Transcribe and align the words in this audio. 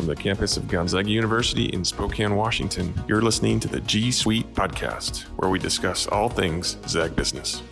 from 0.00 0.06
the 0.06 0.16
campus 0.16 0.56
of 0.56 0.66
Gonzaga 0.66 1.10
University 1.10 1.66
in 1.66 1.84
Spokane, 1.84 2.34
Washington. 2.34 2.94
You're 3.06 3.20
listening 3.20 3.60
to 3.60 3.68
the 3.68 3.82
G 3.82 4.10
Suite 4.10 4.50
podcast, 4.54 5.24
where 5.36 5.50
we 5.50 5.58
discuss 5.58 6.06
all 6.06 6.30
things 6.30 6.78
Zag 6.88 7.14
business. 7.14 7.62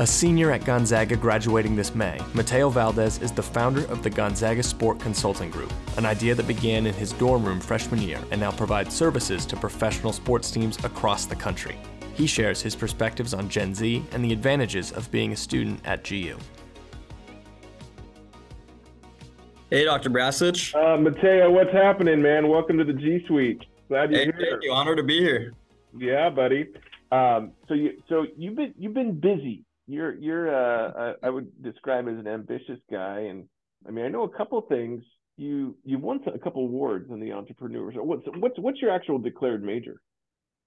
A 0.00 0.06
senior 0.06 0.50
at 0.50 0.64
Gonzaga 0.64 1.14
graduating 1.14 1.76
this 1.76 1.94
May, 1.94 2.18
Mateo 2.34 2.70
Valdez 2.70 3.22
is 3.22 3.30
the 3.30 3.40
founder 3.40 3.84
of 3.84 4.02
the 4.02 4.10
Gonzaga 4.10 4.64
Sport 4.64 4.98
Consulting 4.98 5.50
Group, 5.50 5.72
an 5.96 6.04
idea 6.04 6.34
that 6.34 6.48
began 6.48 6.88
in 6.88 6.94
his 6.94 7.12
dorm 7.12 7.44
room 7.44 7.60
freshman 7.60 8.02
year 8.02 8.18
and 8.32 8.40
now 8.40 8.50
provides 8.50 8.92
services 8.92 9.46
to 9.46 9.56
professional 9.56 10.12
sports 10.12 10.50
teams 10.50 10.76
across 10.84 11.24
the 11.24 11.36
country. 11.36 11.76
He 12.14 12.26
shares 12.26 12.60
his 12.60 12.74
perspectives 12.74 13.32
on 13.32 13.48
Gen 13.48 13.76
Z 13.76 14.04
and 14.10 14.24
the 14.24 14.32
advantages 14.32 14.90
of 14.90 15.08
being 15.12 15.32
a 15.32 15.36
student 15.36 15.78
at 15.84 16.02
GU. 16.02 16.36
Hey, 19.74 19.84
Dr. 19.86 20.08
Brajcich. 20.08 20.72
Uh, 20.72 20.96
Mateo, 20.96 21.50
what's 21.50 21.72
happening, 21.72 22.22
man? 22.22 22.46
Welcome 22.46 22.78
to 22.78 22.84
the 22.84 22.92
G 22.92 23.24
Suite. 23.26 23.60
Glad 23.88 24.12
you're 24.12 24.20
hey, 24.20 24.24
here. 24.26 24.48
Thank 24.52 24.62
you. 24.62 24.72
Honored 24.72 24.98
to 24.98 25.02
be 25.02 25.18
here. 25.18 25.52
Yeah, 25.98 26.30
buddy. 26.30 26.68
Um, 27.10 27.50
so 27.66 27.74
you 27.74 28.00
so 28.08 28.24
you've 28.36 28.54
been 28.54 28.72
you've 28.78 28.94
been 28.94 29.18
busy. 29.18 29.64
You're 29.88 30.14
you're 30.14 30.54
uh, 30.54 31.14
I, 31.22 31.26
I 31.26 31.30
would 31.30 31.60
describe 31.60 32.06
as 32.06 32.14
an 32.20 32.28
ambitious 32.28 32.78
guy, 32.88 33.22
and 33.22 33.48
I 33.84 33.90
mean 33.90 34.04
I 34.04 34.08
know 34.10 34.22
a 34.22 34.28
couple 34.28 34.60
things. 34.60 35.02
You 35.36 35.76
you've 35.82 36.02
won 36.02 36.20
a 36.32 36.38
couple 36.38 36.62
awards 36.62 37.10
in 37.10 37.18
the 37.18 37.32
entrepreneurs. 37.32 37.94
What's 37.96 38.22
what's 38.36 38.56
what's 38.60 38.80
your 38.80 38.92
actual 38.92 39.18
declared 39.18 39.64
major? 39.64 40.00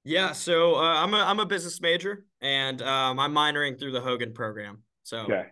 Yeah, 0.04 0.34
so 0.34 0.76
uh, 0.76 0.82
I'm 0.82 1.14
a 1.14 1.20
I'm 1.20 1.40
a 1.40 1.46
business 1.46 1.80
major, 1.80 2.26
and 2.42 2.82
um, 2.82 3.22
I'm 3.22 3.34
minoring 3.34 3.80
through 3.80 3.94
the 3.94 4.02
Hogan 4.02 4.34
program. 4.34 4.84
So 5.04 5.20
Okay. 5.20 5.46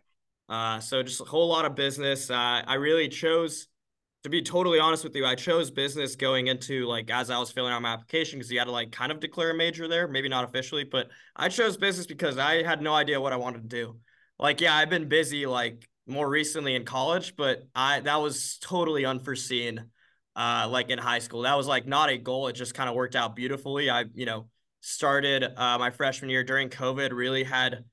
Uh, 0.47 0.79
so 0.79 1.01
just 1.01 1.21
a 1.21 1.25
whole 1.25 1.47
lot 1.47 1.65
of 1.65 1.75
business. 1.75 2.29
Uh, 2.29 2.61
I 2.65 2.75
really 2.75 3.09
chose, 3.09 3.67
to 4.23 4.29
be 4.29 4.41
totally 4.41 4.79
honest 4.79 5.03
with 5.03 5.15
you, 5.15 5.25
I 5.25 5.35
chose 5.35 5.71
business 5.71 6.15
going 6.15 6.47
into 6.47 6.85
like 6.85 7.09
as 7.09 7.29
I 7.29 7.39
was 7.39 7.51
filling 7.51 7.73
out 7.73 7.81
my 7.81 7.93
application 7.93 8.39
because 8.39 8.51
you 8.51 8.59
had 8.59 8.65
to 8.65 8.71
like 8.71 8.91
kind 8.91 9.11
of 9.11 9.19
declare 9.19 9.51
a 9.51 9.55
major 9.55 9.87
there, 9.87 10.07
maybe 10.07 10.29
not 10.29 10.43
officially, 10.43 10.83
but 10.83 11.09
I 11.35 11.49
chose 11.49 11.77
business 11.77 12.05
because 12.05 12.37
I 12.37 12.63
had 12.63 12.81
no 12.81 12.93
idea 12.93 13.19
what 13.19 13.33
I 13.33 13.37
wanted 13.37 13.69
to 13.69 13.75
do. 13.75 13.97
Like, 14.37 14.61
yeah, 14.61 14.75
I've 14.75 14.89
been 14.89 15.07
busy 15.07 15.45
like 15.45 15.87
more 16.07 16.29
recently 16.29 16.75
in 16.75 16.85
college, 16.85 17.35
but 17.35 17.63
I 17.73 18.01
that 18.01 18.17
was 18.17 18.57
totally 18.59 19.05
unforeseen. 19.05 19.85
Uh, 20.37 20.67
like 20.69 20.89
in 20.89 20.99
high 20.99 21.19
school, 21.19 21.43
that 21.43 21.55
was 21.55 21.65
like 21.65 21.87
not 21.87 22.09
a 22.09 22.17
goal. 22.17 22.47
It 22.47 22.53
just 22.53 22.73
kind 22.73 22.89
of 22.89 22.95
worked 22.95 23.15
out 23.15 23.37
beautifully. 23.37 23.89
I, 23.89 24.03
you 24.13 24.25
know, 24.25 24.49
started 24.81 25.43
uh, 25.43 25.77
my 25.79 25.91
freshman 25.91 26.29
year 26.29 26.43
during 26.43 26.69
COVID. 26.69 27.13
Really 27.13 27.45
had 27.45 27.85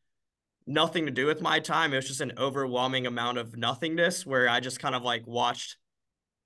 nothing 0.66 1.06
to 1.06 1.12
do 1.12 1.26
with 1.26 1.40
my 1.40 1.60
time. 1.60 1.92
It 1.92 1.96
was 1.96 2.08
just 2.08 2.20
an 2.20 2.32
overwhelming 2.38 3.06
amount 3.06 3.38
of 3.38 3.56
nothingness 3.56 4.26
where 4.26 4.48
I 4.48 4.60
just 4.60 4.80
kind 4.80 4.94
of 4.94 5.02
like 5.02 5.26
watched 5.26 5.76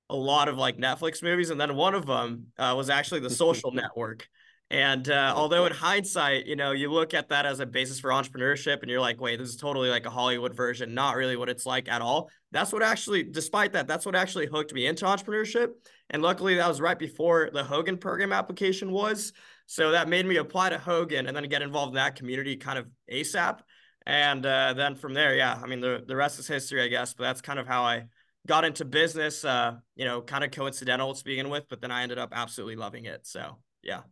a 0.08 0.16
lot 0.16 0.48
of 0.48 0.56
like 0.56 0.78
Netflix 0.78 1.22
movies. 1.22 1.50
And 1.50 1.60
then 1.60 1.76
one 1.76 1.94
of 1.94 2.06
them 2.06 2.46
uh, 2.58 2.74
was 2.76 2.90
actually 2.90 3.20
The 3.20 3.30
Social 3.30 3.70
Network. 3.72 4.26
And 4.68 5.08
uh, 5.08 5.32
although 5.36 5.64
in 5.66 5.72
hindsight, 5.72 6.46
you 6.46 6.56
know, 6.56 6.72
you 6.72 6.90
look 6.90 7.14
at 7.14 7.28
that 7.28 7.46
as 7.46 7.60
a 7.60 7.66
basis 7.66 8.00
for 8.00 8.10
entrepreneurship 8.10 8.82
and 8.82 8.90
you're 8.90 9.00
like, 9.00 9.20
wait, 9.20 9.38
this 9.38 9.48
is 9.48 9.56
totally 9.56 9.90
like 9.90 10.06
a 10.06 10.10
Hollywood 10.10 10.56
version, 10.56 10.92
not 10.92 11.14
really 11.14 11.36
what 11.36 11.48
it's 11.48 11.66
like 11.66 11.88
at 11.88 12.02
all. 12.02 12.30
That's 12.50 12.72
what 12.72 12.82
actually, 12.82 13.22
despite 13.22 13.72
that, 13.74 13.86
that's 13.86 14.04
what 14.04 14.16
actually 14.16 14.46
hooked 14.46 14.72
me 14.72 14.86
into 14.86 15.04
entrepreneurship. 15.04 15.70
And 16.10 16.20
luckily, 16.20 16.56
that 16.56 16.68
was 16.68 16.80
right 16.80 16.98
before 16.98 17.50
the 17.52 17.62
Hogan 17.62 17.96
program 17.96 18.32
application 18.32 18.90
was. 18.90 19.32
So 19.66 19.92
that 19.92 20.08
made 20.08 20.26
me 20.26 20.36
apply 20.36 20.70
to 20.70 20.78
Hogan 20.78 21.26
and 21.26 21.36
then 21.36 21.48
get 21.48 21.62
involved 21.62 21.90
in 21.90 21.96
that 21.96 22.16
community 22.16 22.56
kind 22.56 22.78
of 22.78 22.86
ASAP. 23.12 23.60
And 24.06 24.46
uh, 24.46 24.72
then 24.74 24.94
from 24.94 25.14
there, 25.14 25.34
yeah, 25.34 25.58
I 25.60 25.66
mean, 25.66 25.80
the, 25.80 26.02
the 26.06 26.14
rest 26.14 26.38
is 26.38 26.46
history, 26.46 26.82
I 26.82 26.88
guess. 26.88 27.12
But 27.12 27.24
that's 27.24 27.40
kind 27.40 27.58
of 27.58 27.66
how 27.66 27.82
I 27.82 28.04
got 28.46 28.64
into 28.64 28.84
business, 28.84 29.44
uh, 29.44 29.74
you 29.96 30.04
know, 30.04 30.22
kind 30.22 30.44
of 30.44 30.52
coincidental 30.52 31.12
to 31.12 31.24
begin 31.24 31.50
with. 31.50 31.64
But 31.68 31.80
then 31.80 31.90
I 31.90 32.02
ended 32.02 32.18
up 32.18 32.30
absolutely 32.32 32.76
loving 32.76 33.06
it. 33.06 33.26
So, 33.26 33.58
yeah. 33.82 34.02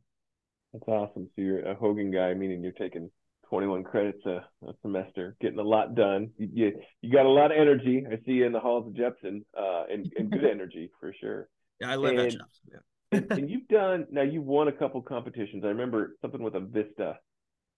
That's 0.72 0.88
awesome. 0.88 1.30
So 1.36 1.42
you're 1.42 1.60
a 1.60 1.74
Hogan 1.76 2.10
guy, 2.10 2.34
meaning 2.34 2.62
you're 2.62 2.72
taking 2.72 3.08
21 3.48 3.84
credits 3.84 4.26
a, 4.26 4.44
a 4.66 4.72
semester, 4.82 5.36
getting 5.40 5.60
a 5.60 5.62
lot 5.62 5.94
done. 5.94 6.30
You, 6.38 6.48
you, 6.52 6.72
you 7.00 7.12
got 7.12 7.26
a 7.26 7.28
lot 7.28 7.52
of 7.52 7.58
energy. 7.58 8.04
I 8.10 8.16
see 8.26 8.32
you 8.32 8.46
in 8.46 8.52
the 8.52 8.58
halls 8.58 8.88
of 8.88 8.96
Jepson, 8.96 9.44
uh, 9.56 9.84
and, 9.92 10.12
and 10.18 10.28
good 10.28 10.44
energy 10.50 10.90
for 10.98 11.14
sure. 11.20 11.48
Yeah, 11.80 11.92
I 11.92 11.96
live 11.96 12.10
and, 12.12 12.20
at 12.20 12.32
Jepson. 12.32 12.46
Yeah. 12.72 13.20
and 13.30 13.48
you've 13.48 13.68
done 13.68 14.06
now. 14.10 14.22
You've 14.22 14.44
won 14.44 14.66
a 14.66 14.72
couple 14.72 15.00
competitions. 15.02 15.62
I 15.64 15.68
remember 15.68 16.16
something 16.20 16.42
with 16.42 16.54
Avista. 16.54 17.14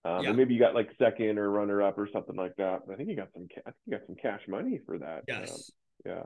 Um, 0.07 0.23
Yeah. 0.23 0.29
and 0.29 0.37
maybe 0.37 0.53
you 0.53 0.59
got 0.59 0.73
like 0.73 0.89
second 0.97 1.37
or 1.37 1.49
runner 1.51 1.81
up 1.81 1.97
or 1.97 2.07
something 2.11 2.35
like 2.35 2.55
that. 2.57 2.81
But 2.85 2.93
I 2.93 2.95
think 2.95 3.09
you 3.09 3.15
got 3.15 3.29
some. 3.33 3.47
ca- 3.53 3.61
I 3.65 3.71
think 3.71 3.75
you 3.85 3.97
got 3.97 4.05
some 4.05 4.15
cash 4.15 4.41
money 4.47 4.79
for 4.85 4.97
that. 4.99 5.23
Yes. 5.27 5.71
Um, 6.05 6.11
yeah. 6.11 6.23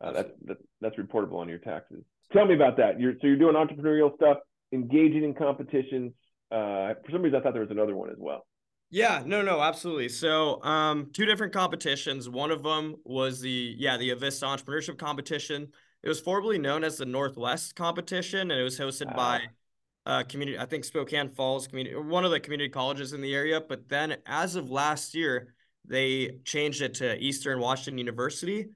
Uh, 0.00 0.12
that's 0.12 0.30
that, 0.44 0.56
that's 0.80 0.96
reportable 0.96 1.36
on 1.36 1.48
your 1.48 1.58
taxes. 1.58 2.04
Tell 2.32 2.46
me 2.46 2.54
about 2.54 2.76
that. 2.76 3.00
You're 3.00 3.14
so 3.20 3.26
you're 3.26 3.36
doing 3.36 3.54
entrepreneurial 3.54 4.14
stuff, 4.16 4.38
engaging 4.72 5.24
in 5.24 5.34
competitions. 5.34 6.12
Uh, 6.50 6.94
for 7.04 7.10
some 7.10 7.22
reason, 7.22 7.40
I 7.40 7.42
thought 7.42 7.54
there 7.54 7.62
was 7.62 7.70
another 7.70 7.96
one 7.96 8.10
as 8.10 8.18
well. 8.18 8.46
Yeah, 8.90 9.22
no, 9.26 9.42
no, 9.42 9.60
absolutely. 9.60 10.08
So, 10.10 10.62
um, 10.62 11.10
two 11.12 11.24
different 11.24 11.52
competitions. 11.52 12.28
One 12.28 12.52
of 12.52 12.62
them 12.62 12.96
was 13.04 13.40
the 13.40 13.74
yeah 13.78 13.96
the 13.96 14.10
Avista 14.10 14.44
Entrepreneurship 14.44 14.98
Competition. 14.98 15.68
It 16.02 16.08
was 16.08 16.20
formerly 16.20 16.58
known 16.58 16.84
as 16.84 16.98
the 16.98 17.06
Northwest 17.06 17.74
Competition, 17.74 18.50
and 18.52 18.60
it 18.60 18.62
was 18.62 18.78
hosted 18.78 19.16
by 19.16 19.40
uh, 20.06 20.22
community. 20.22 20.58
I 20.58 20.64
think 20.64 20.84
Spokane 20.84 21.28
Falls 21.28 21.66
community, 21.66 21.96
one 21.96 22.24
of 22.24 22.30
the 22.30 22.40
community 22.40 22.70
colleges 22.70 23.12
in 23.12 23.20
the 23.20 23.34
area. 23.34 23.60
But 23.60 23.88
then, 23.88 24.16
as 24.24 24.54
of 24.54 24.70
last 24.70 25.14
year, 25.14 25.54
they 25.84 26.38
changed 26.44 26.80
it 26.80 26.94
to 26.94 27.18
Eastern 27.18 27.58
Washington 27.60 27.98
University, 27.98 28.68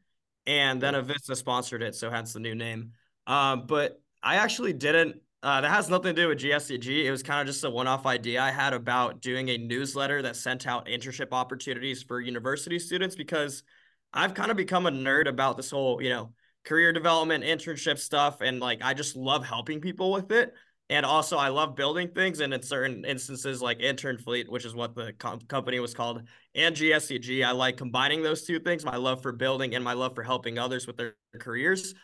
and 0.46 0.80
then 0.80 0.94
Avista 0.94 1.36
sponsored 1.36 1.82
it, 1.82 1.94
so 1.94 2.10
hence 2.10 2.32
the 2.32 2.40
new 2.40 2.54
name. 2.54 2.92
Um, 3.26 3.66
but 3.66 4.02
I 4.22 4.36
actually 4.36 4.72
didn't. 4.72 5.16
Uh, 5.42 5.62
that 5.62 5.70
has 5.70 5.88
nothing 5.88 6.14
to 6.14 6.22
do 6.22 6.28
with 6.28 6.38
GSCG. 6.38 7.06
It 7.06 7.10
was 7.10 7.22
kind 7.22 7.40
of 7.40 7.46
just 7.46 7.64
a 7.64 7.70
one-off 7.70 8.04
idea 8.04 8.42
I 8.42 8.50
had 8.50 8.74
about 8.74 9.22
doing 9.22 9.48
a 9.48 9.56
newsletter 9.56 10.20
that 10.20 10.36
sent 10.36 10.66
out 10.66 10.86
internship 10.86 11.28
opportunities 11.32 12.02
for 12.02 12.20
university 12.20 12.78
students 12.78 13.16
because 13.16 13.62
I've 14.12 14.34
kind 14.34 14.50
of 14.50 14.58
become 14.58 14.84
a 14.84 14.90
nerd 14.90 15.28
about 15.28 15.56
this 15.56 15.70
whole, 15.70 16.02
you 16.02 16.10
know, 16.10 16.34
career 16.64 16.92
development, 16.92 17.44
internship 17.44 17.98
stuff, 17.98 18.42
and 18.42 18.60
like 18.60 18.80
I 18.82 18.92
just 18.92 19.16
love 19.16 19.46
helping 19.46 19.80
people 19.80 20.12
with 20.12 20.30
it. 20.30 20.52
And 20.90 21.06
also, 21.06 21.38
I 21.38 21.48
love 21.48 21.76
building 21.76 22.08
things, 22.08 22.40
and 22.40 22.52
in 22.52 22.62
certain 22.62 23.04
instances, 23.04 23.62
like 23.62 23.80
Intern 23.80 24.18
Fleet, 24.18 24.50
which 24.50 24.64
is 24.64 24.74
what 24.74 24.96
the 24.96 25.12
com- 25.12 25.40
company 25.42 25.78
was 25.78 25.94
called, 25.94 26.22
and 26.56 26.74
GSCG, 26.74 27.44
I 27.44 27.52
like 27.52 27.76
combining 27.76 28.22
those 28.24 28.42
two 28.42 28.58
things: 28.58 28.84
my 28.84 28.96
love 28.96 29.22
for 29.22 29.30
building 29.30 29.76
and 29.76 29.84
my 29.84 29.92
love 29.92 30.16
for 30.16 30.24
helping 30.24 30.58
others 30.58 30.88
with 30.88 30.96
their 30.96 31.14
careers. 31.38 31.94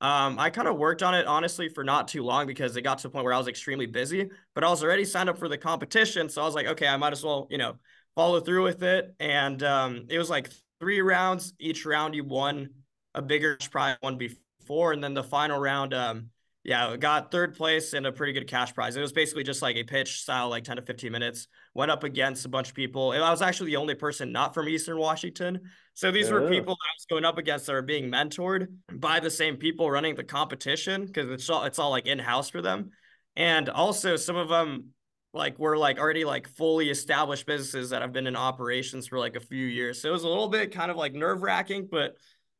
Um, 0.00 0.40
I 0.40 0.50
kind 0.50 0.66
of 0.66 0.76
worked 0.76 1.04
on 1.04 1.14
it 1.14 1.28
honestly 1.28 1.68
for 1.68 1.84
not 1.84 2.08
too 2.08 2.24
long 2.24 2.48
because 2.48 2.76
it 2.76 2.82
got 2.82 2.98
to 2.98 3.02
the 3.04 3.10
point 3.10 3.24
where 3.24 3.32
I 3.32 3.38
was 3.38 3.46
extremely 3.46 3.86
busy, 3.86 4.28
but 4.52 4.64
I 4.64 4.68
was 4.68 4.82
already 4.82 5.04
signed 5.04 5.28
up 5.28 5.38
for 5.38 5.48
the 5.48 5.56
competition. 5.56 6.28
So 6.28 6.42
I 6.42 6.44
was 6.44 6.56
like, 6.56 6.66
okay, 6.66 6.88
I 6.88 6.96
might 6.96 7.12
as 7.12 7.22
well, 7.22 7.46
you 7.48 7.58
know, 7.58 7.76
follow 8.16 8.40
through 8.40 8.64
with 8.64 8.82
it. 8.82 9.14
And 9.20 9.62
um, 9.62 10.06
it 10.10 10.18
was 10.18 10.28
like 10.28 10.50
three 10.80 11.00
rounds. 11.00 11.54
Each 11.60 11.86
round 11.86 12.16
you 12.16 12.24
won 12.24 12.70
a 13.14 13.22
bigger 13.22 13.56
prize 13.70 13.96
one 14.00 14.18
before. 14.18 14.92
And 14.92 15.04
then 15.04 15.14
the 15.14 15.22
final 15.22 15.60
round, 15.60 15.94
um, 15.94 16.30
yeah, 16.64 16.96
got 16.96 17.32
third 17.32 17.56
place 17.56 17.92
and 17.92 18.06
a 18.06 18.12
pretty 18.12 18.32
good 18.32 18.46
cash 18.46 18.72
prize. 18.72 18.94
It 18.94 19.00
was 19.00 19.12
basically 19.12 19.42
just 19.42 19.62
like 19.62 19.74
a 19.74 19.82
pitch 19.82 20.22
style, 20.22 20.48
like 20.48 20.62
10 20.62 20.76
to 20.76 20.82
15 20.82 21.10
minutes. 21.10 21.48
Went 21.74 21.90
up 21.90 22.04
against 22.04 22.44
a 22.44 22.48
bunch 22.48 22.68
of 22.68 22.74
people. 22.74 23.12
And 23.12 23.24
I 23.24 23.30
was 23.30 23.42
actually 23.42 23.70
the 23.70 23.76
only 23.76 23.96
person 23.96 24.30
not 24.30 24.54
from 24.54 24.68
Eastern 24.68 24.96
Washington. 24.96 25.62
So 25.94 26.12
these 26.12 26.30
were 26.30 26.48
people 26.48 26.74
I 26.74 26.94
was 26.96 27.06
going 27.10 27.24
up 27.24 27.36
against 27.36 27.66
that 27.66 27.72
were 27.72 27.82
being 27.82 28.10
mentored 28.10 28.68
by 28.92 29.18
the 29.18 29.30
same 29.30 29.56
people 29.56 29.90
running 29.90 30.14
the 30.14 30.22
competition 30.22 31.04
because 31.04 31.30
it's 31.30 31.50
all 31.50 31.64
it's 31.64 31.80
all 31.80 31.90
like 31.90 32.06
in 32.06 32.20
house 32.20 32.48
for 32.48 32.62
them. 32.62 32.90
And 33.34 33.68
also 33.68 34.14
some 34.16 34.36
of 34.36 34.48
them 34.48 34.90
like 35.34 35.58
were 35.58 35.76
like 35.76 35.98
already 35.98 36.24
like 36.24 36.46
fully 36.46 36.90
established 36.90 37.44
businesses 37.44 37.90
that 37.90 38.02
have 38.02 38.12
been 38.12 38.26
in 38.28 38.36
operations 38.36 39.08
for 39.08 39.18
like 39.18 39.34
a 39.34 39.40
few 39.40 39.66
years. 39.66 40.00
So 40.00 40.10
it 40.10 40.12
was 40.12 40.24
a 40.24 40.28
little 40.28 40.48
bit 40.48 40.72
kind 40.72 40.92
of 40.92 40.96
like 40.96 41.12
nerve 41.12 41.42
wracking, 41.42 41.88
but 41.90 42.16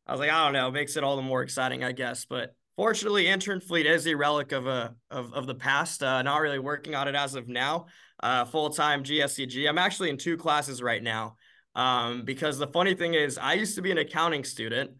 I 0.07 0.13
was 0.13 0.19
like, 0.19 0.31
I 0.31 0.45
don't 0.45 0.55
know, 0.55 0.69
it 0.69 0.73
makes 0.73 0.97
it 0.97 1.05
all 1.05 1.15
the 1.15 1.23
more 1.23 1.43
exciting, 1.43 1.85
I 1.85 1.93
guess. 1.93 2.25
But 2.25 2.55
fortunately, 2.77 3.27
intern 3.27 3.61
fleet 3.61 3.87
is 3.87 4.07
a 4.07 4.15
relic 4.15 4.53
of 4.53 4.67
a 4.67 4.95
of, 5.11 5.33
of 5.35 5.47
the 5.47 5.55
past. 5.55 6.03
Uh, 6.03 6.23
not 6.23 6.41
really 6.41 6.59
working 6.59 6.95
on 6.95 7.09
it 7.09 7.15
as 7.15 7.35
of 7.35 7.49
now. 7.49 7.87
Uh, 8.23 8.45
full 8.45 8.71
time 8.71 9.03
GSCG. 9.03 9.69
I'm 9.69 9.79
actually 9.79 10.11
in 10.11 10.17
two 10.17 10.37
classes 10.37 10.83
right 10.83 11.03
now. 11.03 11.37
Um, 11.75 12.25
because 12.25 12.59
the 12.59 12.67
funny 12.67 12.95
thing 12.95 13.15
is, 13.15 13.39
I 13.39 13.55
used 13.55 13.77
to 13.77 13.83
be 13.83 13.91
an 13.91 13.99
accounting 13.99 14.45
student, 14.45 14.91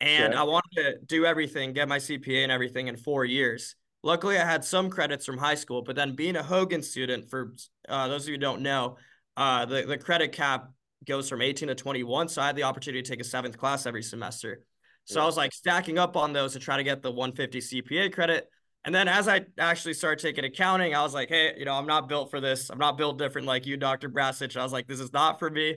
and 0.00 0.32
Yeah. 0.32 0.40
I 0.40 0.44
wanted 0.44 0.70
to 0.76 0.98
do 1.04 1.26
everything, 1.26 1.74
get 1.74 1.88
my 1.88 1.98
CPA 1.98 2.42
and 2.42 2.50
everything 2.50 2.88
in 2.88 2.96
four 2.96 3.24
years. 3.24 3.74
Luckily, 4.02 4.38
I 4.38 4.44
had 4.44 4.64
some 4.64 4.88
credits 4.88 5.26
from 5.26 5.36
high 5.36 5.56
school, 5.56 5.82
but 5.82 5.94
then 5.96 6.14
being 6.14 6.36
a 6.36 6.42
Hogan 6.42 6.82
student, 6.82 7.28
for 7.28 7.54
uh, 7.88 8.08
those 8.08 8.22
of 8.22 8.28
you 8.28 8.34
who 8.34 8.38
don't 8.40 8.62
know, 8.62 8.96
uh, 9.36 9.66
the, 9.66 9.82
the 9.82 9.98
credit 9.98 10.32
cap 10.32 10.70
goes 11.04 11.28
from 11.28 11.42
18 11.42 11.68
to 11.68 11.74
21. 11.74 12.28
So 12.28 12.40
I 12.40 12.46
had 12.46 12.56
the 12.56 12.62
opportunity 12.62 13.02
to 13.02 13.08
take 13.10 13.20
a 13.20 13.24
seventh 13.24 13.58
class 13.58 13.84
every 13.84 14.02
semester. 14.02 14.62
So 15.06 15.20
I 15.20 15.24
was 15.24 15.36
like 15.36 15.52
stacking 15.52 15.98
up 15.98 16.16
on 16.16 16.32
those 16.32 16.52
to 16.52 16.58
try 16.58 16.76
to 16.76 16.82
get 16.82 17.00
the 17.00 17.10
150 17.10 17.60
CPA 17.60 18.12
credit. 18.12 18.48
And 18.84 18.94
then 18.94 19.08
as 19.08 19.26
I 19.26 19.46
actually 19.58 19.94
started 19.94 20.20
taking 20.20 20.44
accounting, 20.44 20.94
I 20.94 21.02
was 21.02 21.14
like, 21.14 21.28
hey, 21.28 21.54
you 21.56 21.64
know, 21.64 21.74
I'm 21.74 21.86
not 21.86 22.08
built 22.08 22.30
for 22.30 22.40
this. 22.40 22.70
I'm 22.70 22.78
not 22.78 22.98
built 22.98 23.18
different 23.18 23.46
like 23.46 23.66
you, 23.66 23.76
Dr. 23.76 24.08
Brajcich. 24.08 24.56
I 24.56 24.62
was 24.62 24.72
like, 24.72 24.86
this 24.86 25.00
is 25.00 25.12
not 25.12 25.38
for 25.38 25.50
me. 25.50 25.76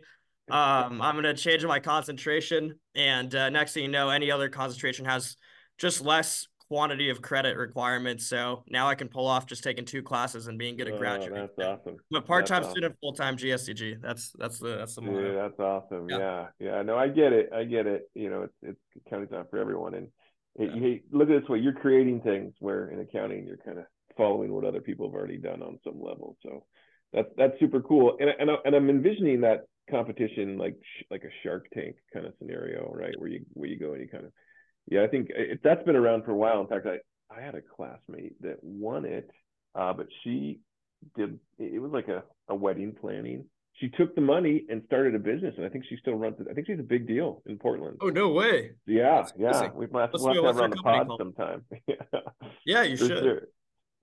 um, 0.49 1.01
I'm 1.01 1.15
gonna 1.15 1.33
change 1.33 1.63
my 1.63 1.79
concentration, 1.79 2.79
and 2.95 3.33
uh, 3.33 3.49
next 3.49 3.73
thing 3.73 3.83
you 3.83 3.89
know, 3.89 4.09
any 4.09 4.31
other 4.31 4.49
concentration 4.49 5.05
has 5.05 5.37
just 5.77 6.03
less 6.03 6.47
quantity 6.69 7.10
of 7.10 7.21
credit 7.21 7.57
requirements. 7.57 8.27
So 8.27 8.63
now 8.69 8.88
I 8.88 8.95
can 8.95 9.07
pull 9.10 9.25
off 9.27 9.48
just 9.48 9.63
taking 9.63 9.86
two 9.86 10.04
classes 10.04 10.48
and 10.48 10.57
being 10.57 10.77
good 10.77 10.88
at 10.88 10.94
Oh, 10.94 10.98
graduate. 11.00 11.51
that's 11.57 11.68
awesome. 11.81 11.98
But 12.12 12.25
part-time 12.25 12.62
awesome. 12.62 12.71
student, 12.71 12.95
full-time 13.01 13.38
GSCG. 13.38 14.00
That's 14.01 14.31
that's 14.38 14.60
the 14.60 14.77
that's 14.77 14.95
the 14.95 15.01
Yeah, 15.01 15.10
motto. 15.12 15.36
that's 15.36 15.60
awesome. 15.60 16.10
Yeah. 16.10 16.18
Yeah. 16.19 16.48
yeah, 16.60 16.81
No, 16.83 16.95
I 16.95 17.07
get 17.07 17.33
it. 17.33 17.50
I 17.54 17.63
get 17.63 17.88
it. 17.88 18.10
You 18.13 18.30
know, 18.30 18.44
it's 18.44 18.54
it's 18.62 18.80
accounting's 19.06 19.31
not 19.31 19.50
for 19.50 19.57
everyone, 19.57 19.95
and 19.95 20.07
it, 20.56 20.69
Yeah. 20.75 20.75
you 20.88 21.00
look 21.12 21.30
at 21.30 21.36
it 21.36 21.42
this 21.42 21.50
way: 21.50 21.57
you're 21.60 21.74
creating 21.74 22.21
things 22.21 22.54
where 22.60 22.89
in 22.89 23.00
accounting 23.00 23.45
you're 23.48 23.57
kind 23.57 23.80
of 23.80 23.86
following 24.16 24.51
what 24.54 24.63
other 24.63 24.81
people 24.81 25.07
have 25.07 25.16
already 25.16 25.38
done 25.38 25.63
on 25.63 25.80
some 25.83 26.00
level. 26.00 26.38
So 26.44 26.66
that's 27.13 27.30
that's 27.36 27.60
super 27.60 27.81
cool. 27.81 28.16
And 28.19 28.30
and 28.39 28.51
I- 28.51 28.60
and 28.63 28.75
I'm 28.75 28.89
envisioning 28.92 29.42
that 29.42 29.66
competition 29.89 30.60
like 30.60 30.75
like 31.10 31.24
a 31.24 31.31
Shark 31.42 31.68
Tank 31.74 31.95
kind 32.13 32.27
of 32.27 32.33
scenario, 32.38 32.92
right? 32.94 33.19
Where 33.19 33.30
you 33.30 33.44
where 33.54 33.68
you 33.69 33.80
go 33.80 33.94
and 33.94 34.01
you 34.04 34.07
kind 34.07 34.25
of 34.25 34.31
yeah. 34.89 35.03
I 35.03 35.07
think 35.07 35.30
it, 35.30 35.59
that's 35.63 35.83
been 35.83 35.95
around 35.95 36.25
for 36.25 36.31
a 36.31 36.36
while. 36.36 36.62
In 36.62 36.68
fact, 36.68 36.88
I 36.88 36.97
I 37.33 37.41
had 37.41 37.56
a 37.56 37.62
classmate 37.62 38.41
that 38.41 38.57
won 38.63 39.06
it, 39.06 39.30
uh, 39.75 39.94
but 39.94 40.07
she 40.24 40.59
did 41.15 41.39
it 41.57 41.81
was 41.81 41.91
like 41.91 42.07
a, 42.07 42.24
a 42.50 42.56
wedding 42.56 42.95
planning 43.00 43.45
she 43.80 43.89
took 43.89 44.13
the 44.15 44.21
money 44.21 44.65
and 44.69 44.81
started 44.86 45.15
a 45.15 45.19
business, 45.19 45.53
and 45.57 45.65
I 45.65 45.69
think 45.69 45.86
she 45.88 45.97
still 46.01 46.15
runs 46.15 46.36
it. 46.39 46.47
I 46.50 46.53
think 46.53 46.68
she's 46.68 46.80
a 46.80 46.83
big 46.83 47.07
deal 47.07 47.41
in 47.45 47.57
Portland. 47.57 47.97
Oh 48.01 48.09
no 48.09 48.30
way! 48.30 48.71
yeah, 48.86 49.21
that's 49.21 49.33
yeah. 49.38 49.50
amazing. 49.50 49.71
We 49.75 49.88
Let's 49.91 50.13
we'll 50.13 50.33
have 50.33 50.36
to 50.36 50.47
have 50.47 50.56
her 50.56 50.63
on 50.63 50.69
the 50.71 50.75
pod 50.77 51.07
company 51.07 51.18
sometime. 51.18 51.65
Yeah, 52.65 52.83
you 52.83 52.97
For 52.97 53.06
should. 53.06 53.24
sure. 53.24 53.42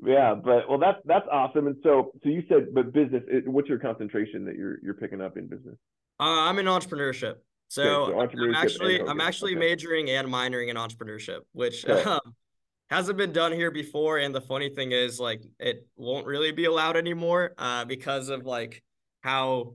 Yeah, 0.04 0.34
but 0.34 0.68
well, 0.68 0.78
that's 0.78 0.98
that's 1.04 1.26
awesome. 1.30 1.66
And 1.66 1.76
so, 1.82 2.12
so 2.22 2.28
you 2.28 2.42
said, 2.48 2.74
but 2.74 2.92
business. 2.92 3.22
It, 3.28 3.46
what's 3.46 3.68
your 3.68 3.78
concentration 3.78 4.44
that 4.46 4.56
you're 4.56 4.78
you're 4.82 4.94
picking 4.94 5.20
up 5.20 5.36
in 5.36 5.46
business? 5.46 5.76
Uh, 6.18 6.48
I'm 6.48 6.58
in 6.58 6.66
entrepreneurship. 6.66 7.36
So, 7.68 8.14
I'm 8.18 8.54
actually 8.54 9.00
I'm 9.00 9.20
actually 9.20 9.52
Okay. 9.52 9.60
majoring 9.60 10.10
and 10.10 10.28
minoring 10.28 10.68
in 10.68 10.76
entrepreneurship, 10.76 11.40
which 11.52 11.86
um, 11.86 12.20
hasn't 12.90 13.18
been 13.18 13.32
done 13.32 13.52
here 13.52 13.70
before. 13.70 14.18
And 14.18 14.34
the 14.34 14.40
funny 14.40 14.70
thing 14.70 14.92
is, 14.92 15.18
like, 15.18 15.42
it 15.58 15.86
won't 15.96 16.26
really 16.26 16.52
be 16.52 16.66
allowed 16.66 16.96
anymore 16.96 17.54
uh, 17.58 17.84
because 17.84 18.28
of 18.28 18.44
like 18.44 18.82
how 19.22 19.74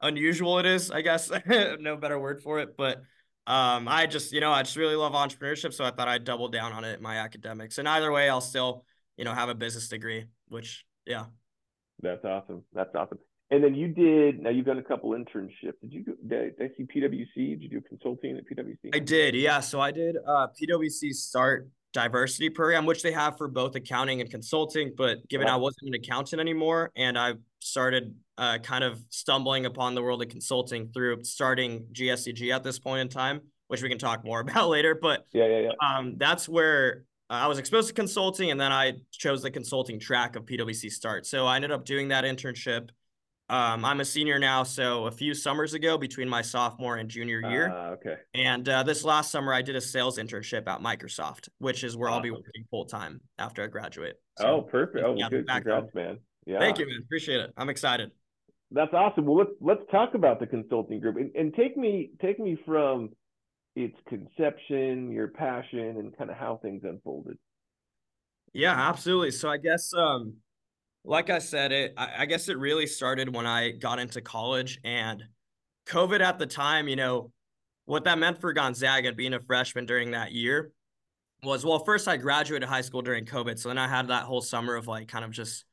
unusual 0.00 0.58
it 0.58 0.66
is. 0.66 0.90
I 0.90 1.02
guess 1.02 1.30
no 1.46 1.96
better 1.96 2.18
word 2.18 2.42
for 2.42 2.58
it, 2.60 2.76
but. 2.76 3.02
Um, 3.46 3.88
I 3.88 4.06
just, 4.06 4.32
you 4.32 4.40
know, 4.40 4.52
I 4.52 4.62
just 4.62 4.76
really 4.76 4.94
love 4.94 5.12
entrepreneurship, 5.12 5.72
so 5.72 5.84
I 5.84 5.90
thought 5.90 6.06
I'd 6.06 6.22
double 6.22 6.48
down 6.48 6.72
on 6.72 6.84
it 6.84 6.98
in 6.98 7.02
my 7.02 7.16
academics. 7.16 7.78
And 7.78 7.88
either 7.88 8.12
way, 8.12 8.28
I'll 8.28 8.40
still, 8.40 8.84
you 9.16 9.24
know, 9.24 9.32
have 9.32 9.48
a 9.48 9.56
business 9.56 9.88
degree, 9.88 10.26
which, 10.46 10.84
yeah. 11.04 11.24
That's 12.00 12.24
awesome. 12.24 12.62
That's 12.72 12.94
awesome. 12.94 13.18
And 13.52 13.64
then 13.64 13.74
you 13.74 13.88
did. 13.88 14.40
Now 14.40 14.50
you've 14.50 14.66
done 14.66 14.78
a 14.78 14.82
couple 14.82 15.10
internships. 15.10 15.80
Did 15.82 15.92
you 15.92 16.04
go? 16.04 16.12
Did, 16.26 16.54
I 16.60 16.68
see 16.76 16.84
PwC? 16.84 17.34
Did 17.34 17.62
you 17.62 17.68
do 17.68 17.80
consulting 17.80 18.36
at 18.36 18.44
PwC? 18.46 18.94
I 18.94 19.00
did, 19.00 19.34
yeah. 19.34 19.60
So 19.60 19.80
I 19.80 19.90
did 19.90 20.16
uh 20.26 20.48
PwC 20.48 21.12
Start 21.12 21.68
Diversity 21.92 22.48
Program, 22.48 22.86
which 22.86 23.02
they 23.02 23.10
have 23.10 23.36
for 23.36 23.48
both 23.48 23.74
accounting 23.74 24.20
and 24.20 24.30
consulting. 24.30 24.92
But 24.96 25.26
given 25.28 25.48
Yeah. 25.48 25.54
I 25.54 25.56
wasn't 25.56 25.88
an 25.88 25.94
accountant 25.94 26.40
anymore, 26.40 26.92
and 26.96 27.18
I 27.18 27.34
started 27.58 28.14
uh 28.38 28.58
kind 28.58 28.84
of 28.84 29.02
stumbling 29.10 29.66
upon 29.66 29.94
the 29.96 30.02
world 30.02 30.22
of 30.22 30.28
consulting 30.28 30.88
through 30.92 31.24
starting 31.24 31.86
GSCG 31.92 32.54
at 32.54 32.62
this 32.62 32.78
point 32.78 33.00
in 33.00 33.08
time, 33.08 33.40
which 33.66 33.82
we 33.82 33.88
can 33.88 33.98
talk 33.98 34.24
more 34.24 34.40
about 34.46 34.68
later. 34.68 34.94
But 34.94 35.26
Yeah, 35.32 35.46
yeah, 35.46 35.70
yeah. 35.70 35.96
um, 35.98 36.14
that's 36.18 36.48
where 36.48 37.02
uh, 37.28 37.32
I 37.34 37.46
was 37.48 37.58
exposed 37.58 37.88
to 37.88 37.94
consulting, 37.94 38.52
and 38.52 38.60
then 38.60 38.70
I 38.70 38.92
chose 39.10 39.42
the 39.42 39.50
consulting 39.50 39.98
track 39.98 40.36
of 40.36 40.44
PwC 40.46 40.88
Start. 40.90 41.26
So 41.26 41.46
I 41.46 41.56
ended 41.56 41.72
up 41.72 41.84
doing 41.84 42.08
that 42.08 42.22
internship. 42.22 42.90
Um, 43.50 43.84
I'm 43.84 43.98
a 43.98 44.04
senior 44.04 44.38
now, 44.38 44.62
so 44.62 45.06
a 45.06 45.10
few 45.10 45.34
summers 45.34 45.74
ago, 45.74 45.98
between 45.98 46.28
my 46.28 46.40
sophomore 46.40 46.98
and 46.98 47.08
junior 47.08 47.40
year. 47.50 47.72
Ah, 47.74 47.88
okay. 47.90 48.14
And 48.32 48.68
uh, 48.68 48.84
this 48.84 49.02
last 49.02 49.32
summer, 49.32 49.52
I 49.52 49.60
did 49.60 49.74
a 49.74 49.80
sales 49.80 50.18
internship 50.18 50.68
at 50.68 50.80
Microsoft, 50.80 51.48
which 51.58 51.82
is 51.82 51.96
where 51.96 52.08
I'll 52.08 52.20
be 52.20 52.30
working 52.30 52.64
full 52.70 52.84
time 52.84 53.20
after 53.40 53.64
I 53.64 53.66
graduate. 53.66 54.14
oh, 54.38 54.62
perfect. 54.62 55.04
Oh, 55.04 55.16
yeah, 55.18 55.28
good. 55.28 55.48
Congrats, 55.48 55.92
man. 55.94 56.18
Yeah. 56.46 56.60
Thank 56.60 56.78
you, 56.78 56.86
man. 56.86 57.00
Appreciate 57.02 57.40
it. 57.40 57.52
I'm 57.56 57.68
excited. 57.68 58.12
That's 58.70 58.94
awesome. 58.94 59.26
Well, 59.26 59.38
let's 59.38 59.50
let's 59.60 59.82
talk 59.90 60.14
about 60.14 60.38
the 60.38 60.46
consulting 60.46 61.00
group 61.00 61.16
and, 61.16 61.34
and 61.34 61.52
take 61.52 61.76
me 61.76 62.10
take 62.22 62.38
me 62.38 62.56
from 62.64 63.10
its 63.74 63.96
conception, 64.08 65.10
your 65.10 65.26
passion, 65.26 65.96
and 65.98 66.16
kind 66.16 66.30
of 66.30 66.36
how 66.36 66.60
things 66.62 66.82
unfolded. 66.84 67.36
Yeah, 68.52 68.74
absolutely. 68.74 69.32
So 69.32 69.48
I 69.48 69.56
guess, 69.56 69.92
um, 69.92 70.34
like 71.04 71.30
I 71.30 71.38
said, 71.38 71.72
it 71.72 71.94
I, 71.96 72.10
I 72.18 72.26
guess 72.26 72.48
it 72.48 72.58
really 72.58 72.86
started 72.86 73.34
when 73.34 73.46
I 73.46 73.70
got 73.70 73.98
into 73.98 74.20
college 74.20 74.78
and 74.84 75.22
COVID 75.86 76.20
at 76.20 76.38
the 76.38 76.46
time, 76.46 76.88
you 76.88 76.96
know, 76.96 77.32
what 77.86 78.04
that 78.04 78.18
meant 78.18 78.40
for 78.40 78.52
Gonzaga 78.52 79.12
being 79.12 79.34
a 79.34 79.40
freshman 79.40 79.86
during 79.86 80.12
that 80.12 80.32
year 80.32 80.72
was 81.42 81.64
well, 81.64 81.78
first 81.80 82.06
I 82.06 82.16
graduated 82.16 82.68
high 82.68 82.82
school 82.82 83.02
during 83.02 83.24
COVID. 83.24 83.58
So 83.58 83.68
then 83.68 83.78
I 83.78 83.88
had 83.88 84.08
that 84.08 84.24
whole 84.24 84.40
summer 84.40 84.76
of 84.76 84.86
like 84.86 85.08
kind 85.08 85.24
of 85.24 85.30
just 85.30 85.64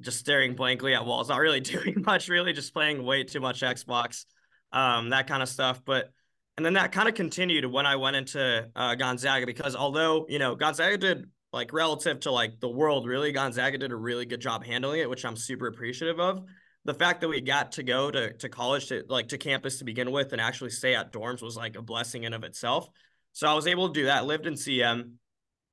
just 0.00 0.18
staring 0.18 0.54
blankly 0.54 0.94
at 0.94 1.06
walls, 1.06 1.28
not 1.28 1.40
really 1.40 1.60
doing 1.74 2.02
much, 2.04 2.28
really, 2.28 2.52
just 2.52 2.72
playing 2.72 3.04
way 3.04 3.24
too 3.24 3.40
much 3.40 3.60
Xbox, 3.60 4.24
um, 4.72 5.10
that 5.10 5.26
kind 5.26 5.42
of 5.42 5.48
stuff. 5.48 5.82
But 5.84 6.10
and 6.56 6.64
then 6.64 6.74
that 6.74 6.92
kind 6.92 7.08
of 7.08 7.14
continued 7.14 7.66
when 7.66 7.84
I 7.84 7.96
went 7.96 8.16
into 8.16 8.68
uh, 8.74 8.94
Gonzaga 8.94 9.44
because 9.46 9.76
although 9.76 10.26
you 10.28 10.38
know 10.38 10.54
Gonzaga 10.54 10.96
did 10.96 11.26
like 11.52 11.72
relative 11.72 12.20
to 12.20 12.30
like 12.30 12.60
the 12.60 12.68
world, 12.68 13.06
really 13.06 13.32
Gonzaga 13.32 13.78
did 13.78 13.92
a 13.92 13.96
really 13.96 14.26
good 14.26 14.40
job 14.40 14.64
handling 14.64 15.00
it, 15.00 15.10
which 15.10 15.24
I'm 15.24 15.36
super 15.36 15.66
appreciative 15.66 16.20
of. 16.20 16.44
The 16.84 16.94
fact 16.94 17.20
that 17.20 17.28
we 17.28 17.40
got 17.40 17.72
to 17.72 17.82
go 17.82 18.10
to 18.10 18.32
to 18.34 18.48
college 18.48 18.88
to 18.88 19.04
like 19.08 19.28
to 19.28 19.38
campus 19.38 19.78
to 19.78 19.84
begin 19.84 20.12
with 20.12 20.32
and 20.32 20.40
actually 20.40 20.70
stay 20.70 20.94
at 20.94 21.12
dorms 21.12 21.42
was 21.42 21.56
like 21.56 21.76
a 21.76 21.82
blessing 21.82 22.24
in 22.24 22.32
of 22.32 22.44
itself. 22.44 22.88
So 23.32 23.48
I 23.48 23.54
was 23.54 23.66
able 23.66 23.88
to 23.88 24.00
do 24.00 24.06
that. 24.06 24.26
Lived 24.26 24.46
in 24.46 24.54
CM 24.54 25.12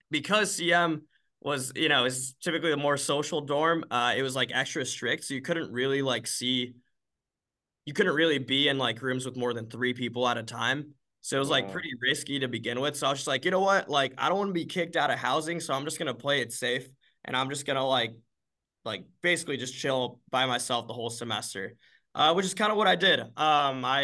because 0.09 0.59
CM 0.59 1.01
was 1.41 1.71
you 1.75 1.89
know 1.89 2.05
is 2.05 2.35
typically 2.41 2.71
a 2.71 2.77
more 2.77 2.97
social 2.97 3.41
dorm. 3.41 3.83
Uh, 3.91 4.13
it 4.15 4.23
was 4.23 4.35
like 4.35 4.51
extra 4.53 4.85
strict, 4.85 5.25
so 5.25 5.33
you 5.33 5.41
couldn't 5.41 5.71
really 5.71 6.01
like 6.01 6.25
see. 6.25 6.73
You 7.85 7.93
couldn't 7.93 8.15
really 8.15 8.39
be 8.39 8.69
in 8.69 8.77
like 8.77 9.01
rooms 9.01 9.25
with 9.25 9.35
more 9.35 9.53
than 9.53 9.69
three 9.69 9.93
people 9.93 10.27
at 10.27 10.37
a 10.37 10.43
time. 10.43 10.93
So 11.23 11.37
it 11.37 11.39
was 11.39 11.49
like 11.49 11.71
pretty 11.71 11.91
risky 12.01 12.39
to 12.39 12.49
begin 12.49 12.81
with. 12.81 12.97
So 12.97 13.07
I 13.07 13.09
was 13.09 13.19
just 13.19 13.27
like, 13.29 13.45
you 13.45 13.51
know 13.51 13.61
what? 13.61 13.89
Like, 13.89 14.13
I 14.17 14.27
don't 14.27 14.37
want 14.37 14.49
to 14.49 14.53
be 14.53 14.65
kicked 14.65 14.97
out 14.97 15.09
of 15.09 15.17
housing. 15.17 15.61
So 15.61 15.73
I'm 15.73 15.85
just 15.85 15.97
gonna 15.97 16.13
play 16.13 16.41
it 16.41 16.51
safe 16.51 16.85
and 17.23 17.35
I'm 17.35 17.49
just 17.49 17.65
gonna 17.65 17.87
like 17.87 18.13
like 18.83 19.05
basically 19.21 19.55
just 19.55 19.73
chill 19.73 20.19
by 20.29 20.45
myself 20.45 20.85
the 20.85 20.93
whole 20.93 21.09
semester. 21.09 21.75
Uh, 22.13 22.33
which 22.33 22.45
is 22.45 22.53
kind 22.53 22.71
of 22.71 22.77
what 22.77 22.87
I 22.87 22.95
did. 22.97 23.21
Um, 23.21 23.85
I, 23.85 24.01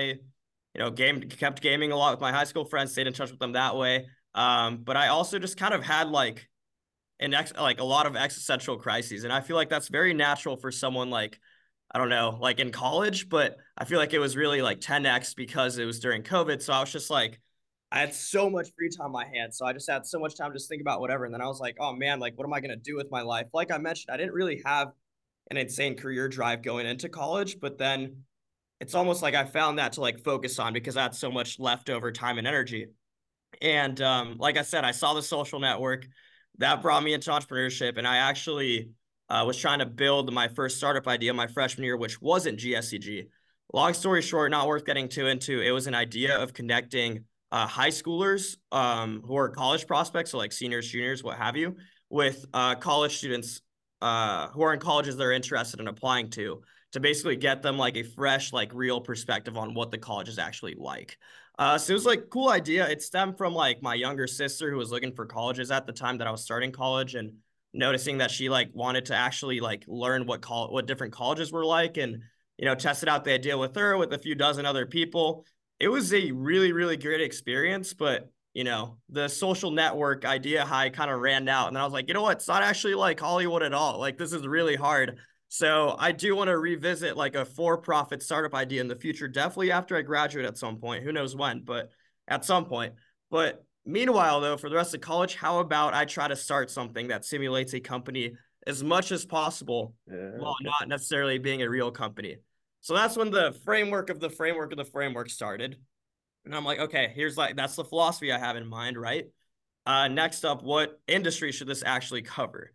you 0.74 0.80
know, 0.80 0.90
game 0.90 1.22
kept 1.22 1.62
gaming 1.62 1.92
a 1.92 1.98
lot 1.98 2.12
with 2.14 2.22
my 2.22 2.32
high 2.32 2.46
school 2.46 2.64
friends, 2.64 2.94
stayed 2.94 3.06
in 3.06 3.14
touch 3.14 3.32
with 3.32 3.40
them 3.40 3.52
that 3.52 3.76
way. 3.76 4.08
Um, 4.34 4.78
but 4.78 4.96
I 4.96 5.10
also 5.10 5.40
just 5.40 5.58
kind 5.58 5.74
of 5.74 5.84
had 5.84 6.10
like 6.10 6.48
an 7.20 7.34
ex 7.34 7.52
like 7.60 7.82
a 7.82 7.84
lot 7.84 8.06
of 8.06 8.16
existential 8.16 8.78
crises. 8.78 9.26
And 9.26 9.34
I 9.34 9.42
feel 9.42 9.58
like 9.58 9.70
that's 9.70 9.90
very 9.90 10.14
natural 10.14 10.56
for 10.56 10.72
someone 10.72 11.10
like 11.10 11.38
I 11.92 11.98
don't 11.98 12.10
know, 12.10 12.38
like 12.40 12.60
in 12.60 12.72
college, 12.72 13.28
but 13.28 13.58
I 13.80 13.86
feel 13.86 13.98
like 13.98 14.14
it 14.14 14.20
was 14.20 14.36
really 14.36 14.62
like 14.62 14.82
10x 14.82 15.36
because 15.36 15.78
it 15.78 15.86
was 15.86 16.00
during 16.00 16.22
COVID. 16.22 16.62
So 16.62 16.74
I 16.74 16.82
was 16.82 16.92
just 16.92 17.10
like, 17.10 17.40
I 17.92 18.00
had 18.00 18.14
so 18.14 18.50
much 18.50 18.70
free 18.78 18.90
time 18.90 19.08
on 19.08 19.12
my 19.12 19.26
hands. 19.26 19.58
So 19.58 19.66
I 19.66 19.74
just 19.74 19.90
had 19.90 20.06
so 20.06 20.20
much 20.20 20.36
time 20.38 20.52
to 20.52 20.56
just 20.56 20.70
think 20.70 20.82
about 20.82 21.00
whatever. 21.00 21.26
And 21.26 21.34
then 21.34 21.42
I 21.42 21.48
was 21.48 21.60
like, 21.60 21.78
oh 21.80 21.94
man, 21.94 22.20
like 22.20 22.38
what 22.38 22.46
am 22.46 22.54
I 22.54 22.60
gonna 22.60 22.76
do 22.76 22.96
with 22.96 23.10
my 23.10 23.22
life? 23.22 23.48
Like 23.54 23.72
I 23.72 23.78
mentioned, 23.78 24.14
I 24.14 24.18
didn't 24.18 24.34
really 24.34 24.62
have 24.66 24.90
an 25.50 25.58
insane 25.58 25.96
career 25.96 26.28
drive 26.28 26.62
going 26.62 26.86
into 26.86 27.10
college, 27.10 27.58
but 27.60 27.78
then 27.78 28.24
it's 28.80 28.96
almost 28.96 29.22
like 29.22 29.34
I 29.34 29.46
found 29.46 29.80
that 29.80 29.94
to 29.94 30.02
like 30.02 30.24
focus 30.24 30.60
on 30.60 30.74
because 30.74 30.98
I 30.98 31.04
had 31.04 31.16
so 31.16 31.32
much 31.32 31.60
leftover 31.60 32.12
time 32.12 32.38
and 32.38 32.46
energy. 32.46 32.88
And 33.62 34.00
um, 34.02 34.36
like 34.38 34.58
I 34.58 34.62
said, 34.62 34.84
I 34.84 34.92
saw 34.92 35.14
the 35.14 35.24
social 35.24 35.60
network 35.60 36.06
that 36.60 36.82
brought 36.82 37.04
me 37.04 37.14
into 37.14 37.32
entrepreneurship, 37.32 37.98
and 37.98 38.08
I 38.08 38.18
actually 38.18 38.92
uh, 39.30 39.44
was 39.46 39.58
trying 39.58 39.80
to 39.80 39.86
build 39.86 40.32
my 40.34 40.48
first 40.50 40.78
startup 40.78 41.08
idea 41.08 41.34
my 41.34 41.48
freshman 41.48 41.86
year, 41.86 41.98
which 41.98 42.22
wasn't 42.22 42.60
GSCG. 42.60 43.28
Long 43.72 43.94
story 43.94 44.24
short, 44.24 44.50
not 44.50 44.68
worth 44.68 44.84
getting 44.84 45.08
too 45.08 45.28
into. 45.28 45.62
It 45.62 45.72
was 45.72 45.86
an 45.86 45.94
idea 45.94 46.38
of 46.40 46.54
connecting 46.54 47.26
uh, 47.52 47.68
high 47.68 47.90
schoolers 47.90 48.58
um, 48.72 49.22
who 49.24 49.36
are 49.38 49.50
college 49.50 49.86
prospects, 49.86 50.32
so 50.32 50.40
like 50.40 50.52
seniors, 50.52 50.88
juniors, 50.88 51.24
what 51.24 51.38
have 51.38 51.56
you, 51.56 51.76
with 52.10 52.46
uh, 52.54 52.76
college 52.76 53.18
students 53.18 53.62
uh, 54.02 54.48
who 54.50 54.64
are 54.64 54.74
in 54.74 54.80
colleges 54.80 55.18
they're 55.18 55.32
interested 55.32 55.80
in 55.80 55.88
applying 55.88 56.32
to, 56.32 56.62
to 56.94 57.00
basically 57.00 57.36
get 57.36 57.62
them 57.62 57.78
like 57.78 57.96
a 57.96 58.04
fresh, 58.04 58.52
like 58.52 58.72
real 58.74 59.02
perspective 59.02 59.56
on 59.56 59.76
what 59.76 59.92
the 59.92 59.98
college 60.00 60.30
is 60.30 60.40
actually 60.40 60.76
like. 60.76 61.18
Uh, 61.60 61.78
so 61.78 61.92
it 61.92 61.94
was 61.94 62.06
like 62.06 62.30
cool 62.32 62.50
idea. 62.50 62.88
It 62.88 63.04
stemmed 63.04 63.38
from 63.38 63.54
like 63.54 63.84
my 63.84 63.94
younger 63.94 64.26
sister 64.26 64.72
who 64.72 64.78
was 64.78 64.92
looking 64.92 65.14
for 65.14 65.26
colleges 65.26 65.70
at 65.70 65.86
the 65.86 65.94
time 65.94 66.18
that 66.20 66.28
I 66.28 66.32
was 66.32 66.44
starting 66.44 66.72
college 66.72 67.14
and 67.14 67.34
noticing 67.74 68.18
that 68.20 68.32
she 68.32 68.50
like 68.50 68.70
wanted 68.74 69.06
to 69.08 69.16
actually 69.16 69.60
like 69.60 69.84
learn 69.88 70.26
what 70.26 70.42
call 70.42 70.72
what 70.72 70.88
different 70.88 71.14
colleges 71.14 71.52
were 71.52 71.66
like 71.66 71.98
and 71.98 72.24
you 72.60 72.66
know 72.66 72.76
tested 72.76 73.08
out 73.08 73.24
the 73.24 73.32
idea 73.32 73.58
with 73.58 73.74
her 73.76 73.98
with 73.98 74.14
a 74.14 74.20
few 74.20 74.36
dozen 74.36 74.66
other 74.66 74.86
people. 74.86 75.46
It 75.80 75.88
was 75.88 76.14
a 76.14 76.32
really 76.32 76.74
really 76.74 76.98
great 76.98 77.22
experience, 77.22 77.94
but 77.94 78.30
you 78.54 78.66
know 78.66 78.98
the 79.08 79.30
social 79.30 79.72
network 79.72 80.26
idea 80.26 80.66
high 80.66 80.90
kind 80.90 81.10
of 81.10 81.22
ran 81.22 81.48
out, 81.48 81.68
and 81.68 81.76
then 81.76 81.82
I 81.82 81.86
was 81.86 81.94
like, 81.94 82.10
you 82.10 82.14
know 82.14 82.22
what? 82.22 82.38
It's 82.38 82.48
not 82.48 82.62
actually 82.62 82.96
like 82.96 83.20
Hollywood 83.20 83.64
at 83.64 83.74
all. 83.74 83.98
Like 83.98 84.18
this 84.18 84.34
is 84.34 84.46
really 84.46 84.76
hard. 84.76 85.18
So 85.48 85.96
I 85.98 86.12
do 86.12 86.36
want 86.36 86.50
to 86.50 86.58
revisit 86.60 87.18
like 87.18 87.36
a 87.36 87.44
for-profit 87.44 88.22
startup 88.22 88.54
idea 88.54 88.82
in 88.82 88.88
the 88.88 88.96
future, 88.96 89.28
definitely 89.28 89.72
after 89.72 89.96
I 89.96 90.04
graduate 90.04 90.46
at 90.46 90.60
some 90.60 90.78
point. 90.78 91.04
Who 91.04 91.12
knows 91.12 91.36
when, 91.36 91.64
but 91.64 91.90
at 92.28 92.46
some 92.46 92.66
point. 92.66 92.94
But 93.32 93.66
meanwhile, 93.84 94.42
though, 94.42 94.58
for 94.58 94.70
the 94.70 94.76
rest 94.76 94.94
of 94.94 95.02
college, 95.02 95.34
how 95.34 95.58
about 95.58 95.96
I 95.96 96.06
try 96.06 96.28
to 96.28 96.36
start 96.36 96.70
something 96.70 97.08
that 97.08 97.26
simulates 97.26 97.74
a 97.74 97.80
company 97.80 98.34
as 98.68 98.84
much 98.84 99.12
as 99.12 99.26
possible 99.26 99.96
yeah, 100.08 100.38
while 100.38 100.56
not 100.62 100.88
necessarily 100.88 101.40
being 101.40 101.64
a 101.64 101.70
real 101.70 101.90
company. 101.90 102.38
So 102.82 102.94
that's 102.94 103.18
when 103.18 103.32
the 103.32 103.52
framework 103.66 104.10
of 104.10 104.20
the 104.20 104.30
framework 104.30 104.72
of 104.72 104.78
the 104.78 104.86
framework 104.86 105.30
started. 105.30 105.78
And 106.46 106.56
I'm 106.56 106.66
like, 106.66 106.80
okay, 106.80 107.12
here's 107.14 107.38
like 107.38 107.56
that's 107.56 107.76
the 107.76 107.84
philosophy 107.84 108.32
I 108.32 108.40
have 108.40 108.56
in 108.56 108.68
mind, 108.68 108.98
right? 108.98 109.28
Uh, 109.86 110.08
next 110.08 110.46
up, 110.46 110.64
what 110.64 111.00
industry 111.08 111.52
should 111.52 111.68
this 111.68 111.84
actually 111.86 112.22
cover? 112.22 112.72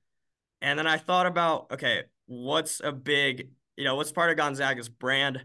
And 0.60 0.78
then 0.78 0.86
I 0.86 0.96
thought 0.96 1.26
about, 1.26 1.70
okay, 1.72 2.04
what's 2.26 2.80
a 2.82 2.92
big, 2.92 3.50
you 3.76 3.84
know, 3.84 3.96
what's 3.96 4.12
part 4.12 4.30
of 4.30 4.36
Gonzaga's 4.36 4.88
brand? 4.88 5.44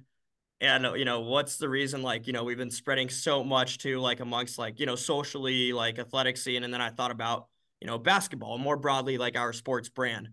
And, 0.62 0.86
you 0.98 1.06
know, 1.06 1.22
what's 1.22 1.58
the 1.58 1.70
reason, 1.70 2.02
like, 2.02 2.28
you 2.28 2.34
know, 2.34 2.44
we've 2.44 2.58
been 2.58 2.72
spreading 2.72 3.10
so 3.10 3.44
much 3.44 3.78
to 3.80 4.00
like 4.00 4.20
amongst 4.20 4.58
like, 4.58 4.80
you 4.80 4.86
know, 4.86 4.96
socially, 4.96 5.72
like 5.72 6.00
athletic 6.00 6.38
scene. 6.38 6.64
And 6.64 6.74
then 6.74 6.82
I 6.82 6.90
thought 6.90 7.12
about, 7.12 7.48
you 7.80 7.88
know, 7.88 7.98
basketball 7.98 8.58
more 8.58 8.76
broadly, 8.76 9.18
like 9.18 9.38
our 9.38 9.54
sports 9.54 9.90
brand. 9.90 10.30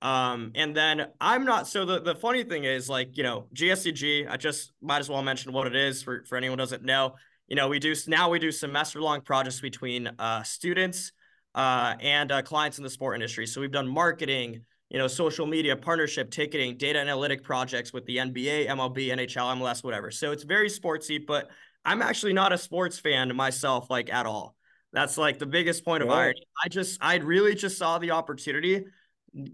Um, 0.00 0.52
and 0.54 0.76
then 0.76 1.06
I'm 1.20 1.44
not 1.44 1.66
so 1.66 1.84
the, 1.84 2.00
the 2.00 2.14
funny 2.14 2.44
thing 2.44 2.64
is 2.64 2.88
like, 2.88 3.16
you 3.16 3.24
know, 3.24 3.46
GSCG, 3.54 4.30
I 4.30 4.36
just 4.36 4.72
might 4.80 4.98
as 4.98 5.08
well 5.08 5.22
mention 5.22 5.52
what 5.52 5.66
it 5.66 5.74
is 5.74 6.02
for, 6.02 6.24
for 6.28 6.36
anyone 6.36 6.58
doesn't 6.58 6.84
know. 6.84 7.14
You 7.48 7.56
know, 7.56 7.68
we 7.68 7.78
do 7.78 7.94
now 8.06 8.30
we 8.30 8.38
do 8.38 8.52
semester 8.52 9.00
long 9.00 9.22
projects 9.22 9.60
between 9.60 10.08
uh, 10.18 10.42
students 10.42 11.12
uh, 11.54 11.96
and 12.00 12.30
uh, 12.30 12.42
clients 12.42 12.78
in 12.78 12.84
the 12.84 12.90
sport 12.90 13.16
industry. 13.16 13.46
So 13.46 13.60
we've 13.60 13.72
done 13.72 13.88
marketing, 13.88 14.60
you 14.90 14.98
know, 14.98 15.08
social 15.08 15.46
media, 15.46 15.74
partnership, 15.74 16.30
ticketing, 16.30 16.76
data 16.76 17.00
analytic 17.00 17.42
projects 17.42 17.92
with 17.92 18.04
the 18.06 18.18
NBA, 18.18 18.68
MLB, 18.68 19.08
NHL, 19.08 19.56
MLS, 19.56 19.82
whatever. 19.82 20.10
So 20.10 20.30
it's 20.30 20.44
very 20.44 20.68
sportsy, 20.68 21.24
but 21.26 21.50
I'm 21.84 22.02
actually 22.02 22.34
not 22.34 22.52
a 22.52 22.58
sports 22.58 22.98
fan 22.98 23.34
myself, 23.34 23.90
like 23.90 24.12
at 24.12 24.26
all. 24.26 24.54
That's 24.92 25.18
like 25.18 25.38
the 25.38 25.46
biggest 25.46 25.84
point 25.84 26.02
of 26.02 26.10
irony. 26.10 26.42
I 26.64 26.68
just, 26.68 26.98
I 27.02 27.16
really 27.16 27.54
just 27.54 27.76
saw 27.76 27.98
the 27.98 28.12
opportunity 28.12 28.84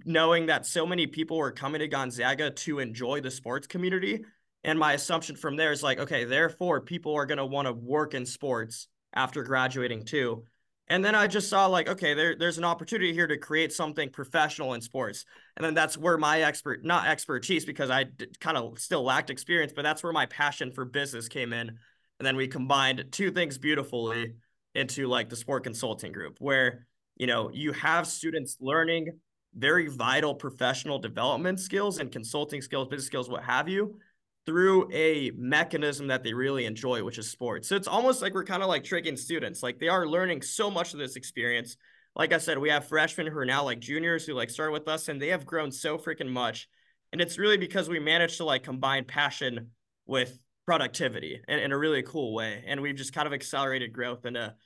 knowing 0.05 0.47
that 0.47 0.67
so 0.67 0.87
many 0.87 1.07
people 1.07 1.37
were 1.37 1.53
coming 1.53 1.81
to 1.81 1.89
Gonzaga 1.89 2.51
to 2.51 2.79
enjoy 2.79 3.21
the 3.21 3.31
sports 3.31 3.67
community. 3.67 4.25
And 4.63 4.79
my 4.79 4.95
assumption 4.95 5.37
from 5.37 5.57
there 5.57 5.73
is 5.73 5.83
like, 5.83 5.99
okay, 5.99 6.25
therefore, 6.25 6.81
people 6.81 7.15
are 7.15 7.27
going 7.27 7.39
to 7.39 7.47
want 7.47 7.67
to 7.67 7.73
work 7.73 8.15
in 8.15 8.25
sports 8.25 8.89
after 9.13 9.43
graduating 9.43 10.05
too. 10.05 10.45
And 10.89 11.03
then 11.03 11.15
I 11.15 11.27
just 11.27 11.49
saw 11.49 11.67
like, 11.67 11.89
okay, 11.89 12.13
there, 12.13 12.37
there's 12.37 12.59
an 12.59 12.65
opportunity 12.65 13.13
here 13.15 13.27
to 13.27 13.39
create 13.39 13.73
something 13.73 14.11
professional 14.11 14.75
in 14.75 14.83
sports. 14.83 15.25
And 15.57 15.65
then 15.65 15.73
that's 15.73 15.97
where 15.97 16.19
my 16.19 16.43
expert, 16.43 16.85
not 16.85 17.07
expertise, 17.07 17.65
because 17.65 17.89
I 17.89 18.07
kind 18.41 18.59
of 18.59 18.79
still 18.79 19.03
lacked 19.03 19.31
experience, 19.31 19.73
but 19.75 19.83
that's 19.83 20.03
where 20.03 20.13
my 20.13 20.27
passion 20.27 20.73
for 20.73 20.85
business 20.85 21.29
came 21.29 21.55
in. 21.55 21.69
And 21.69 22.27
then 22.27 22.37
we 22.37 22.49
combined 22.49 23.07
two 23.13 23.31
things 23.31 23.57
beautifully 23.57 24.35
into 24.75 25.07
like 25.07 25.31
the 25.31 25.37
sport 25.37 25.65
consulting 25.65 26.13
group, 26.13 26.37
where, 26.39 26.87
you 27.17 27.27
know, 27.27 27.51
you 27.51 27.73
have 27.73 28.07
students 28.07 28.59
learning 28.61 29.21
very 29.57 29.89
vital 29.89 30.35
professional 30.35 30.99
development 30.99 31.61
skills 31.61 31.99
and 31.99 32.11
consulting 32.11 32.61
skills, 32.61 32.89
business 32.89 33.07
skills, 33.07 33.29
what 33.29 33.45
have 33.45 33.69
you, 33.69 33.99
through 34.47 34.91
a 34.93 35.31
mechanism 35.37 36.09
that 36.09 36.23
they 36.23 36.35
really 36.35 36.67
enjoy, 36.67 37.03
which 37.03 37.19
is 37.19 37.31
sports. 37.31 37.69
So 37.69 37.77
it's 37.77 37.89
almost 37.89 38.21
like 38.21 38.35
we're 38.35 38.45
kind 38.45 38.63
of 38.63 38.69
like 38.69 38.85
tricking 38.85 39.17
students. 39.17 39.63
Like 39.63 39.79
they 39.79 39.89
are 39.89 40.07
learning 40.07 40.43
so 40.43 40.71
much 40.71 40.93
of 40.93 40.99
this 40.99 41.17
experience. 41.17 41.77
Like 42.15 42.33
I 42.33 42.39
said, 42.39 42.59
we 42.59 42.69
have 42.71 42.87
freshmen 42.87 43.27
who 43.27 43.39
are 43.39 43.47
now 43.47 43.65
like 43.65 43.81
juniors 43.81 44.27
who 44.27 44.35
like 44.35 44.51
start 44.51 44.73
with 44.73 44.87
us 44.87 45.09
and 45.09 45.21
they 45.21 45.29
have 45.29 45.47
grown 45.47 45.73
so 45.73 45.99
freaking 45.99 46.29
much. 46.29 46.69
And 47.13 47.21
it's 47.21 47.39
really 47.39 47.57
because 47.57 47.89
we 47.89 47.99
managed 48.01 48.39
to 48.39 48.45
like 48.45 48.65
combine 48.65 49.05
passion 49.05 49.71
with 50.07 50.39
productivity 50.67 51.41
in, 51.49 51.59
in 51.59 51.73
a 51.73 51.79
really 51.79 52.03
cool 52.03 52.35
way. 52.35 52.65
And 52.67 52.81
we've 52.83 52.97
just 52.97 53.15
kind 53.15 53.27
of 53.27 53.33
accelerated 53.33 53.93
growth 53.93 54.27
in 54.27 54.37
a 54.37 54.57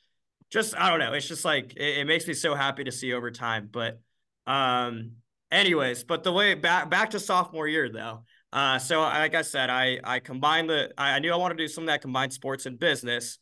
just, 0.51 0.77
I 0.77 0.91
don't 0.91 0.99
know. 0.99 1.13
It's 1.13 1.29
just 1.29 1.45
like, 1.45 1.75
it, 1.77 1.99
it 1.99 2.07
makes 2.07 2.27
me 2.27 2.35
so 2.35 2.55
happy 2.55 2.85
to 2.85 2.93
see 2.93 3.13
over 3.13 3.31
time. 3.31 3.69
But 3.71 4.01
um, 4.49 5.13
anyways, 5.53 6.05
but 6.05 6.25
the 6.25 6.33
way 6.33 6.55
back 6.55 6.91
back 6.91 7.11
to 7.11 7.21
sophomore 7.21 7.69
year 7.69 7.91
though. 7.91 8.25
Uh, 8.51 8.79
so 8.79 9.03
like 9.03 9.35
I 9.35 9.43
said, 9.43 9.69
I 9.71 10.01
I 10.03 10.19
combined 10.21 10.71
the 10.71 10.93
I 10.97 11.19
knew 11.19 11.33
I 11.33 11.37
wanted 11.37 11.59
to 11.59 11.65
do 11.65 11.69
something 11.69 11.87
that 11.87 12.01
combined 12.01 12.33
sports 12.33 12.67
and 12.67 12.79
business. 12.79 13.39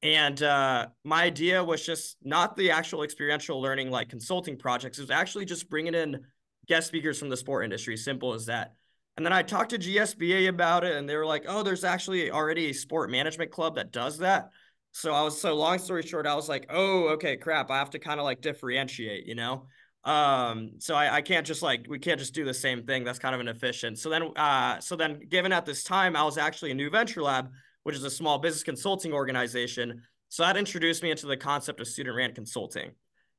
And 0.00 0.40
uh, 0.42 0.88
my 1.02 1.24
idea 1.24 1.64
was 1.64 1.84
just 1.84 2.18
not 2.22 2.56
the 2.56 2.70
actual 2.70 3.02
experiential 3.02 3.60
learning 3.60 3.90
like 3.90 4.10
consulting 4.10 4.56
projects. 4.58 4.98
It 4.98 5.02
was 5.02 5.10
actually 5.10 5.46
just 5.46 5.68
bringing 5.68 5.94
in 5.94 6.20
guest 6.68 6.86
speakers 6.88 7.18
from 7.18 7.30
the 7.30 7.36
sport 7.36 7.64
industry. 7.64 7.96
Simple 7.96 8.34
as 8.34 8.46
that. 8.46 8.74
And 9.16 9.24
then 9.24 9.32
I 9.32 9.42
talked 9.42 9.70
to 9.70 9.78
GSBA 9.78 10.48
about 10.48 10.84
it, 10.84 10.96
and 10.96 11.08
they 11.08 11.16
were 11.16 11.26
like, 11.26 11.44
"Oh, 11.48 11.62
there's 11.62 11.84
actually 11.84 12.30
already 12.30 12.70
a 12.70 12.74
sport 12.74 13.10
management 13.10 13.50
club 13.50 13.76
that 13.76 13.92
does 13.92 14.18
that." 14.18 14.50
So 14.92 15.12
I 15.12 15.22
was 15.22 15.40
so 15.40 15.54
long 15.54 15.78
story 15.78 16.02
short, 16.02 16.26
I 16.26 16.34
was 16.36 16.48
like, 16.48 16.66
"Oh, 16.68 17.08
okay, 17.14 17.36
crap. 17.36 17.70
I 17.70 17.78
have 17.78 17.90
to 17.90 17.98
kind 17.98 18.20
of 18.20 18.24
like 18.24 18.40
differentiate, 18.40 19.26
you 19.26 19.34
know." 19.34 19.66
Um, 20.04 20.72
so 20.78 20.94
I, 20.94 21.16
I 21.16 21.22
can't 21.22 21.46
just 21.46 21.62
like 21.62 21.86
we 21.88 21.98
can't 21.98 22.18
just 22.18 22.34
do 22.34 22.44
the 22.44 22.54
same 22.54 22.84
thing. 22.84 23.04
That's 23.04 23.18
kind 23.18 23.34
of 23.34 23.40
inefficient. 23.40 23.98
So 23.98 24.10
then 24.10 24.30
uh 24.36 24.78
so 24.80 24.96
then 24.96 25.20
given 25.28 25.52
at 25.52 25.64
this 25.64 25.82
time, 25.82 26.14
I 26.14 26.24
was 26.24 26.36
actually 26.36 26.72
a 26.72 26.74
new 26.74 26.90
venture 26.90 27.22
lab, 27.22 27.50
which 27.84 27.96
is 27.96 28.04
a 28.04 28.10
small 28.10 28.38
business 28.38 28.62
consulting 28.62 29.12
organization. 29.12 30.02
So 30.28 30.42
that 30.42 30.56
introduced 30.56 31.02
me 31.02 31.10
into 31.10 31.26
the 31.26 31.36
concept 31.36 31.80
of 31.80 31.86
student 31.86 32.16
ran 32.16 32.34
consulting. 32.34 32.90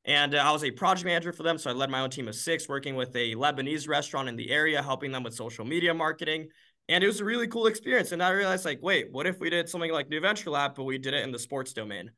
And 0.06 0.36
uh, 0.36 0.38
I 0.38 0.52
was 0.52 0.64
a 0.64 0.72
project 0.72 1.06
manager 1.06 1.34
for 1.34 1.44
them. 1.44 1.58
So 1.58 1.70
I 1.70 1.74
led 1.74 1.90
my 1.90 2.00
own 2.00 2.10
team 2.10 2.28
of 2.28 2.36
six, 2.36 2.70
working 2.70 2.96
with 2.96 3.16
a 3.16 3.36
Lebanese 3.36 3.90
restaurant 3.90 4.30
in 4.30 4.36
the 4.36 4.52
area, 4.52 4.82
helping 4.82 5.12
them 5.12 5.24
with 5.24 5.34
social 5.34 5.66
media 5.66 5.94
marketing. 5.94 6.48
And 6.88 7.04
it 7.04 7.08
was 7.08 7.20
a 7.20 7.26
really 7.26 7.48
cool 7.48 7.66
experience. 7.66 8.12
And 8.12 8.22
I 8.22 8.30
realized, 8.30 8.66
like, 8.66 8.80
wait, 8.84 9.12
what 9.12 9.26
if 9.26 9.40
we 9.40 9.50
did 9.50 9.68
something 9.68 9.92
like 9.92 10.10
New 10.10 10.22
Venture 10.22 10.52
Lab, 10.52 10.76
but 10.76 10.84
we 10.84 11.00
did 11.00 11.16
it 11.16 11.24
in 11.24 11.32
the 11.32 11.40
sports 11.40 11.74
domain? 11.74 12.12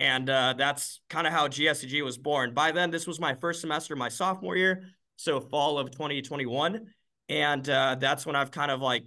And 0.00 0.30
uh, 0.30 0.54
that's 0.56 1.00
kind 1.10 1.26
of 1.26 1.32
how 1.34 1.46
GSCG 1.46 2.02
was 2.02 2.16
born. 2.16 2.54
By 2.54 2.72
then, 2.72 2.90
this 2.90 3.06
was 3.06 3.20
my 3.20 3.34
first 3.34 3.60
semester, 3.60 3.94
my 3.94 4.08
sophomore 4.08 4.56
year, 4.56 4.84
so 5.16 5.40
fall 5.40 5.78
of 5.78 5.90
2021. 5.90 6.86
And 7.28 7.68
uh, 7.68 7.96
that's 8.00 8.24
when 8.24 8.34
I've 8.34 8.50
kind 8.50 8.70
of 8.70 8.80
like 8.80 9.04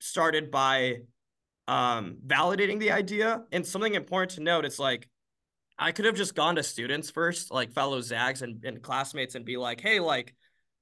started 0.00 0.50
by 0.50 0.96
um, 1.68 2.16
validating 2.26 2.80
the 2.80 2.90
idea. 2.90 3.44
And 3.52 3.64
something 3.64 3.94
important 3.94 4.32
to 4.32 4.42
note, 4.42 4.64
it's 4.64 4.80
like 4.80 5.08
I 5.78 5.92
could 5.92 6.04
have 6.04 6.16
just 6.16 6.34
gone 6.34 6.56
to 6.56 6.64
students 6.64 7.10
first, 7.10 7.52
like 7.52 7.70
fellow 7.70 8.00
Zags 8.00 8.42
and, 8.42 8.64
and 8.64 8.82
classmates, 8.82 9.36
and 9.36 9.44
be 9.44 9.56
like, 9.56 9.80
hey, 9.80 10.00
like, 10.00 10.34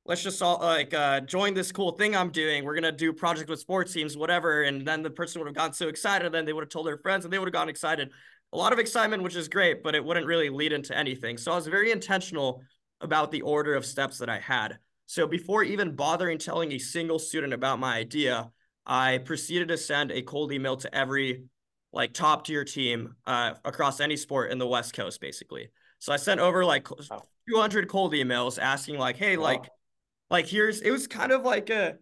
let's 0.06 0.22
just 0.22 0.40
all 0.40 0.60
like 0.60 0.94
uh, 0.94 1.20
join 1.20 1.52
this 1.52 1.72
cool 1.72 1.92
thing 1.92 2.16
I'm 2.16 2.30
doing. 2.30 2.64
We're 2.64 2.74
gonna 2.74 2.90
do 2.90 3.12
project 3.12 3.50
with 3.50 3.60
sports 3.60 3.92
teams, 3.92 4.16
whatever. 4.16 4.62
And 4.62 4.86
then 4.86 5.02
the 5.02 5.10
person 5.10 5.42
would 5.42 5.48
have 5.48 5.54
gotten 5.54 5.74
so 5.74 5.88
excited, 5.88 6.32
then 6.32 6.46
they 6.46 6.54
would 6.54 6.62
have 6.62 6.70
told 6.70 6.86
their 6.86 6.96
friends, 6.96 7.26
and 7.26 7.34
they 7.34 7.38
would 7.38 7.48
have 7.48 7.52
gotten 7.52 7.68
excited 7.68 8.12
a 8.56 8.58
lot 8.58 8.72
of 8.72 8.78
excitement, 8.78 9.22
which 9.22 9.36
is 9.36 9.48
great, 9.48 9.82
but 9.82 9.94
it 9.94 10.02
wouldn't 10.02 10.26
really 10.26 10.48
lead 10.48 10.72
into 10.72 10.96
anything. 10.96 11.36
So 11.36 11.52
I 11.52 11.56
was 11.56 11.66
very 11.66 11.90
intentional 11.90 12.62
about 13.02 13.30
the 13.30 13.42
order 13.42 13.74
of 13.74 13.84
steps 13.84 14.16
that 14.18 14.30
I 14.30 14.38
had. 14.38 14.78
So 15.04 15.26
before 15.26 15.62
even 15.62 15.94
bothering 15.94 16.38
telling 16.38 16.72
a 16.72 16.78
single 16.78 17.18
student 17.18 17.52
about 17.52 17.78
my 17.78 17.98
idea, 17.98 18.50
I 18.86 19.18
proceeded 19.18 19.68
to 19.68 19.76
send 19.76 20.10
a 20.10 20.22
cold 20.22 20.52
email 20.52 20.78
to 20.78 20.94
every 20.94 21.44
like 21.92 22.14
top 22.14 22.46
tier 22.46 22.64
team 22.64 23.16
uh, 23.26 23.52
across 23.62 24.00
any 24.00 24.16
sport 24.16 24.50
in 24.50 24.58
the 24.58 24.66
West 24.66 24.94
Coast, 24.94 25.20
basically. 25.20 25.68
So 25.98 26.14
I 26.14 26.16
sent 26.16 26.40
over 26.40 26.64
like 26.64 26.88
200 27.48 27.88
cold 27.90 28.14
emails 28.14 28.58
asking 28.58 28.96
like, 28.98 29.18
hey, 29.18 29.36
like, 29.36 29.68
like 30.30 30.46
here's 30.46 30.80
it 30.80 30.90
was 30.90 31.06
kind 31.06 31.30
of 31.30 31.42
like 31.42 31.68
a 31.68 31.96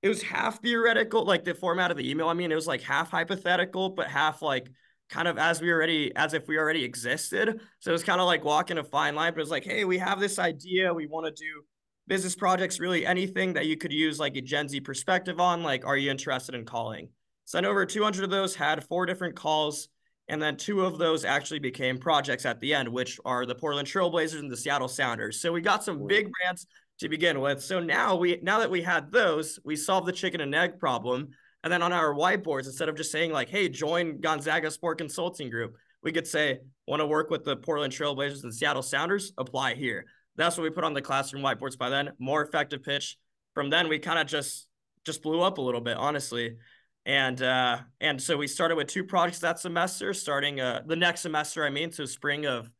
it 0.00 0.08
was 0.08 0.22
half 0.22 0.62
theoretical, 0.62 1.24
like 1.26 1.44
the 1.44 1.54
format 1.54 1.90
of 1.90 1.98
the 1.98 2.08
email. 2.10 2.28
I 2.28 2.34
mean, 2.34 2.50
it 2.50 2.54
was 2.54 2.66
like 2.66 2.80
half 2.80 3.10
hypothetical, 3.10 3.90
but 3.90 4.06
half 4.06 4.40
like 4.40 4.70
kind 5.08 5.28
of 5.28 5.38
as 5.38 5.60
we 5.60 5.70
already 5.70 6.14
as 6.14 6.34
if 6.34 6.48
we 6.48 6.58
already 6.58 6.84
existed. 6.84 7.60
So 7.80 7.90
it 7.90 7.92
was 7.92 8.04
kind 8.04 8.20
of 8.20 8.26
like 8.26 8.44
walking 8.44 8.78
a 8.78 8.84
fine 8.84 9.14
line, 9.14 9.32
but 9.32 9.40
it 9.40 9.42
was 9.42 9.50
like, 9.50 9.64
hey, 9.64 9.84
we 9.84 9.98
have 9.98 10.20
this 10.20 10.38
idea. 10.38 10.92
We 10.92 11.06
want 11.06 11.26
to 11.26 11.32
do 11.32 11.62
business 12.06 12.34
projects, 12.34 12.80
really 12.80 13.06
anything 13.06 13.52
that 13.54 13.66
you 13.66 13.76
could 13.76 13.92
use 13.92 14.18
like 14.18 14.36
a 14.36 14.40
Gen 14.40 14.68
Z 14.68 14.80
perspective 14.80 15.40
on. 15.40 15.62
Like, 15.62 15.86
are 15.86 15.96
you 15.96 16.10
interested 16.10 16.54
in 16.54 16.64
calling? 16.64 17.08
Sent 17.44 17.66
over 17.66 17.86
200 17.86 18.24
of 18.24 18.30
those, 18.30 18.54
had 18.54 18.84
four 18.84 19.06
different 19.06 19.36
calls. 19.36 19.88
And 20.30 20.42
then 20.42 20.56
two 20.58 20.82
of 20.82 20.98
those 20.98 21.24
actually 21.24 21.60
became 21.60 21.96
projects 21.96 22.44
at 22.44 22.60
the 22.60 22.74
end, 22.74 22.88
which 22.90 23.18
are 23.24 23.46
the 23.46 23.54
Portland 23.54 23.88
Trailblazers 23.88 24.38
and 24.38 24.50
the 24.50 24.56
Seattle 24.58 24.88
Sounders. 24.88 25.40
So 25.40 25.52
we 25.52 25.62
got 25.62 25.82
some 25.82 26.06
big 26.06 26.30
brands 26.30 26.66
to 27.00 27.08
begin 27.08 27.40
with. 27.40 27.62
So 27.62 27.80
now 27.80 28.16
we 28.16 28.38
now 28.42 28.58
that 28.58 28.70
we 28.70 28.82
had 28.82 29.10
those, 29.10 29.58
we 29.64 29.76
solved 29.76 30.06
the 30.06 30.12
chicken 30.12 30.42
and 30.42 30.54
egg 30.54 30.78
problem 30.78 31.30
and 31.64 31.72
then 31.72 31.82
on 31.82 31.92
our 31.92 32.14
whiteboards, 32.14 32.66
instead 32.66 32.88
of 32.88 32.96
just 32.96 33.10
saying 33.10 33.32
like, 33.32 33.48
hey, 33.48 33.68
join 33.68 34.20
Gonzaga 34.20 34.70
Sport 34.70 34.98
Consulting 34.98 35.50
Group, 35.50 35.76
we 36.02 36.12
could 36.12 36.26
say, 36.26 36.60
want 36.86 37.00
to 37.00 37.06
work 37.06 37.30
with 37.30 37.44
the 37.44 37.56
Portland 37.56 37.92
Trailblazers 37.92 38.44
and 38.44 38.54
Seattle 38.54 38.82
Sounders? 38.82 39.32
Apply 39.38 39.74
here. 39.74 40.04
That's 40.36 40.56
what 40.56 40.62
we 40.62 40.70
put 40.70 40.84
on 40.84 40.94
the 40.94 41.02
classroom 41.02 41.42
whiteboards 41.42 41.76
by 41.76 41.90
then. 41.90 42.10
More 42.20 42.42
effective 42.42 42.82
pitch. 42.84 43.16
From 43.54 43.70
then 43.70 43.88
we 43.88 43.98
kind 43.98 44.20
of 44.20 44.26
just 44.26 44.68
just 45.04 45.22
blew 45.22 45.40
up 45.40 45.58
a 45.58 45.60
little 45.60 45.80
bit, 45.80 45.96
honestly. 45.96 46.56
And 47.04 47.42
uh, 47.42 47.78
and 48.00 48.22
so 48.22 48.36
we 48.36 48.46
started 48.46 48.76
with 48.76 48.86
two 48.86 49.02
projects 49.02 49.40
that 49.40 49.58
semester, 49.58 50.14
starting 50.14 50.60
uh, 50.60 50.82
the 50.86 50.94
next 50.94 51.22
semester, 51.22 51.64
I 51.64 51.70
mean, 51.70 51.90
so 51.90 52.04
spring 52.04 52.46
of 52.46 52.70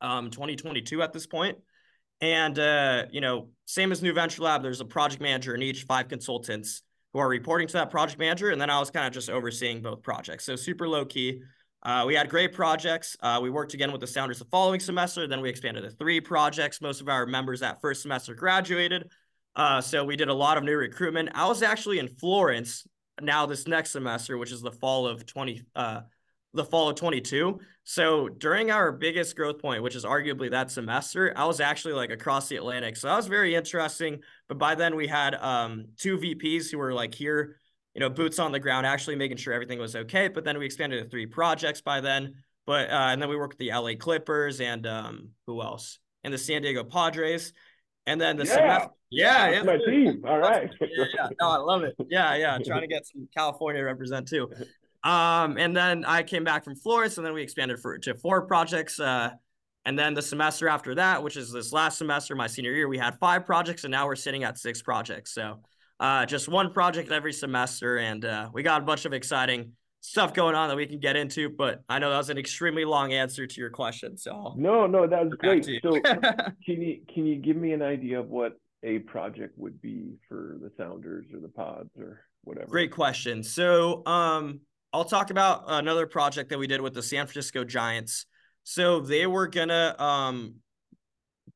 um, 0.00 0.30
2022 0.30 1.02
at 1.02 1.12
this 1.12 1.26
point. 1.26 1.58
And 2.22 2.58
uh, 2.58 3.04
you 3.10 3.20
know, 3.20 3.50
same 3.66 3.92
as 3.92 4.02
New 4.02 4.14
Venture 4.14 4.42
Lab, 4.42 4.62
there's 4.62 4.80
a 4.80 4.86
project 4.86 5.20
manager 5.20 5.54
in 5.54 5.62
each, 5.62 5.82
five 5.82 6.08
consultants 6.08 6.82
who 7.16 7.20
are 7.20 7.28
reporting 7.30 7.66
to 7.66 7.72
that 7.72 7.90
project 7.90 8.18
manager, 8.18 8.50
and 8.50 8.60
then 8.60 8.68
I 8.68 8.78
was 8.78 8.90
kind 8.90 9.06
of 9.06 9.12
just 9.14 9.30
overseeing 9.30 9.80
both 9.80 10.02
projects. 10.02 10.44
So 10.44 10.54
super 10.54 10.86
low 10.86 11.06
key. 11.06 11.40
Uh, 11.82 12.04
we 12.06 12.14
had 12.14 12.28
great 12.28 12.52
projects. 12.52 13.16
Uh, 13.20 13.40
we 13.42 13.48
worked 13.48 13.72
again 13.72 13.90
with 13.90 14.02
the 14.02 14.06
Sounders 14.06 14.38
the 14.38 14.44
following 14.44 14.80
semester. 14.80 15.26
Then 15.26 15.40
we 15.40 15.48
expanded 15.48 15.82
to 15.84 15.90
three 15.90 16.20
projects. 16.20 16.82
Most 16.82 17.00
of 17.00 17.08
our 17.08 17.24
members 17.24 17.60
that 17.60 17.80
first 17.80 18.02
semester 18.02 18.34
graduated. 18.34 19.08
Uh, 19.54 19.80
so 19.80 20.04
we 20.04 20.14
did 20.14 20.28
a 20.28 20.34
lot 20.34 20.58
of 20.58 20.64
new 20.64 20.76
recruitment. 20.76 21.30
I 21.34 21.46
was 21.48 21.62
actually 21.62 22.00
in 22.00 22.08
Florence 22.08 22.86
now 23.22 23.46
this 23.46 23.66
next 23.66 23.92
semester, 23.92 24.36
which 24.36 24.52
is 24.52 24.60
the 24.60 24.72
fall 24.72 25.06
of 25.06 25.24
20, 25.24 25.62
uh, 25.74 26.00
the 26.52 26.66
fall 26.66 26.90
of 26.90 26.96
22. 26.96 27.58
So 27.88 28.28
during 28.28 28.72
our 28.72 28.90
biggest 28.90 29.36
growth 29.36 29.60
point, 29.60 29.82
which 29.82 29.94
is 29.94 30.04
arguably 30.04 30.50
that 30.50 30.72
semester, 30.72 31.32
I 31.36 31.44
was 31.44 31.60
actually 31.60 31.94
like 31.94 32.10
across 32.10 32.48
the 32.48 32.56
Atlantic. 32.56 32.96
So 32.96 33.06
that 33.06 33.16
was 33.16 33.28
very 33.28 33.54
interesting. 33.54 34.20
But 34.48 34.58
by 34.58 34.74
then 34.74 34.96
we 34.96 35.06
had 35.06 35.36
um, 35.36 35.86
two 35.96 36.18
VPs 36.18 36.70
who 36.70 36.78
were 36.78 36.92
like 36.92 37.14
here 37.14 37.56
you 37.96 38.00
know, 38.00 38.10
boots 38.10 38.38
on 38.38 38.52
the 38.52 38.60
ground, 38.60 38.84
actually 38.84 39.16
making 39.16 39.38
sure 39.38 39.54
everything 39.54 39.78
was 39.78 39.96
okay. 39.96 40.28
But 40.28 40.44
then 40.44 40.58
we 40.58 40.66
expanded 40.66 41.02
to 41.02 41.08
three 41.08 41.24
projects 41.24 41.80
by 41.80 42.02
then. 42.02 42.34
But 42.66 42.90
uh, 42.90 43.08
and 43.10 43.22
then 43.22 43.30
we 43.30 43.36
worked 43.36 43.54
with 43.54 43.58
the 43.58 43.72
LA 43.72 43.92
Clippers 43.98 44.60
and 44.60 44.86
um, 44.86 45.30
who 45.46 45.62
else? 45.62 45.98
And 46.22 46.34
the 46.34 46.36
San 46.36 46.60
Diego 46.60 46.84
Padres. 46.84 47.54
And 48.04 48.20
then 48.20 48.36
the 48.36 48.44
yeah, 48.44 48.54
semester, 48.54 48.90
yeah, 49.10 49.50
yeah, 49.50 49.62
my 49.62 49.78
team. 49.78 50.22
All 50.26 50.38
right. 50.38 50.70
yeah, 50.80 51.04
yeah, 51.14 51.28
no, 51.40 51.48
I 51.48 51.56
love 51.56 51.84
it. 51.84 51.94
Yeah, 52.10 52.36
yeah, 52.36 52.58
trying 52.66 52.82
to 52.82 52.86
get 52.86 53.06
some 53.06 53.28
California 53.34 53.82
represent 53.82 54.28
too. 54.28 54.50
Um, 55.06 55.56
and 55.56 55.76
then 55.76 56.04
I 56.04 56.24
came 56.24 56.42
back 56.42 56.64
from 56.64 56.74
Florence, 56.74 57.16
and 57.16 57.24
then 57.24 57.32
we 57.32 57.40
expanded 57.40 57.78
for 57.78 57.96
to 57.96 58.14
four 58.16 58.42
projects. 58.42 58.98
Uh, 58.98 59.30
and 59.84 59.96
then 59.96 60.14
the 60.14 60.22
semester 60.22 60.68
after 60.68 60.96
that, 60.96 61.22
which 61.22 61.36
is 61.36 61.52
this 61.52 61.72
last 61.72 61.98
semester, 61.98 62.34
my 62.34 62.48
senior 62.48 62.72
year, 62.72 62.88
we 62.88 62.98
had 62.98 63.16
five 63.20 63.46
projects, 63.46 63.84
and 63.84 63.92
now 63.92 64.06
we're 64.06 64.16
sitting 64.16 64.42
at 64.42 64.58
six 64.58 64.82
projects. 64.82 65.32
So 65.32 65.60
uh, 66.00 66.26
just 66.26 66.48
one 66.48 66.72
project 66.72 67.12
every 67.12 67.32
semester, 67.32 67.98
and 67.98 68.24
uh, 68.24 68.50
we 68.52 68.64
got 68.64 68.82
a 68.82 68.84
bunch 68.84 69.04
of 69.04 69.12
exciting 69.12 69.74
stuff 70.00 70.34
going 70.34 70.56
on 70.56 70.68
that 70.70 70.76
we 70.76 70.86
can 70.86 70.98
get 70.98 71.14
into. 71.14 71.50
But 71.50 71.84
I 71.88 72.00
know 72.00 72.10
that 72.10 72.18
was 72.18 72.30
an 72.30 72.38
extremely 72.38 72.84
long 72.84 73.12
answer 73.12 73.46
to 73.46 73.60
your 73.60 73.70
question. 73.70 74.16
So 74.16 74.54
no, 74.56 74.88
no, 74.88 75.06
that 75.06 75.24
was 75.24 75.34
great. 75.38 75.64
So 75.84 76.00
can 76.00 76.82
you 76.82 77.00
can 77.14 77.26
you 77.26 77.36
give 77.36 77.56
me 77.56 77.72
an 77.72 77.82
idea 77.82 78.18
of 78.18 78.28
what 78.28 78.58
a 78.82 78.98
project 78.98 79.56
would 79.56 79.80
be 79.80 80.16
for 80.28 80.58
the 80.60 80.72
Sounders 80.76 81.26
or 81.32 81.38
the 81.38 81.48
Pods 81.48 81.90
or 81.96 82.22
whatever? 82.42 82.66
Great 82.66 82.90
question. 82.90 83.44
So 83.44 84.04
um, 84.04 84.62
I'll 84.96 85.04
talk 85.04 85.28
about 85.28 85.64
another 85.66 86.06
project 86.06 86.48
that 86.48 86.58
we 86.58 86.66
did 86.66 86.80
with 86.80 86.94
the 86.94 87.02
San 87.02 87.26
Francisco 87.26 87.64
Giants. 87.64 88.24
So 88.64 89.00
they 89.00 89.26
were 89.26 89.46
gonna 89.46 89.94
um, 89.98 90.54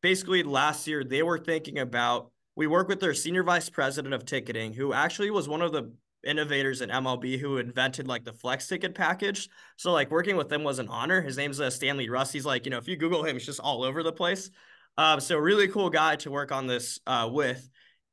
basically 0.02 0.42
last 0.42 0.86
year 0.86 1.02
they 1.02 1.22
were 1.22 1.38
thinking 1.38 1.78
about 1.78 2.32
we 2.54 2.66
work 2.66 2.86
with 2.86 3.00
their 3.00 3.14
senior 3.14 3.42
vice 3.42 3.70
president 3.70 4.12
of 4.12 4.26
ticketing, 4.26 4.74
who 4.74 4.92
actually 4.92 5.30
was 5.30 5.48
one 5.48 5.62
of 5.62 5.72
the 5.72 5.90
innovators 6.22 6.82
in 6.82 6.90
MLB 6.90 7.40
who 7.40 7.56
invented 7.56 8.06
like 8.06 8.24
the 8.24 8.34
flex 8.34 8.68
ticket 8.68 8.94
package. 8.94 9.48
So 9.76 9.90
like 9.90 10.10
working 10.10 10.36
with 10.36 10.50
them 10.50 10.62
was 10.62 10.78
an 10.78 10.88
honor. 10.88 11.22
His 11.22 11.38
name's 11.38 11.62
uh, 11.62 11.70
Stanley 11.70 12.10
Russ. 12.10 12.32
He's 12.32 12.44
like, 12.44 12.66
you 12.66 12.70
know, 12.70 12.76
if 12.76 12.88
you 12.88 12.96
Google 12.98 13.24
him, 13.24 13.36
he's 13.36 13.46
just 13.46 13.60
all 13.60 13.84
over 13.84 14.02
the 14.02 14.12
place. 14.12 14.50
Um, 14.98 15.18
so 15.18 15.38
really 15.38 15.68
cool 15.68 15.88
guy 15.88 16.16
to 16.16 16.30
work 16.30 16.52
on 16.52 16.66
this 16.66 17.00
uh, 17.06 17.26
with. 17.32 17.70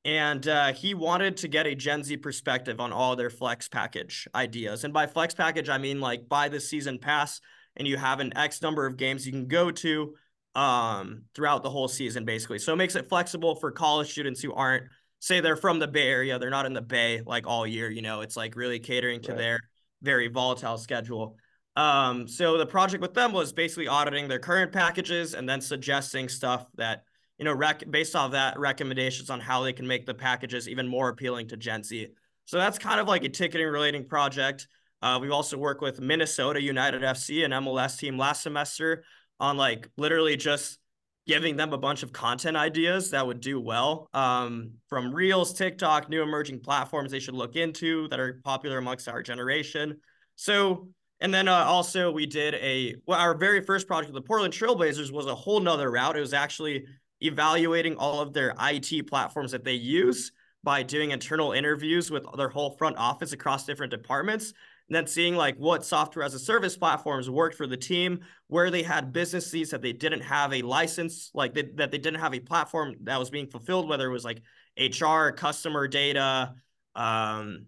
And 0.08 0.48
uh, 0.48 0.72
he 0.72 0.94
wanted 0.94 1.36
to 1.38 1.50
get 1.50 1.68
a 1.68 1.76
Gen 1.76 2.02
Z 2.02 2.16
perspective 2.18 2.80
on 2.80 2.94
all 2.94 3.18
their 3.18 3.30
flex 3.30 3.68
package 3.68 4.26
ideas. 4.34 4.86
And 4.86 4.94
by 4.94 5.06
flex 5.06 5.34
package, 5.34 5.68
I 5.68 5.78
mean 5.78 6.00
like 6.00 6.30
buy 6.30 6.48
the 6.48 6.62
season 6.62 6.98
pass 6.98 7.42
and 7.76 7.86
you 7.86 7.98
have 7.98 8.22
an 8.22 8.36
X 8.38 8.62
number 8.62 8.86
of 8.86 8.96
games 8.96 9.26
you 9.26 9.34
can 9.34 9.48
go 9.48 9.70
to 9.70 10.16
um, 10.56 11.24
throughout 11.36 11.62
the 11.62 11.70
whole 11.70 11.90
season, 11.90 12.24
basically. 12.24 12.58
So 12.58 12.72
it 12.72 12.78
makes 12.78 12.96
it 12.96 13.10
flexible 13.10 13.56
for 13.56 13.70
college 13.70 14.10
students 14.10 14.42
who 14.42 14.54
aren't, 14.54 14.86
say, 15.20 15.42
they're 15.42 15.58
from 15.58 15.78
the 15.78 15.90
Bay 15.90 16.08
Area, 16.08 16.40
they're 16.40 16.50
not 16.50 16.66
in 16.66 16.74
the 16.74 16.82
Bay 16.82 17.22
like 17.26 17.46
all 17.46 17.68
year. 17.68 17.92
You 17.92 18.02
know, 18.02 18.22
it's 18.22 18.38
like 18.38 18.56
really 18.56 18.80
catering 18.80 19.22
to 19.24 19.34
right. 19.34 19.38
their 19.38 19.60
very 20.02 20.30
volatile 20.30 20.78
schedule. 20.78 21.36
Um, 21.76 22.30
so 22.30 22.58
the 22.58 22.66
project 22.66 23.02
with 23.02 23.14
them 23.14 23.34
was 23.34 23.52
basically 23.52 23.90
auditing 23.90 24.30
their 24.30 24.40
current 24.40 24.72
packages 24.72 25.34
and 25.34 25.50
then 25.50 25.60
suggesting 25.60 26.30
stuff 26.30 26.66
that 26.78 27.04
you 27.38 27.46
know 27.46 27.54
rec- 27.54 27.90
based 27.90 28.16
off 28.16 28.32
that 28.32 28.60
recommendations 28.60 29.30
on 29.30 29.40
how 29.40 29.64
they 29.64 29.74
can 29.74 29.88
make 29.88 30.06
the 30.06 30.14
packages 30.14 30.68
even 30.68 30.88
more 30.88 31.10
appealing 31.10 31.48
to 31.50 31.58
Gen 31.58 31.84
Z. 31.84 32.08
So 32.46 32.58
that's 32.58 32.80
kind 32.80 33.00
of 33.00 33.08
like 33.08 33.24
a 33.24 33.30
ticketing 33.30 33.68
relating 33.68 34.06
project. 34.06 34.68
Uh, 35.02 35.20
we've 35.22 35.32
also 35.32 35.58
worked 35.58 35.82
with 35.82 36.00
Minnesota 36.00 36.62
United 36.62 37.02
FC, 37.02 37.46
an 37.46 37.52
MLS 37.52 37.98
team 38.00 38.18
last 38.18 38.42
semester, 38.42 39.04
on 39.40 39.58
like 39.58 39.88
literally 39.98 40.36
just 40.36 40.80
giving 41.28 41.58
them 41.58 41.74
a 41.74 41.78
bunch 41.78 42.04
of 42.04 42.14
content 42.14 42.56
ideas 42.56 43.12
that 43.12 43.28
would 43.28 43.42
do 43.42 43.60
well 43.60 44.10
um, 44.14 44.72
from 44.88 45.14
Reels, 45.14 45.54
TikTok, 45.54 46.10
new 46.10 46.24
emerging 46.24 46.62
platforms 46.62 47.12
they 47.12 47.20
should 47.20 47.36
look 47.36 47.58
into 47.58 48.08
that 48.08 48.20
are 48.20 48.40
popular 48.46 48.78
amongst 48.78 49.10
our 49.10 49.22
generation. 49.22 49.98
So, 50.38 50.88
and 51.20 51.34
then 51.34 51.50
uh, 51.50 51.66
also 51.66 52.12
we 52.12 52.26
did 52.26 52.56
a, 52.56 52.96
well, 53.06 53.20
our 53.20 53.38
very 53.38 53.60
first 53.60 53.88
project 53.88 54.14
with 54.14 54.24
the 54.24 54.26
Portland 54.26 54.54
Trailblazers 54.54 55.12
was 55.12 55.26
a 55.26 55.36
whole 55.36 55.60
nother 55.60 55.92
route. 55.92 56.16
It 56.16 56.22
was 56.22 56.34
actually 56.34 56.86
evaluating 57.22 57.96
all 57.96 58.22
of 58.22 58.34
their 58.34 58.54
IT 58.60 59.08
platforms 59.08 59.52
that 59.52 59.64
they 59.64 59.74
use 59.74 60.32
by 60.64 60.84
doing 60.84 61.12
internal 61.12 61.52
interviews 61.52 62.12
with 62.12 62.26
their 62.36 62.50
whole 62.50 62.72
front 62.72 62.98
office 62.98 63.32
across 63.32 63.66
different 63.66 63.92
departments 63.92 64.54
and 64.90 64.96
then 64.96 65.08
seeing 65.08 65.36
like 65.36 65.58
what 65.58 65.86
software 65.86 66.24
as 66.24 66.34
a 66.34 66.40
service 66.40 66.78
platforms 66.78 67.30
worked 67.30 67.56
for 67.56 67.68
the 67.68 67.76
team, 67.76 68.20
where 68.48 68.72
they 68.72 68.84
had 68.84 69.12
businesses 69.12 69.72
that 69.72 69.82
they 69.82 69.92
didn't 69.92 70.22
have 70.22 70.54
a 70.54 70.62
license, 70.62 71.30
like 71.34 71.54
they, 71.54 71.64
that 71.76 71.92
they 71.92 71.98
didn't 71.98 72.22
have 72.22 72.34
a 72.34 72.40
platform 72.40 72.96
that 73.02 73.20
was 73.20 73.30
being 73.30 73.48
fulfilled, 73.48 73.90
whether 73.90 74.08
it 74.08 74.14
was 74.14 74.24
like 74.24 74.42
HR, 74.78 75.30
customer 75.32 75.88
data, 75.90 76.54
um, 76.96 77.66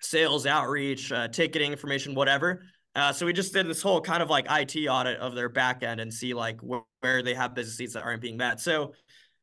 sales 0.00 0.44
outreach, 0.44 1.12
uh, 1.12 1.28
ticketing 1.28 1.70
information, 1.70 2.14
whatever. 2.14 2.64
Uh, 2.94 3.12
so 3.12 3.24
we 3.24 3.32
just 3.32 3.52
did 3.52 3.66
this 3.66 3.80
whole 3.80 4.00
kind 4.00 4.22
of 4.22 4.28
like 4.28 4.46
IT 4.50 4.86
audit 4.86 5.18
of 5.18 5.34
their 5.34 5.48
backend 5.48 6.00
and 6.00 6.12
see 6.12 6.34
like 6.34 6.60
wh- 6.60 6.82
where 7.00 7.22
they 7.22 7.34
have 7.34 7.54
business 7.54 7.78
needs 7.78 7.94
that 7.94 8.02
aren't 8.02 8.20
being 8.20 8.36
met. 8.36 8.60
So 8.60 8.92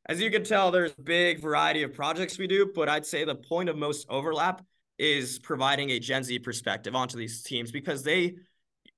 as 0.07 0.21
you 0.21 0.29
can 0.29 0.43
tell, 0.43 0.71
there's 0.71 0.93
a 0.97 1.01
big 1.01 1.41
variety 1.41 1.83
of 1.83 1.93
projects 1.93 2.37
we 2.37 2.47
do, 2.47 2.71
but 2.73 2.89
I'd 2.89 3.05
say 3.05 3.25
the 3.25 3.35
point 3.35 3.69
of 3.69 3.77
most 3.77 4.07
overlap 4.09 4.61
is 4.97 5.39
providing 5.39 5.91
a 5.91 5.99
Gen 5.99 6.23
Z 6.23 6.39
perspective 6.39 6.95
onto 6.95 7.17
these 7.17 7.41
teams 7.41 7.71
because 7.71 8.03
they 8.03 8.35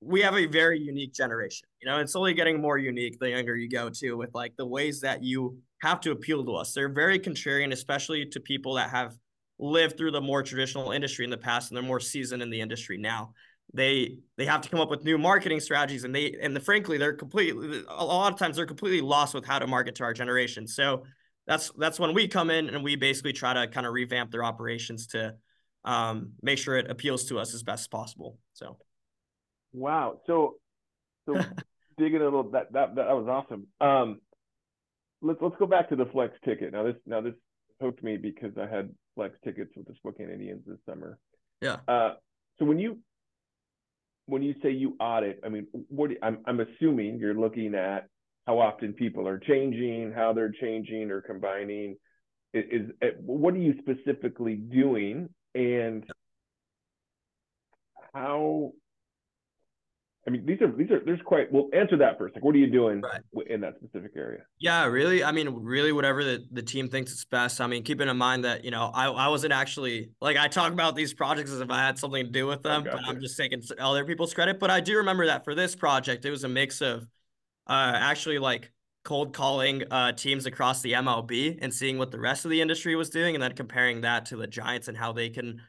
we 0.00 0.20
have 0.20 0.34
a 0.34 0.46
very 0.46 0.80
unique 0.80 1.14
generation. 1.14 1.68
You 1.80 1.88
know, 1.88 1.98
it's 1.98 2.16
only 2.16 2.34
getting 2.34 2.60
more 2.60 2.76
unique 2.76 3.20
the 3.20 3.30
younger 3.30 3.56
you 3.56 3.68
go 3.68 3.88
to 3.88 4.14
with 4.14 4.34
like 4.34 4.56
the 4.56 4.66
ways 4.66 5.00
that 5.02 5.22
you 5.22 5.58
have 5.80 6.00
to 6.00 6.10
appeal 6.10 6.44
to 6.44 6.54
us. 6.56 6.72
They're 6.72 6.88
very 6.88 7.20
contrarian, 7.20 7.72
especially 7.72 8.26
to 8.26 8.40
people 8.40 8.74
that 8.74 8.90
have 8.90 9.16
lived 9.60 9.96
through 9.96 10.10
the 10.10 10.20
more 10.20 10.42
traditional 10.42 10.90
industry 10.90 11.24
in 11.24 11.30
the 11.30 11.38
past 11.38 11.70
and 11.70 11.76
they're 11.76 11.84
more 11.84 12.00
seasoned 12.00 12.42
in 12.42 12.50
the 12.50 12.60
industry 12.60 12.98
now. 12.98 13.32
They 13.74 14.18
they 14.36 14.44
have 14.44 14.60
to 14.62 14.68
come 14.68 14.80
up 14.80 14.90
with 14.90 15.04
new 15.04 15.16
marketing 15.16 15.60
strategies 15.60 16.04
and 16.04 16.14
they 16.14 16.36
and 16.42 16.54
the, 16.54 16.60
frankly 16.60 16.98
they're 16.98 17.14
completely 17.14 17.82
a 17.88 18.04
lot 18.04 18.32
of 18.32 18.38
times 18.38 18.56
they're 18.56 18.66
completely 18.66 19.00
lost 19.00 19.34
with 19.34 19.46
how 19.46 19.58
to 19.58 19.66
market 19.66 19.94
to 19.96 20.04
our 20.04 20.12
generation. 20.12 20.66
So 20.66 21.04
that's 21.46 21.70
that's 21.78 21.98
when 21.98 22.14
we 22.14 22.28
come 22.28 22.50
in 22.50 22.68
and 22.68 22.84
we 22.84 22.96
basically 22.96 23.32
try 23.32 23.54
to 23.54 23.66
kind 23.66 23.86
of 23.86 23.92
revamp 23.92 24.30
their 24.30 24.44
operations 24.44 25.06
to 25.08 25.34
um, 25.84 26.32
make 26.42 26.58
sure 26.58 26.76
it 26.76 26.90
appeals 26.90 27.24
to 27.26 27.38
us 27.38 27.54
as 27.54 27.62
best 27.62 27.82
as 27.82 27.88
possible. 27.88 28.38
So, 28.52 28.78
wow. 29.72 30.20
So, 30.26 30.56
so 31.26 31.34
digging 31.98 32.20
a 32.20 32.24
little 32.24 32.50
that 32.50 32.72
that 32.72 32.94
that 32.94 33.08
was 33.08 33.26
awesome. 33.28 33.66
Um, 33.80 34.20
let's 35.20 35.40
let's 35.42 35.56
go 35.58 35.66
back 35.66 35.88
to 35.88 35.96
the 35.96 36.06
flex 36.06 36.34
ticket. 36.44 36.72
Now 36.72 36.84
this 36.84 36.96
now 37.06 37.20
this 37.20 37.34
hooked 37.80 38.02
me 38.02 38.16
because 38.16 38.52
I 38.56 38.66
had 38.66 38.90
flex 39.14 39.34
tickets 39.44 39.72
with 39.76 39.86
the 39.86 39.94
Spokane 39.96 40.30
Indians 40.30 40.62
this 40.66 40.78
summer. 40.88 41.18
Yeah. 41.60 41.78
Uh, 41.88 42.14
so 42.58 42.64
when 42.64 42.78
you 42.78 42.98
when 44.26 44.42
you 44.42 44.54
say 44.62 44.70
you 44.70 44.96
audit, 45.00 45.40
I 45.44 45.48
mean, 45.48 45.66
what 45.88 46.10
you, 46.10 46.16
I'm 46.22 46.38
I'm 46.46 46.60
assuming 46.60 47.18
you're 47.18 47.34
looking 47.34 47.74
at 47.74 48.08
how 48.46 48.58
often 48.58 48.92
people 48.92 49.26
are 49.28 49.38
changing, 49.38 50.12
how 50.12 50.32
they're 50.32 50.52
changing 50.60 51.10
or 51.10 51.20
combining. 51.20 51.96
Is, 52.54 52.64
is 53.00 53.14
what 53.24 53.54
are 53.54 53.58
you 53.58 53.74
specifically 53.80 54.56
doing 54.56 55.28
and 55.54 56.04
how 58.12 58.72
I 60.26 60.30
mean, 60.30 60.46
these 60.46 60.60
are 60.60 60.70
these 60.70 60.90
are 60.90 61.00
there's 61.04 61.20
quite. 61.24 61.50
Well, 61.52 61.68
answer 61.72 61.96
that 61.96 62.16
first. 62.16 62.36
Like, 62.36 62.44
what 62.44 62.54
are 62.54 62.58
you 62.58 62.70
doing 62.70 63.00
right. 63.00 63.20
in 63.48 63.60
that 63.62 63.74
specific 63.76 64.12
area? 64.16 64.42
Yeah, 64.60 64.84
really. 64.84 65.24
I 65.24 65.32
mean, 65.32 65.48
really, 65.48 65.90
whatever 65.90 66.22
the, 66.22 66.46
the 66.52 66.62
team 66.62 66.88
thinks 66.88 67.10
it's 67.10 67.24
best. 67.24 67.60
I 67.60 67.66
mean, 67.66 67.82
keeping 67.82 68.08
in 68.08 68.16
mind 68.16 68.44
that 68.44 68.64
you 68.64 68.70
know, 68.70 68.92
I 68.94 69.06
I 69.08 69.28
wasn't 69.28 69.52
actually 69.52 70.10
like 70.20 70.36
I 70.36 70.46
talk 70.46 70.72
about 70.72 70.94
these 70.94 71.12
projects 71.12 71.50
as 71.50 71.60
if 71.60 71.70
I 71.70 71.78
had 71.78 71.98
something 71.98 72.24
to 72.24 72.30
do 72.30 72.46
with 72.46 72.62
them, 72.62 72.84
but 72.84 73.00
I'm 73.04 73.20
just 73.20 73.36
taking 73.36 73.60
other 73.80 74.04
people's 74.04 74.32
credit. 74.32 74.60
But 74.60 74.70
I 74.70 74.78
do 74.78 74.98
remember 74.98 75.26
that 75.26 75.44
for 75.44 75.56
this 75.56 75.74
project, 75.74 76.24
it 76.24 76.30
was 76.30 76.44
a 76.44 76.48
mix 76.48 76.80
of 76.80 77.02
uh 77.66 77.92
actually 77.94 78.38
like 78.38 78.70
cold 79.04 79.32
calling 79.32 79.82
uh, 79.90 80.12
teams 80.12 80.46
across 80.46 80.82
the 80.82 80.92
MLB 80.92 81.58
and 81.60 81.74
seeing 81.74 81.98
what 81.98 82.12
the 82.12 82.20
rest 82.20 82.44
of 82.44 82.50
the 82.52 82.60
industry 82.60 82.94
was 82.94 83.10
doing, 83.10 83.34
and 83.34 83.42
then 83.42 83.54
comparing 83.54 84.02
that 84.02 84.26
to 84.26 84.36
the 84.36 84.46
Giants 84.46 84.86
and 84.86 84.96
how 84.96 85.12
they 85.12 85.30
can 85.30 85.60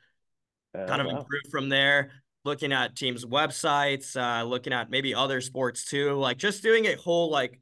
uh, 0.78 0.86
kind 0.86 1.02
of 1.02 1.08
wow. 1.08 1.20
improve 1.20 1.42
from 1.50 1.70
there. 1.70 2.12
Looking 2.46 2.74
at 2.74 2.96
teams' 2.96 3.26
websites, 3.26 4.18
uh, 4.18 4.44
looking 4.44 4.74
at 4.74 4.90
maybe 4.90 5.16
other 5.16 5.40
sports 5.40 5.86
too, 5.86 6.14
like 6.14 6.38
just 6.38 6.62
doing 6.62 6.86
a 6.88 6.96
whole 6.96 7.32
like 7.32 7.62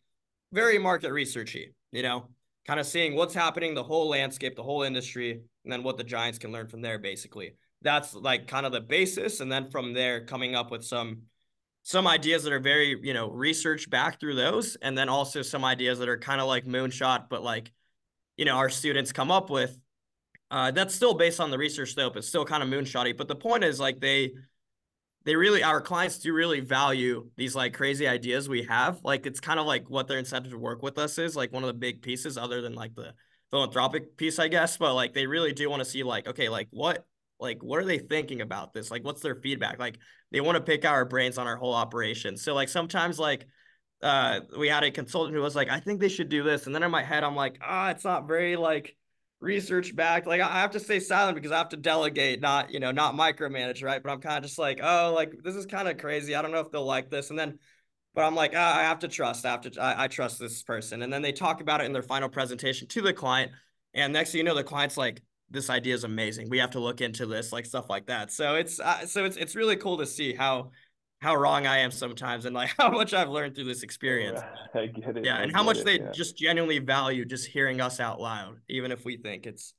very 0.51 0.79
market 0.79 1.11
researchy. 1.11 1.73
you 1.91 2.03
know, 2.03 2.27
kind 2.65 2.79
of 2.79 2.85
seeing 2.85 3.15
what's 3.15 3.33
happening, 3.33 3.73
the 3.73 3.83
whole 3.83 4.09
landscape, 4.09 4.55
the 4.55 4.63
whole 4.63 4.83
industry, 4.83 5.41
and 5.63 5.71
then 5.71 5.83
what 5.83 5.97
the 5.97 6.03
Giants 6.03 6.39
can 6.39 6.51
learn 6.51 6.67
from 6.67 6.81
there, 6.81 6.99
basically. 6.99 7.55
That's 7.81 8.13
like 8.13 8.47
kind 8.47 8.65
of 8.65 8.71
the 8.71 8.81
basis. 8.81 9.39
And 9.39 9.51
then 9.51 9.69
from 9.69 9.93
there, 9.93 10.25
coming 10.25 10.55
up 10.55 10.71
with 10.71 10.83
some 10.83 11.23
some 11.83 12.05
ideas 12.05 12.43
that 12.43 12.53
are 12.53 12.59
very, 12.59 12.95
you 13.01 13.13
know, 13.13 13.29
research 13.31 13.89
back 13.89 14.19
through 14.19 14.35
those. 14.35 14.75
And 14.75 14.95
then 14.95 15.09
also 15.09 15.41
some 15.41 15.65
ideas 15.65 15.97
that 15.99 16.09
are 16.09 16.17
kind 16.17 16.39
of 16.39 16.47
like 16.47 16.65
moonshot, 16.65 17.25
but 17.27 17.43
like, 17.43 17.71
you 18.37 18.45
know, 18.45 18.55
our 18.55 18.69
students 18.69 19.11
come 19.11 19.31
up 19.31 19.49
with. 19.49 19.77
Uh, 20.51 20.69
that's 20.69 20.93
still 20.93 21.13
based 21.13 21.39
on 21.39 21.49
the 21.49 21.57
research 21.57 21.95
though, 21.95 22.09
but 22.09 22.23
still 22.23 22.45
kind 22.45 22.61
of 22.61 22.69
moonshotty. 22.69 23.17
But 23.17 23.27
the 23.29 23.35
point 23.35 23.63
is 23.63 23.79
like 23.79 23.99
they 23.99 24.33
they 25.23 25.35
really 25.35 25.63
our 25.63 25.81
clients 25.81 26.19
do 26.19 26.33
really 26.33 26.59
value 26.59 27.29
these 27.37 27.55
like 27.55 27.73
crazy 27.73 28.07
ideas 28.07 28.49
we 28.49 28.63
have. 28.63 28.99
Like 29.03 29.25
it's 29.25 29.39
kind 29.39 29.59
of 29.59 29.65
like 29.65 29.89
what 29.89 30.07
their 30.07 30.17
incentive 30.17 30.51
to 30.51 30.57
work 30.57 30.81
with 30.81 30.97
us 30.97 31.17
is, 31.17 31.35
like 31.35 31.51
one 31.51 31.63
of 31.63 31.67
the 31.67 31.73
big 31.73 32.01
pieces 32.01 32.37
other 32.37 32.61
than 32.61 32.73
like 32.73 32.95
the 32.95 33.13
philanthropic 33.51 34.17
piece, 34.17 34.39
I 34.39 34.47
guess. 34.47 34.77
But 34.77 34.95
like 34.95 35.13
they 35.13 35.27
really 35.27 35.53
do 35.53 35.69
want 35.69 35.81
to 35.81 35.89
see 35.89 36.03
like, 36.03 36.27
okay, 36.27 36.49
like 36.49 36.67
what 36.71 37.05
like 37.39 37.61
what 37.63 37.79
are 37.79 37.85
they 37.85 37.99
thinking 37.99 38.41
about 38.41 38.73
this? 38.73 38.89
Like 38.89 39.03
what's 39.03 39.21
their 39.21 39.35
feedback? 39.35 39.79
Like 39.79 39.99
they 40.31 40.41
want 40.41 40.57
to 40.57 40.63
pick 40.63 40.85
our 40.85 41.05
brains 41.05 41.37
on 41.37 41.47
our 41.47 41.57
whole 41.57 41.73
operation. 41.73 42.35
So 42.37 42.53
like 42.55 42.69
sometimes 42.69 43.19
like 43.19 43.45
uh 44.01 44.39
we 44.57 44.67
had 44.67 44.83
a 44.83 44.89
consultant 44.89 45.35
who 45.35 45.41
was 45.41 45.55
like, 45.55 45.69
I 45.69 45.79
think 45.79 45.99
they 45.99 46.09
should 46.09 46.29
do 46.29 46.41
this. 46.41 46.65
And 46.65 46.73
then 46.73 46.81
in 46.83 46.89
my 46.89 47.03
head, 47.03 47.23
I'm 47.23 47.35
like, 47.35 47.59
ah, 47.61 47.87
oh, 47.87 47.91
it's 47.91 48.03
not 48.03 48.27
very 48.27 48.55
like 48.55 48.95
research 49.41 49.95
back. 49.95 50.25
Like 50.25 50.39
I 50.39 50.61
have 50.61 50.71
to 50.71 50.79
stay 50.79 50.99
silent 50.99 51.35
because 51.35 51.51
I 51.51 51.57
have 51.57 51.69
to 51.69 51.77
delegate, 51.77 52.39
not, 52.39 52.71
you 52.71 52.79
know, 52.79 52.91
not 52.91 53.15
micromanage, 53.15 53.83
right? 53.83 54.01
But 54.01 54.11
I'm 54.11 54.21
kind 54.21 54.37
of 54.37 54.43
just 54.43 54.59
like, 54.59 54.79
oh, 54.81 55.11
like 55.13 55.33
this 55.43 55.55
is 55.55 55.65
kind 55.65 55.87
of 55.87 55.97
crazy. 55.97 56.35
I 56.35 56.41
don't 56.41 56.51
know 56.51 56.59
if 56.59 56.71
they'll 56.71 56.85
like 56.85 57.09
this. 57.09 57.31
And 57.31 57.37
then, 57.37 57.57
but 58.13 58.23
I'm 58.23 58.35
like, 58.35 58.53
oh, 58.53 58.59
I 58.59 58.83
have 58.83 58.99
to 58.99 59.07
trust. 59.07 59.45
I 59.45 59.51
have 59.51 59.61
to, 59.61 59.81
I, 59.81 60.03
I 60.03 60.07
trust 60.07 60.39
this 60.39 60.61
person. 60.63 61.01
And 61.01 61.11
then 61.11 61.21
they 61.21 61.31
talk 61.31 61.59
about 61.59 61.81
it 61.81 61.85
in 61.85 61.93
their 61.93 62.03
final 62.03 62.29
presentation 62.29 62.87
to 62.89 63.01
the 63.01 63.13
client. 63.13 63.51
And 63.93 64.13
next 64.13 64.31
thing 64.31 64.39
you 64.39 64.43
know, 64.43 64.55
the 64.55 64.63
client's 64.63 64.95
like, 64.95 65.21
this 65.49 65.69
idea 65.69 65.95
is 65.95 66.05
amazing. 66.05 66.49
We 66.49 66.59
have 66.59 66.71
to 66.71 66.79
look 66.79 67.01
into 67.01 67.25
this, 67.25 67.51
like 67.51 67.65
stuff 67.65 67.89
like 67.89 68.05
that. 68.05 68.31
So 68.31 68.55
it's, 68.55 68.79
uh, 68.79 69.05
so 69.05 69.25
it's, 69.25 69.35
it's 69.35 69.55
really 69.55 69.75
cool 69.75 69.97
to 69.97 70.05
see 70.05 70.33
how, 70.33 70.71
how 71.21 71.35
wrong 71.35 71.67
I 71.67 71.79
am 71.79 71.91
sometimes 71.91 72.45
and 72.45 72.55
like 72.55 72.71
how 72.77 72.89
much 72.89 73.13
I've 73.13 73.29
learned 73.29 73.55
through 73.55 73.65
this 73.65 73.83
experience. 73.83 74.41
I 74.73 74.87
get 74.87 75.17
it. 75.17 75.25
Yeah, 75.25 75.37
I 75.37 75.43
and 75.43 75.53
how 75.53 75.63
much 75.63 75.79
it, 75.79 75.85
they 75.85 75.99
yeah. 75.99 76.11
just 76.11 76.37
genuinely 76.37 76.79
value 76.79 77.25
just 77.25 77.47
hearing 77.47 77.79
us 77.79 77.99
out 77.99 78.19
loud, 78.19 78.57
even 78.69 78.91
if 78.91 79.05
we 79.05 79.17
think 79.17 79.45
it's 79.45 79.73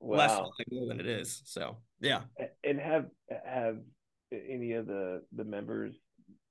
wow. 0.00 0.18
less 0.18 0.30
valuable 0.32 0.88
than 0.88 1.00
it 1.00 1.06
is. 1.06 1.42
So 1.44 1.78
yeah. 2.00 2.22
And 2.64 2.78
have 2.80 3.06
have 3.44 3.78
any 4.32 4.72
of 4.72 4.86
the 4.86 5.22
the 5.36 5.44
members 5.44 5.94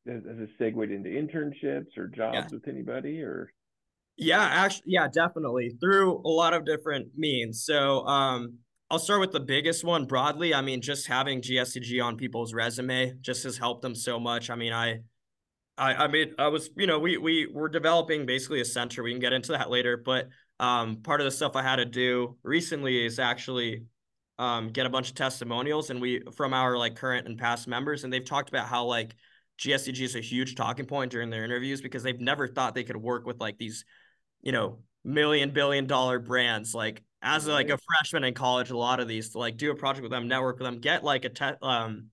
has, 0.07 0.23
has 0.23 0.39
it 0.39 0.49
segued 0.57 0.91
into 0.91 1.09
internships 1.09 1.97
or 1.97 2.07
jobs 2.07 2.35
Yeah. 2.35 2.47
with 2.51 2.67
anybody 2.67 3.21
or 3.21 3.51
Yeah, 4.17 4.41
actually, 4.41 4.83
yeah, 4.87 5.07
definitely 5.07 5.71
through 5.81 6.17
a 6.25 6.29
lot 6.29 6.53
of 6.53 6.65
different 6.65 7.09
means. 7.17 7.63
So, 7.63 8.05
um, 8.05 8.59
I'll 8.91 8.99
start 8.99 9.19
with 9.19 9.31
the 9.31 9.39
biggest 9.39 9.83
one 9.83 10.05
broadly. 10.05 10.53
I 10.53 10.61
mean, 10.61 10.81
just 10.81 11.05
having 11.05 11.41
GSCG 11.41 12.03
on 12.03 12.17
people's 12.17 12.53
resume 12.53 13.13
just 13.21 13.43
has 13.43 13.57
helped 13.57 13.83
them 13.83 13.93
so 13.93 14.19
much. 14.19 14.49
I 14.49 14.55
mean, 14.55 14.73
I, 14.73 15.01
I, 15.77 15.93
I 15.93 16.07
mean, 16.07 16.33
I 16.39 16.47
was, 16.47 16.71
you 16.75 16.87
know, 16.87 16.97
we 16.97 17.17
we 17.17 17.47
were 17.47 17.69
developing 17.69 18.25
basically 18.25 18.61
a 18.61 18.65
center. 18.65 19.03
We 19.03 19.11
can 19.11 19.19
get 19.19 19.31
into 19.31 19.51
that 19.51 19.69
later, 19.69 19.95
but 19.95 20.29
um, 20.59 20.97
part 21.03 21.21
of 21.21 21.25
the 21.25 21.31
stuff 21.31 21.55
I 21.55 21.61
had 21.61 21.75
to 21.75 21.85
do 21.85 22.37
recently 22.41 23.05
is 23.05 23.19
actually 23.19 23.83
um, 24.39 24.69
get 24.69 24.87
a 24.87 24.89
bunch 24.89 25.09
of 25.09 25.15
testimonials, 25.15 25.91
and 25.91 26.01
we 26.01 26.23
from 26.35 26.53
our 26.53 26.75
like 26.75 26.95
current 26.95 27.27
and 27.27 27.37
past 27.37 27.67
members, 27.67 28.03
and 28.03 28.11
they've 28.11 28.25
talked 28.25 28.49
about 28.49 28.67
how 28.67 28.85
like 28.85 29.15
GSCG 29.59 30.01
is 30.01 30.15
a 30.15 30.21
huge 30.21 30.55
talking 30.55 30.85
point 30.85 31.11
during 31.11 31.29
their 31.29 31.45
interviews 31.45 31.79
because 31.79 32.01
they've 32.01 32.19
never 32.19 32.47
thought 32.47 32.73
they 32.73 32.83
could 32.83 32.97
work 32.97 33.27
with 33.27 33.39
like 33.39 33.57
these 33.59 33.85
you 34.41 34.51
know 34.51 34.79
million 35.03 35.51
billion 35.51 35.87
dollar 35.87 36.19
brands. 36.19 36.73
Like 36.73 37.03
as 37.21 37.47
like 37.47 37.69
a 37.69 37.77
freshman 37.77 38.23
in 38.23 38.33
college 38.33 38.69
a 38.69 38.77
lot 38.77 38.99
of 38.99 39.07
these 39.07 39.29
to 39.31 39.39
like 39.39 39.57
do 39.57 39.71
a 39.71 39.75
project 39.75 40.03
with 40.03 40.11
them 40.11 40.27
network 40.27 40.57
with 40.57 40.65
them 40.65 40.79
get 40.79 41.03
like 41.03 41.25
a 41.25 41.29
te- 41.29 41.57
um 41.61 42.07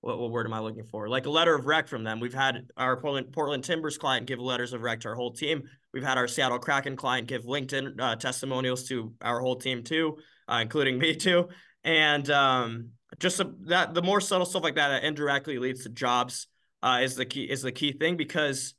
what, 0.00 0.18
what 0.18 0.30
word 0.30 0.46
am 0.46 0.52
i 0.52 0.58
looking 0.60 0.84
for? 0.84 1.08
Like 1.08 1.26
a 1.26 1.30
letter 1.30 1.54
of 1.54 1.66
rec 1.66 1.86
from 1.86 2.02
them. 2.04 2.20
We've 2.20 2.34
had 2.34 2.68
our 2.76 2.96
portland 3.00 3.32
portland 3.32 3.64
timbers 3.64 3.98
client 3.98 4.26
give 4.26 4.38
letters 4.38 4.72
of 4.72 4.82
rec 4.82 5.00
to 5.00 5.08
our 5.08 5.14
whole 5.14 5.32
team. 5.32 5.62
We've 5.92 6.04
had 6.04 6.18
our 6.18 6.28
seattle 6.28 6.58
kraken 6.58 6.96
client 6.96 7.26
give 7.26 7.44
linkedin 7.44 8.00
uh, 8.00 8.16
testimonials 8.16 8.84
to 8.88 9.14
our 9.20 9.40
whole 9.40 9.56
team 9.56 9.82
too 9.82 10.18
uh, 10.48 10.58
including 10.62 10.98
me 11.00 11.16
too. 11.16 11.48
And 11.84 12.28
um 12.30 12.90
just 13.18 13.40
a, 13.40 13.50
that 13.62 13.94
the 13.94 14.02
more 14.02 14.20
subtle 14.20 14.46
stuff 14.46 14.62
like 14.62 14.76
that 14.76 14.88
that 14.88 15.04
indirectly 15.04 15.58
leads 15.58 15.82
to 15.82 15.90
jobs 15.90 16.46
uh, 16.82 17.00
is 17.02 17.14
the 17.14 17.26
key 17.26 17.44
is 17.44 17.62
the 17.62 17.72
key 17.72 17.92
thing 17.92 18.16
because 18.16 18.74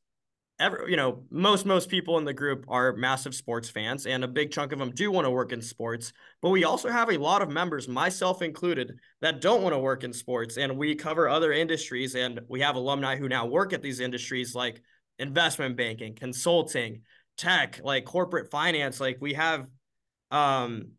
ever 0.59 0.85
you 0.87 0.95
know 0.95 1.23
most 1.31 1.65
most 1.65 1.89
people 1.89 2.17
in 2.19 2.25
the 2.25 2.33
group 2.33 2.65
are 2.67 2.93
massive 2.93 3.33
sports 3.33 3.69
fans 3.69 4.05
and 4.05 4.23
a 4.23 4.27
big 4.27 4.51
chunk 4.51 4.71
of 4.71 4.79
them 4.79 4.91
do 4.91 5.11
want 5.11 5.25
to 5.25 5.31
work 5.31 5.51
in 5.51 5.61
sports 5.61 6.13
but 6.41 6.49
we 6.49 6.63
also 6.63 6.89
have 6.89 7.09
a 7.09 7.17
lot 7.17 7.41
of 7.41 7.49
members 7.49 7.87
myself 7.87 8.41
included 8.41 8.93
that 9.21 9.41
don't 9.41 9.63
want 9.63 9.73
to 9.73 9.79
work 9.79 10.03
in 10.03 10.13
sports 10.13 10.57
and 10.57 10.77
we 10.77 10.93
cover 10.93 11.27
other 11.27 11.51
industries 11.51 12.15
and 12.15 12.39
we 12.47 12.61
have 12.61 12.75
alumni 12.75 13.15
who 13.15 13.27
now 13.27 13.45
work 13.45 13.73
at 13.73 13.81
these 13.81 13.99
industries 13.99 14.53
like 14.53 14.81
investment 15.17 15.75
banking 15.75 16.13
consulting 16.13 17.01
tech 17.35 17.79
like 17.83 18.05
corporate 18.05 18.51
finance 18.51 18.99
like 18.99 19.17
we 19.19 19.33
have 19.33 19.65
um 20.29 20.91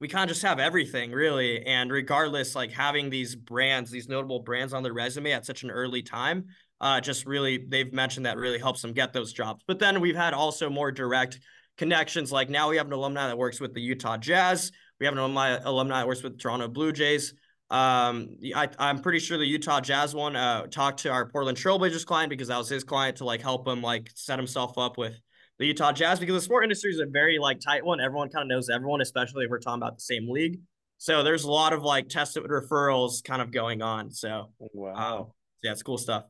we 0.00 0.08
kind 0.08 0.30
of 0.30 0.34
just 0.34 0.46
have 0.46 0.60
everything 0.60 1.10
really 1.10 1.64
and 1.66 1.90
regardless 1.90 2.54
like 2.54 2.70
having 2.70 3.10
these 3.10 3.34
brands 3.34 3.90
these 3.90 4.08
notable 4.08 4.40
brands 4.40 4.72
on 4.72 4.84
their 4.84 4.92
resume 4.92 5.32
at 5.32 5.44
such 5.44 5.64
an 5.64 5.70
early 5.70 6.02
time 6.02 6.46
uh, 6.80 7.00
just 7.00 7.26
really 7.26 7.58
they've 7.68 7.92
mentioned 7.92 8.26
that 8.26 8.36
really 8.36 8.58
helps 8.58 8.82
them 8.82 8.92
get 8.92 9.12
those 9.12 9.32
jobs. 9.32 9.62
But 9.66 9.78
then 9.78 10.00
we've 10.00 10.16
had 10.16 10.34
also 10.34 10.70
more 10.70 10.90
direct 10.90 11.38
connections. 11.76 12.32
Like 12.32 12.48
now 12.48 12.70
we 12.70 12.76
have 12.76 12.86
an 12.86 12.92
alumni 12.92 13.28
that 13.28 13.38
works 13.38 13.60
with 13.60 13.74
the 13.74 13.80
Utah 13.80 14.16
Jazz. 14.16 14.72
We 14.98 15.06
have 15.06 15.14
an 15.14 15.18
alumni 15.18 15.58
alumni 15.64 16.00
that 16.00 16.06
works 16.06 16.22
with 16.22 16.38
Toronto 16.38 16.68
Blue 16.68 16.92
Jays. 16.92 17.34
Um, 17.70 18.36
I, 18.54 18.68
I'm 18.78 19.00
pretty 19.00 19.20
sure 19.20 19.38
the 19.38 19.46
Utah 19.46 19.80
Jazz 19.80 20.14
one 20.14 20.34
uh, 20.34 20.66
talked 20.66 21.00
to 21.00 21.10
our 21.10 21.28
Portland 21.28 21.56
Trailblazers 21.56 22.04
client 22.04 22.30
because 22.30 22.48
that 22.48 22.58
was 22.58 22.68
his 22.68 22.82
client 22.82 23.18
to 23.18 23.24
like 23.24 23.40
help 23.40 23.68
him 23.68 23.80
like 23.80 24.10
set 24.14 24.38
himself 24.38 24.76
up 24.76 24.98
with 24.98 25.14
the 25.58 25.66
Utah 25.66 25.92
Jazz 25.92 26.18
because 26.18 26.34
the 26.34 26.40
sport 26.40 26.64
industry 26.64 26.90
is 26.90 26.98
a 26.98 27.06
very 27.06 27.38
like 27.38 27.60
tight 27.60 27.84
one. 27.84 28.00
Everyone 28.00 28.28
kind 28.28 28.42
of 28.42 28.48
knows 28.48 28.68
everyone, 28.68 29.00
especially 29.02 29.44
if 29.44 29.50
we're 29.50 29.60
talking 29.60 29.80
about 29.80 29.98
the 29.98 30.02
same 30.02 30.28
league. 30.28 30.58
So 30.98 31.22
there's 31.22 31.44
a 31.44 31.50
lot 31.50 31.72
of 31.72 31.82
like 31.82 32.08
tested 32.08 32.42
referrals 32.44 33.22
kind 33.22 33.40
of 33.40 33.52
going 33.52 33.82
on. 33.82 34.10
So 34.10 34.52
wow. 34.58 34.94
um, 34.94 35.26
yeah, 35.62 35.72
it's 35.72 35.82
cool 35.82 35.98
stuff. 35.98 36.24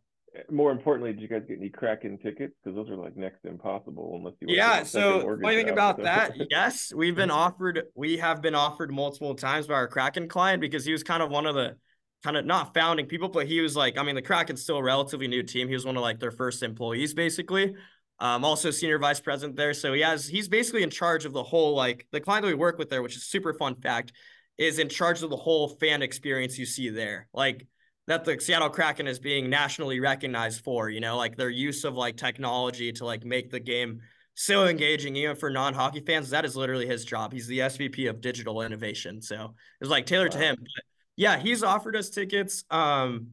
More 0.51 0.71
importantly, 0.71 1.13
did 1.13 1.23
you 1.23 1.29
guys 1.29 1.43
get 1.49 1.59
any 1.59 1.69
Kraken 1.69 2.19
tickets? 2.19 2.55
Because 2.63 2.77
those 2.77 2.89
are 2.89 2.97
like 2.97 3.17
next 3.17 3.43
to 3.43 3.49
impossible 3.49 4.15
unless 4.17 4.35
you. 4.41 4.55
Yeah. 4.55 4.85
So 4.85 5.21
funny 5.43 5.57
thing 5.57 5.71
about 5.71 6.03
that, 6.03 6.33
yes, 6.51 6.93
we've 6.95 7.17
been 7.17 7.31
offered. 7.31 7.83
We 7.95 8.19
have 8.19 8.41
been 8.41 8.55
offered 8.55 8.93
multiple 8.93 9.35
times 9.35 9.67
by 9.67 9.75
our 9.75 9.89
Kraken 9.89 10.29
client 10.29 10.61
because 10.61 10.85
he 10.85 10.93
was 10.93 11.03
kind 11.03 11.23
of 11.23 11.31
one 11.31 11.47
of 11.47 11.55
the 11.55 11.77
kind 12.23 12.37
of 12.37 12.45
not 12.45 12.75
founding 12.75 13.07
people, 13.07 13.29
but 13.29 13.47
he 13.47 13.61
was 13.61 13.77
like, 13.77 13.99
I 13.99 14.03
mean, 14.03 14.15
the 14.15 14.23
Kraken's 14.23 14.63
still 14.63 14.77
a 14.77 14.83
relatively 14.83 15.27
new 15.27 15.43
team. 15.43 15.69
He 15.69 15.75
was 15.75 15.85
one 15.85 15.97
of 15.97 16.03
like 16.03 16.21
their 16.21 16.31
first 16.31 16.63
employees, 16.63 17.15
basically. 17.15 17.75
Um, 18.21 18.45
also 18.45 18.71
senior 18.71 18.99
vice 18.99 19.19
president 19.19 19.57
there. 19.57 19.73
So 19.73 19.95
he 19.95 20.03
has 20.03 20.29
he's 20.29 20.49
basically 20.49 20.83
in 20.83 20.91
charge 20.91 21.25
of 21.25 21.33
the 21.33 21.43
whole 21.43 21.75
like 21.75 22.07
the 22.13 22.21
client 22.21 22.43
that 22.45 22.49
we 22.49 22.55
work 22.55 22.79
with 22.79 22.91
there, 22.91 23.03
which 23.03 23.17
is 23.17 23.25
super 23.27 23.55
fun 23.55 23.77
fact, 23.77 24.13
is 24.59 24.79
in 24.79 24.91
charge 24.91 25.23
of 25.23 25.31
the 25.31 25.37
whole 25.37 25.69
fan 25.69 26.03
experience 26.03 26.59
you 26.59 26.67
see 26.67 26.91
there. 26.91 27.29
Like 27.33 27.67
that 28.11 28.25
the 28.25 28.41
Seattle 28.41 28.69
Kraken 28.69 29.07
is 29.07 29.21
being 29.21 29.49
nationally 29.49 30.01
recognized 30.01 30.65
for, 30.65 30.91
you 30.91 30.99
know, 30.99 31.17
like 31.17 31.37
their 31.37 31.49
use 31.49 31.85
of 31.85 31.95
like 31.95 32.17
technology 32.17 32.91
to 32.91 33.05
like 33.05 33.25
make 33.25 33.53
the 33.53 33.61
game 33.61 34.01
so 34.35 34.67
engaging, 34.67 35.15
even 35.15 35.37
for 35.37 35.49
non-hockey 35.49 36.01
fans. 36.01 36.31
That 36.31 36.45
is 36.45 36.57
literally 36.57 36.89
his 36.89 37.05
job. 37.05 37.33
He's 37.33 37.47
the 37.47 37.61
SVP 37.61 38.11
of 38.11 38.21
digital 38.21 38.63
innovation. 38.63 39.23
So 39.23 39.37
it 39.37 39.85
was 39.85 39.91
like 39.91 40.07
tailored 40.07 40.35
wow. 40.35 40.41
to 40.41 40.45
him. 40.45 40.57
But 40.59 40.85
yeah, 41.15 41.39
he's 41.39 41.63
offered 41.63 41.95
us 41.95 42.11
tickets. 42.11 42.65
Um, 42.69 43.29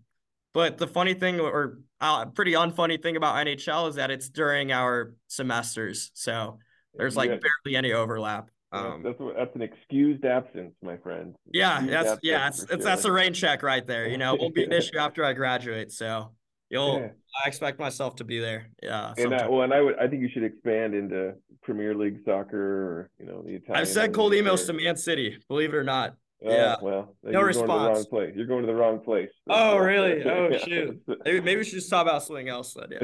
but 0.53 0.77
the 0.77 0.85
funny 0.85 1.15
thing 1.15 1.39
or 1.39 1.79
uh, 1.99 2.25
pretty 2.25 2.51
unfunny 2.51 3.01
thing 3.01 3.15
about 3.15 3.47
NHL 3.47 3.89
is 3.89 3.95
that 3.95 4.11
it's 4.11 4.29
during 4.29 4.71
our 4.71 5.15
semesters. 5.25 6.11
So 6.13 6.59
there's 6.93 7.15
like 7.15 7.31
yeah. 7.31 7.37
barely 7.63 7.77
any 7.77 7.93
overlap. 7.93 8.51
Um, 8.71 9.01
that's 9.01 9.17
that's 9.37 9.55
an 9.55 9.61
excused 9.61 10.25
absence, 10.25 10.73
my 10.81 10.97
friend. 10.97 11.35
Yeah, 11.53 11.85
that's 11.85 12.19
yeah, 12.21 12.49
it's, 12.49 12.63
it's 12.63 12.83
that's 12.83 13.05
a 13.05 13.11
rain 13.11 13.33
check 13.33 13.63
right 13.63 13.85
there. 13.85 14.07
You 14.07 14.17
know, 14.17 14.35
it 14.35 14.41
won't 14.41 14.55
be 14.55 14.65
an 14.65 14.71
issue 14.73 14.97
after 14.97 15.23
I 15.23 15.33
graduate. 15.33 15.91
So 15.91 16.31
you'll, 16.69 16.99
yeah. 16.99 17.09
I 17.45 17.47
expect 17.47 17.79
myself 17.79 18.17
to 18.17 18.25
be 18.25 18.39
there. 18.39 18.69
Yeah. 18.83 19.13
And 19.17 19.33
I, 19.33 19.47
well, 19.47 19.61
and 19.61 19.73
I 19.73 19.81
would, 19.81 19.97
I 19.97 20.07
think 20.07 20.21
you 20.21 20.29
should 20.29 20.43
expand 20.43 20.93
into 20.93 21.35
Premier 21.63 21.95
League 21.95 22.19
soccer 22.25 22.57
or 22.57 23.09
you 23.19 23.25
know 23.25 23.41
the 23.41 23.55
Italian. 23.55 23.81
I've 23.81 23.87
sent 23.87 24.13
cold 24.13 24.33
emails 24.33 24.65
to 24.65 24.73
Man 24.73 24.97
City. 24.97 25.37
Believe 25.47 25.73
it 25.73 25.77
or 25.77 25.83
not. 25.83 26.15
Oh, 26.45 26.51
yeah. 26.51 26.75
Well, 26.81 27.15
no 27.23 27.41
response. 27.41 27.67
Going 27.67 27.95
to 27.95 28.03
the 28.03 28.03
wrong 28.03 28.05
place. 28.05 28.33
You're 28.35 28.45
going 28.45 28.61
to 28.61 28.67
the 28.67 28.75
wrong 28.75 28.99
place. 28.99 29.29
Oh, 29.49 29.77
really? 29.79 30.23
Oh, 30.23 30.57
shoot. 30.57 31.01
Maybe, 31.25 31.41
maybe 31.41 31.57
we 31.57 31.63
should 31.63 31.75
just 31.75 31.89
talk 31.89 32.03
about 32.05 32.23
something 32.23 32.47
else 32.47 32.75
then. 32.75 32.99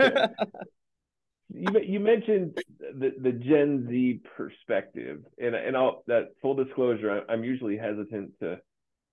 Yeah. 0.00 0.28
You 1.50 1.80
you 1.82 2.00
mentioned 2.00 2.58
the 2.78 3.12
the 3.20 3.32
Gen 3.32 3.86
Z 3.88 4.20
perspective, 4.36 5.20
and 5.38 5.54
and 5.54 5.76
I'll 5.76 6.02
that 6.06 6.28
full 6.42 6.54
disclosure, 6.54 7.22
I'm 7.28 7.44
usually 7.44 7.76
hesitant 7.76 8.32
to 8.40 8.58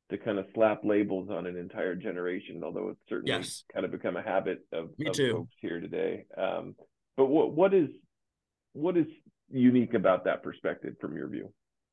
to 0.09 0.17
kind 0.17 0.37
of 0.37 0.45
slap 0.53 0.81
labels 0.83 1.29
on 1.31 1.47
an 1.47 1.57
entire 1.57 1.95
generation, 1.95 2.61
although 2.63 2.89
it's 2.89 2.99
certainly 3.09 3.31
yes. 3.31 3.63
kind 3.73 3.85
of 3.85 3.91
become 3.91 4.17
a 4.17 4.21
habit 4.21 4.59
of, 4.71 4.89
Me 4.99 5.07
of 5.07 5.15
too. 5.15 5.31
folks 5.31 5.55
here 5.61 5.79
today. 5.79 6.25
Um, 6.37 6.75
but 7.17 7.25
what 7.25 7.53
what 7.53 7.73
is 7.73 7.89
what 8.73 8.97
is 8.97 9.07
unique 9.49 9.93
about 9.93 10.25
that 10.25 10.43
perspective 10.43 10.95
from 10.99 11.15
your 11.15 11.29
view? 11.29 11.51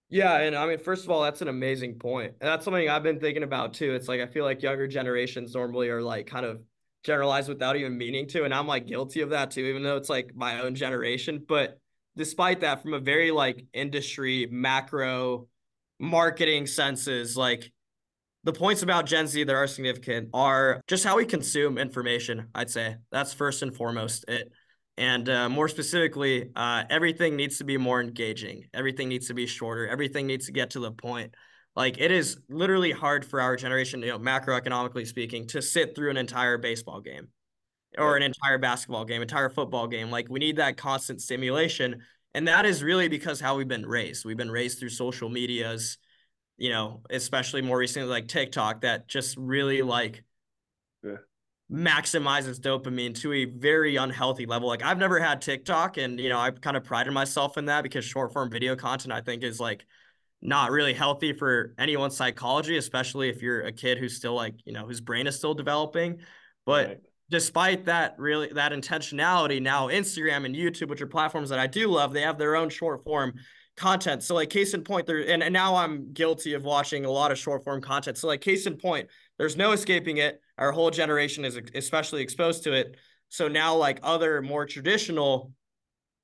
Yeah, 0.08 0.36
and 0.38 0.54
I 0.54 0.66
mean, 0.66 0.78
first 0.78 1.04
of 1.04 1.10
all, 1.10 1.22
that's 1.22 1.40
an 1.40 1.48
amazing 1.48 1.94
point. 1.94 2.34
And 2.40 2.48
that's 2.48 2.66
something 2.66 2.86
I've 2.86 3.02
been 3.02 3.20
thinking 3.20 3.44
about 3.44 3.74
too. 3.74 3.94
It's 3.94 4.08
like 4.08 4.20
I 4.20 4.26
feel 4.26 4.44
like 4.44 4.62
younger 4.62 4.86
generations 4.86 5.54
normally 5.54 5.88
are 5.88 6.02
like 6.02 6.26
kind 6.26 6.44
of 6.44 6.60
generalized 7.04 7.48
without 7.48 7.76
even 7.76 7.98
meaning 7.98 8.28
to, 8.28 8.44
and 8.44 8.54
I'm 8.54 8.66
like 8.66 8.86
guilty 8.86 9.20
of 9.20 9.30
that 9.30 9.50
too, 9.50 9.62
even 9.62 9.82
though 9.82 9.96
it's 9.96 10.08
like 10.08 10.34
my 10.34 10.60
own 10.60 10.74
generation. 10.74 11.44
But 11.46 11.78
despite 12.16 12.60
that, 12.60 12.82
from 12.82 12.94
a 12.94 13.00
very 13.00 13.30
like 13.30 13.66
industry 13.72 14.48
macro 14.50 15.48
marketing 15.98 16.66
senses, 16.66 17.36
like 17.36 17.72
the 18.44 18.52
points 18.52 18.82
about 18.82 19.06
Gen 19.06 19.26
Z 19.26 19.44
that 19.44 19.54
are 19.54 19.66
significant 19.66 20.30
are 20.34 20.80
just 20.86 21.04
how 21.04 21.16
we 21.16 21.24
consume 21.24 21.78
information. 21.78 22.48
I'd 22.54 22.70
say 22.70 22.96
that's 23.10 23.32
first 23.32 23.62
and 23.62 23.74
foremost 23.74 24.24
it. 24.28 24.50
And 24.98 25.28
uh, 25.28 25.48
more 25.48 25.68
specifically, 25.68 26.50
uh, 26.54 26.84
everything 26.90 27.34
needs 27.34 27.58
to 27.58 27.64
be 27.64 27.78
more 27.78 28.00
engaging. 28.00 28.64
Everything 28.74 29.08
needs 29.08 29.28
to 29.28 29.34
be 29.34 29.46
shorter. 29.46 29.88
Everything 29.88 30.26
needs 30.26 30.46
to 30.46 30.52
get 30.52 30.70
to 30.70 30.80
the 30.80 30.92
point. 30.92 31.34
Like 31.74 31.98
it 31.98 32.10
is 32.10 32.38
literally 32.48 32.90
hard 32.90 33.24
for 33.24 33.40
our 33.40 33.56
generation, 33.56 34.00
you 34.00 34.08
know, 34.08 34.18
macroeconomically 34.18 35.06
speaking, 35.06 35.46
to 35.48 35.62
sit 35.62 35.94
through 35.94 36.10
an 36.10 36.16
entire 36.16 36.58
baseball 36.58 37.00
game 37.00 37.28
or 37.96 38.16
an 38.16 38.22
entire 38.22 38.58
basketball 38.58 39.04
game, 39.04 39.22
entire 39.22 39.48
football 39.48 39.86
game. 39.86 40.10
Like 40.10 40.28
we 40.28 40.38
need 40.38 40.56
that 40.56 40.76
constant 40.76 41.22
stimulation. 41.22 42.02
And 42.34 42.48
that 42.48 42.66
is 42.66 42.82
really 42.82 43.08
because 43.08 43.40
how 43.40 43.56
we've 43.56 43.68
been 43.68 43.86
raised. 43.86 44.24
We've 44.24 44.36
been 44.36 44.50
raised 44.50 44.78
through 44.78 44.90
social 44.90 45.28
medias, 45.28 45.98
you 46.58 46.70
know, 46.70 47.02
especially 47.10 47.62
more 47.62 47.78
recently 47.78 48.08
like 48.08 48.28
TikTok 48.28 48.82
that 48.82 49.08
just 49.08 49.36
really 49.36 49.82
like 49.82 50.24
yeah 51.02 51.16
maximizes 51.72 52.60
dopamine 52.60 53.18
to 53.18 53.32
a 53.32 53.46
very 53.46 53.96
unhealthy 53.96 54.44
level. 54.44 54.68
Like 54.68 54.82
I've 54.82 54.98
never 54.98 55.18
had 55.18 55.40
TikTok 55.40 55.96
and 55.96 56.20
you 56.20 56.28
know, 56.28 56.38
I've 56.38 56.60
kind 56.60 56.76
of 56.76 56.84
prided 56.84 57.14
myself 57.14 57.56
in 57.56 57.64
that 57.66 57.82
because 57.82 58.04
short 58.04 58.32
form 58.32 58.50
video 58.50 58.76
content 58.76 59.12
I 59.12 59.22
think 59.22 59.42
is 59.42 59.58
like 59.58 59.86
not 60.42 60.72
really 60.72 60.92
healthy 60.92 61.32
for 61.32 61.74
anyone's 61.78 62.16
psychology, 62.16 62.76
especially 62.76 63.28
if 63.28 63.40
you're 63.40 63.62
a 63.62 63.72
kid 63.72 63.98
who's 63.98 64.16
still 64.16 64.34
like, 64.34 64.54
you 64.64 64.72
know, 64.72 64.84
whose 64.84 65.00
brain 65.00 65.26
is 65.26 65.36
still 65.36 65.54
developing. 65.54 66.18
But 66.66 66.86
right. 66.86 67.00
despite 67.30 67.86
that 67.86 68.16
really 68.18 68.48
that 68.48 68.72
intentionality, 68.72 69.62
now 69.62 69.88
Instagram 69.88 70.44
and 70.44 70.54
YouTube, 70.54 70.88
which 70.88 71.00
are 71.00 71.06
platforms 71.06 71.48
that 71.50 71.60
I 71.60 71.68
do 71.68 71.88
love, 71.88 72.12
they 72.12 72.22
have 72.22 72.38
their 72.38 72.56
own 72.56 72.70
short 72.70 73.04
form 73.04 73.34
content. 73.76 74.22
So 74.22 74.34
like 74.34 74.50
case 74.50 74.74
in 74.74 74.82
point, 74.82 75.06
there 75.06 75.20
and, 75.20 75.42
and 75.42 75.52
now 75.52 75.76
I'm 75.76 76.12
guilty 76.12 76.54
of 76.54 76.64
watching 76.64 77.04
a 77.04 77.10
lot 77.10 77.30
of 77.30 77.38
short 77.38 77.64
form 77.64 77.80
content. 77.80 78.18
So 78.18 78.26
like 78.26 78.40
case 78.40 78.66
in 78.66 78.76
point, 78.76 79.08
there's 79.38 79.56
no 79.56 79.72
escaping 79.72 80.16
it. 80.18 80.40
Our 80.58 80.72
whole 80.72 80.90
generation 80.90 81.44
is 81.44 81.58
especially 81.74 82.22
exposed 82.22 82.64
to 82.64 82.72
it. 82.72 82.96
So 83.28 83.48
now, 83.48 83.74
like 83.74 83.98
other 84.02 84.42
more 84.42 84.66
traditional 84.66 85.52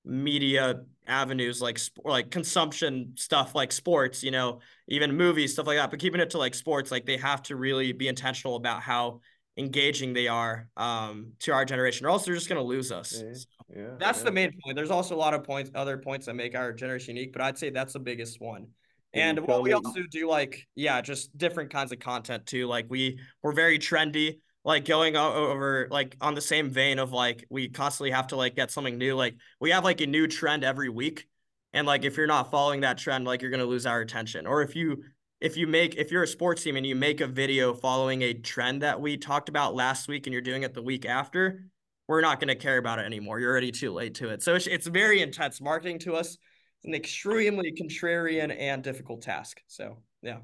media 0.09 0.81
avenues, 1.07 1.61
like 1.61 1.79
like 2.05 2.31
consumption 2.31 3.13
stuff, 3.17 3.55
like 3.55 3.73
sports, 3.73 4.23
you 4.23 4.31
know, 4.31 4.61
even 4.89 5.17
movies, 5.17 5.53
stuff 5.53 5.67
like 5.67 5.77
that. 5.77 5.91
But 5.91 6.01
keeping 6.01 6.21
it 6.21 6.31
to 6.31 6.39
like 6.39 6.55
sports, 6.55 6.91
like 6.91 7.07
they 7.07 7.17
have 7.17 7.43
to 7.45 7.57
really 7.57 7.93
be 7.93 8.09
intentional 8.09 8.57
about 8.57 8.83
how 8.83 9.21
engaging 9.57 10.13
they 10.13 10.29
are 10.29 10.69
um, 10.77 11.33
to 11.41 11.53
our 11.53 11.65
generation, 11.65 12.07
or 12.07 12.11
else 12.11 12.25
they're 12.25 12.35
just 12.35 12.49
going 12.49 12.61
to 12.61 12.67
lose 12.67 12.91
us. 12.91 13.13
Yeah, 13.13 13.33
so 13.35 13.47
yeah 13.77 13.89
that's 13.99 14.19
yeah. 14.21 14.25
the 14.25 14.33
main 14.33 14.53
point. 14.65 14.77
There's 14.77 14.91
also 14.91 15.15
a 15.15 15.19
lot 15.19 15.35
of 15.35 15.45
points, 15.45 15.71
other 15.75 15.99
points 15.99 16.27
that 16.27 16.35
make 16.35 16.55
our 16.57 16.73
generation 16.73 17.17
unique, 17.17 17.33
but 17.33 17.43
I'd 17.43 17.59
say 17.59 17.71
that's 17.71 17.93
the 17.93 18.01
biggest 18.01 18.41
one. 18.41 18.69
And 19.15 19.41
what 19.47 19.63
we 19.63 19.73
also 19.73 20.03
do 20.11 20.29
like, 20.29 20.67
yeah, 20.75 21.01
just 21.01 21.37
different 21.37 21.71
kinds 21.71 21.93
of 21.93 21.99
content 21.99 22.45
too. 22.47 22.67
Like 22.67 22.87
we 22.89 23.19
we're 23.43 23.53
very 23.53 23.79
trendy, 23.79 24.39
like 24.65 24.85
going 24.85 25.17
over 25.17 25.89
like 25.91 26.17
on 26.21 26.35
the 26.35 26.41
same 26.41 26.71
vein 26.71 26.99
of 26.99 27.13
like 27.13 27.47
we 27.51 27.69
constantly 27.69 28.11
have 28.11 28.29
to 28.29 28.37
like 28.37 28.57
get 28.57 28.71
something 28.71 28.99
new. 28.99 29.15
Like 29.15 29.37
we 29.61 29.71
have 29.71 29.85
like 29.85 30.01
a 30.01 30.07
new 30.07 30.27
trend 30.27 30.65
every 30.65 30.89
week. 30.89 31.27
And 31.73 31.87
like 31.87 32.05
if 32.05 32.17
you're 32.17 32.27
not 32.27 32.51
following 32.51 32.81
that 32.81 32.99
trend, 32.99 33.25
like 33.25 33.43
you're 33.43 33.51
gonna 33.51 33.65
lose 33.65 33.87
our 33.87 34.01
attention. 34.01 34.47
Or 34.47 34.63
if 34.63 34.75
you 34.75 35.05
if 35.41 35.57
you 35.57 35.67
make 35.67 35.95
if 35.97 36.11
you're 36.11 36.25
a 36.25 36.29
sports 36.29 36.63
team 36.63 36.77
and 36.77 36.87
you 36.87 36.97
make 36.97 37.21
a 37.21 37.27
video 37.27 37.75
following 37.75 38.23
a 38.23 38.35
trend 38.35 38.83
that 38.83 39.01
we 39.01 39.17
talked 39.17 39.49
about 39.49 39.75
last 39.75 40.09
week 40.09 40.27
and 40.27 40.33
you're 40.33 40.43
doing 40.43 40.65
it 40.65 40.75
the 40.75 40.83
week 40.83 41.07
after, 41.07 41.65
we're 42.09 42.23
not 42.23 42.41
going 42.41 42.49
to 42.49 42.55
care 42.55 42.79
about 42.79 42.99
it 42.99 43.05
anymore. 43.05 43.39
You're 43.39 43.51
already 43.51 43.71
too 43.71 43.93
late 43.93 44.15
to 44.17 44.31
it. 44.31 44.43
So 44.43 44.55
it's, 44.55 44.67
it's 44.67 44.87
very 44.87 45.21
intense 45.21 45.61
marketing 45.61 45.99
to 46.01 46.15
us 46.15 46.39
an 46.85 46.95
extremely 46.95 47.73
contrarian 47.73 48.55
and 48.59 48.83
difficult 48.83 49.23
task. 49.23 49.61
So 49.67 49.99
yeah. 50.23 50.39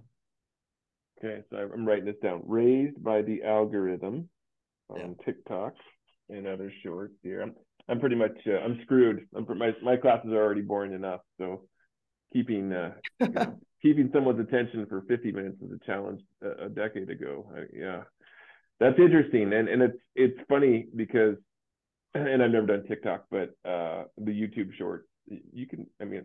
Okay, 1.24 1.42
so 1.50 1.56
I'm 1.56 1.86
writing 1.86 2.04
this 2.04 2.16
down. 2.22 2.42
Raised 2.46 3.02
by 3.02 3.22
the 3.22 3.42
algorithm 3.44 4.28
on 4.90 4.98
yeah. 4.98 5.24
TikTok 5.24 5.72
and 6.28 6.46
other 6.46 6.70
shorts 6.82 7.14
here. 7.22 7.40
I'm 7.40 7.54
I'm 7.88 8.00
pretty 8.00 8.16
much 8.16 8.36
uh, 8.46 8.58
I'm 8.58 8.80
screwed. 8.82 9.26
I'm 9.34 9.46
my 9.58 9.72
my 9.82 9.96
classes 9.96 10.32
are 10.32 10.42
already 10.42 10.60
boring 10.60 10.92
enough. 10.92 11.20
So 11.38 11.62
keeping 12.32 12.72
uh, 12.72 12.92
you 13.20 13.28
know, 13.28 13.58
keeping 13.82 14.10
someone's 14.12 14.40
attention 14.40 14.86
for 14.86 15.02
50 15.08 15.32
minutes 15.32 15.56
was 15.60 15.78
a 15.80 15.86
challenge 15.86 16.20
a, 16.42 16.66
a 16.66 16.68
decade 16.68 17.08
ago. 17.08 17.50
I, 17.56 17.60
yeah, 17.74 18.02
that's 18.78 18.98
interesting, 18.98 19.52
and 19.52 19.68
and 19.68 19.82
it's 19.82 19.98
it's 20.14 20.38
funny 20.46 20.88
because, 20.94 21.36
and 22.14 22.42
I've 22.42 22.50
never 22.50 22.66
done 22.66 22.84
TikTok, 22.86 23.24
but 23.30 23.50
uh, 23.64 24.04
the 24.18 24.32
YouTube 24.32 24.74
short 24.76 25.06
you 25.54 25.66
can 25.66 25.86
i 26.02 26.04
mean 26.04 26.22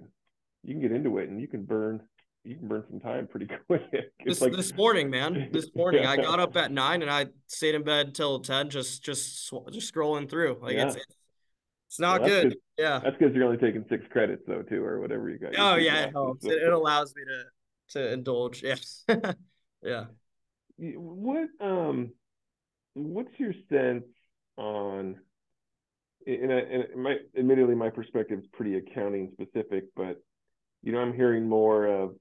you 0.61 0.73
can 0.73 0.81
get 0.81 0.91
into 0.91 1.19
it 1.19 1.29
and 1.29 1.39
you 1.39 1.47
can 1.47 1.63
burn 1.63 2.01
you 2.43 2.55
can 2.55 2.67
burn 2.67 2.83
some 2.89 2.99
time 2.99 3.27
pretty 3.27 3.47
quick. 3.67 3.83
This, 4.25 4.41
like, 4.41 4.53
this 4.53 4.73
morning 4.75 5.09
man. 5.09 5.49
This 5.51 5.69
morning 5.75 6.03
yeah. 6.03 6.11
i 6.11 6.17
got 6.17 6.39
up 6.39 6.55
at 6.55 6.71
nine 6.71 7.01
and 7.01 7.11
i 7.11 7.27
stayed 7.47 7.75
in 7.75 7.83
bed 7.83 8.15
till 8.15 8.39
10 8.39 8.69
just 8.69 9.03
just 9.03 9.51
just 9.71 9.93
scrolling 9.93 10.29
through. 10.29 10.57
Like 10.61 10.75
yeah. 10.75 10.87
it's, 10.87 10.97
it's 11.87 11.99
not 11.99 12.21
well, 12.21 12.29
good. 12.29 12.57
yeah. 12.77 12.99
That's 13.03 13.17
because 13.17 13.35
you're 13.35 13.45
only 13.45 13.57
taking 13.57 13.85
six 13.89 14.05
credits 14.11 14.43
though 14.47 14.61
too 14.61 14.83
or 14.83 14.99
whatever 14.99 15.29
you 15.29 15.37
got. 15.37 15.53
Oh 15.57 15.75
yeah 15.75 16.05
it 16.05 16.11
helps 16.11 16.45
it, 16.45 16.61
it 16.61 16.73
allows 16.73 17.13
me 17.15 17.23
to 17.23 17.99
to 17.99 18.13
indulge 18.13 18.63
yes 18.63 19.05
yeah. 19.83 20.05
What 20.77 21.49
um 21.59 22.13
what's 22.93 23.37
your 23.37 23.53
sense 23.69 24.05
on 24.57 25.17
and, 26.25 26.53
I, 26.53 26.57
and 26.59 27.03
my 27.03 27.17
admittedly 27.37 27.75
my 27.75 27.89
perspective 27.89 28.39
is 28.39 28.45
pretty 28.53 28.75
accounting 28.75 29.31
specific, 29.33 29.85
but 29.95 30.21
you 30.83 30.91
know 30.91 30.99
I'm 30.99 31.13
hearing 31.13 31.47
more 31.47 31.85
of 31.85 32.11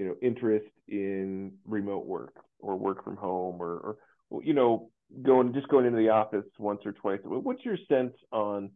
you 0.00 0.06
know 0.06 0.16
interest 0.22 0.66
in 0.88 1.52
remote 1.66 2.06
work 2.06 2.34
or 2.58 2.76
work 2.76 3.04
from 3.04 3.16
home 3.16 3.60
or, 3.60 3.98
or 4.30 4.42
you 4.42 4.54
know 4.54 4.90
going 5.22 5.52
just 5.52 5.68
going 5.68 5.84
into 5.84 5.98
the 5.98 6.08
office 6.08 6.46
once 6.58 6.80
or 6.86 6.92
twice. 6.92 7.20
What's 7.22 7.64
your 7.64 7.76
sense 7.86 8.14
on 8.32 8.70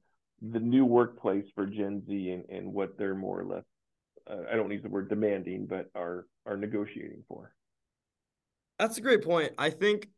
the 0.52 0.60
new 0.60 0.84
workplace 0.84 1.46
for 1.54 1.64
Gen 1.64 2.02
Z 2.06 2.30
and, 2.30 2.44
and 2.54 2.74
what 2.74 2.98
they're 2.98 3.14
more 3.14 3.40
or 3.40 3.46
less 3.46 3.64
uh, 4.30 4.42
I 4.52 4.56
don't 4.56 4.70
use 4.70 4.82
the 4.82 4.90
word 4.90 5.08
demanding, 5.08 5.66
but 5.66 5.90
are 5.94 6.26
are 6.46 6.58
negotiating 6.58 7.24
for? 7.26 7.54
That's 8.78 8.98
a 8.98 9.00
great 9.00 9.24
point. 9.24 9.52
I 9.56 9.70
think 9.70 10.08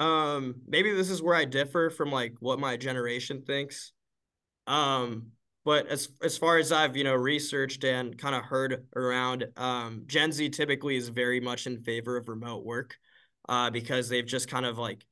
um, 0.00 0.56
maybe 0.66 0.92
this 0.92 1.10
is 1.10 1.22
where 1.22 1.36
I 1.36 1.44
differ 1.44 1.90
from 1.90 2.10
like 2.10 2.34
what 2.40 2.58
my 2.58 2.76
generation 2.76 3.42
thinks. 3.42 3.92
Um, 4.66 5.28
but 5.64 5.86
as 5.86 6.08
as 6.22 6.38
far 6.38 6.58
as 6.58 6.72
I've 6.72 6.96
you 6.96 7.04
know 7.04 7.14
researched 7.14 7.84
and 7.84 8.16
kind 8.16 8.34
of 8.34 8.42
heard 8.42 8.86
around, 8.96 9.46
um, 9.56 10.04
Gen 10.06 10.32
Z 10.32 10.50
typically 10.50 10.96
is 10.96 11.08
very 11.08 11.40
much 11.40 11.66
in 11.66 11.82
favor 11.82 12.16
of 12.16 12.28
remote 12.28 12.64
work, 12.64 12.96
uh, 13.48 13.70
because 13.70 14.08
they've 14.08 14.26
just 14.26 14.48
kind 14.48 14.66
of 14.66 14.78
like. 14.78 15.04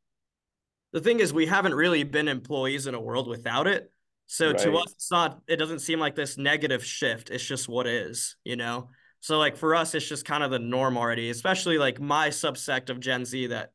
The 0.93 1.01
thing 1.01 1.21
is, 1.21 1.35
we 1.35 1.45
haven't 1.45 1.75
really 1.75 2.03
been 2.03 2.29
employees 2.29 2.87
in 2.87 2.95
a 2.95 3.01
world 3.01 3.29
without 3.29 3.67
it. 3.67 3.93
So 4.27 4.49
right. 4.49 4.59
to 4.59 4.77
us, 4.79 4.93
it's 4.93 5.11
not. 5.11 5.41
It 5.47 5.57
doesn't 5.57 5.81
seem 5.81 6.01
like 6.01 6.15
this 6.15 6.39
negative 6.39 6.85
shift. 6.85 7.31
It's 7.31 7.45
just 7.45 7.69
what 7.69 7.87
is, 7.87 8.37
you 8.45 8.57
know. 8.57 8.89
So 9.21 9.39
like 9.39 9.57
for 9.57 9.75
us, 9.75 9.95
it's 9.95 10.09
just 10.09 10.25
kind 10.25 10.43
of 10.43 10.51
the 10.51 10.59
norm 10.59 10.97
already. 10.97 11.29
Especially 11.29 11.77
like 11.77 12.01
my 12.01 12.29
subsect 12.29 12.89
of 12.89 13.01
Gen 13.01 13.27
Z 13.27 13.49
that 13.49 13.73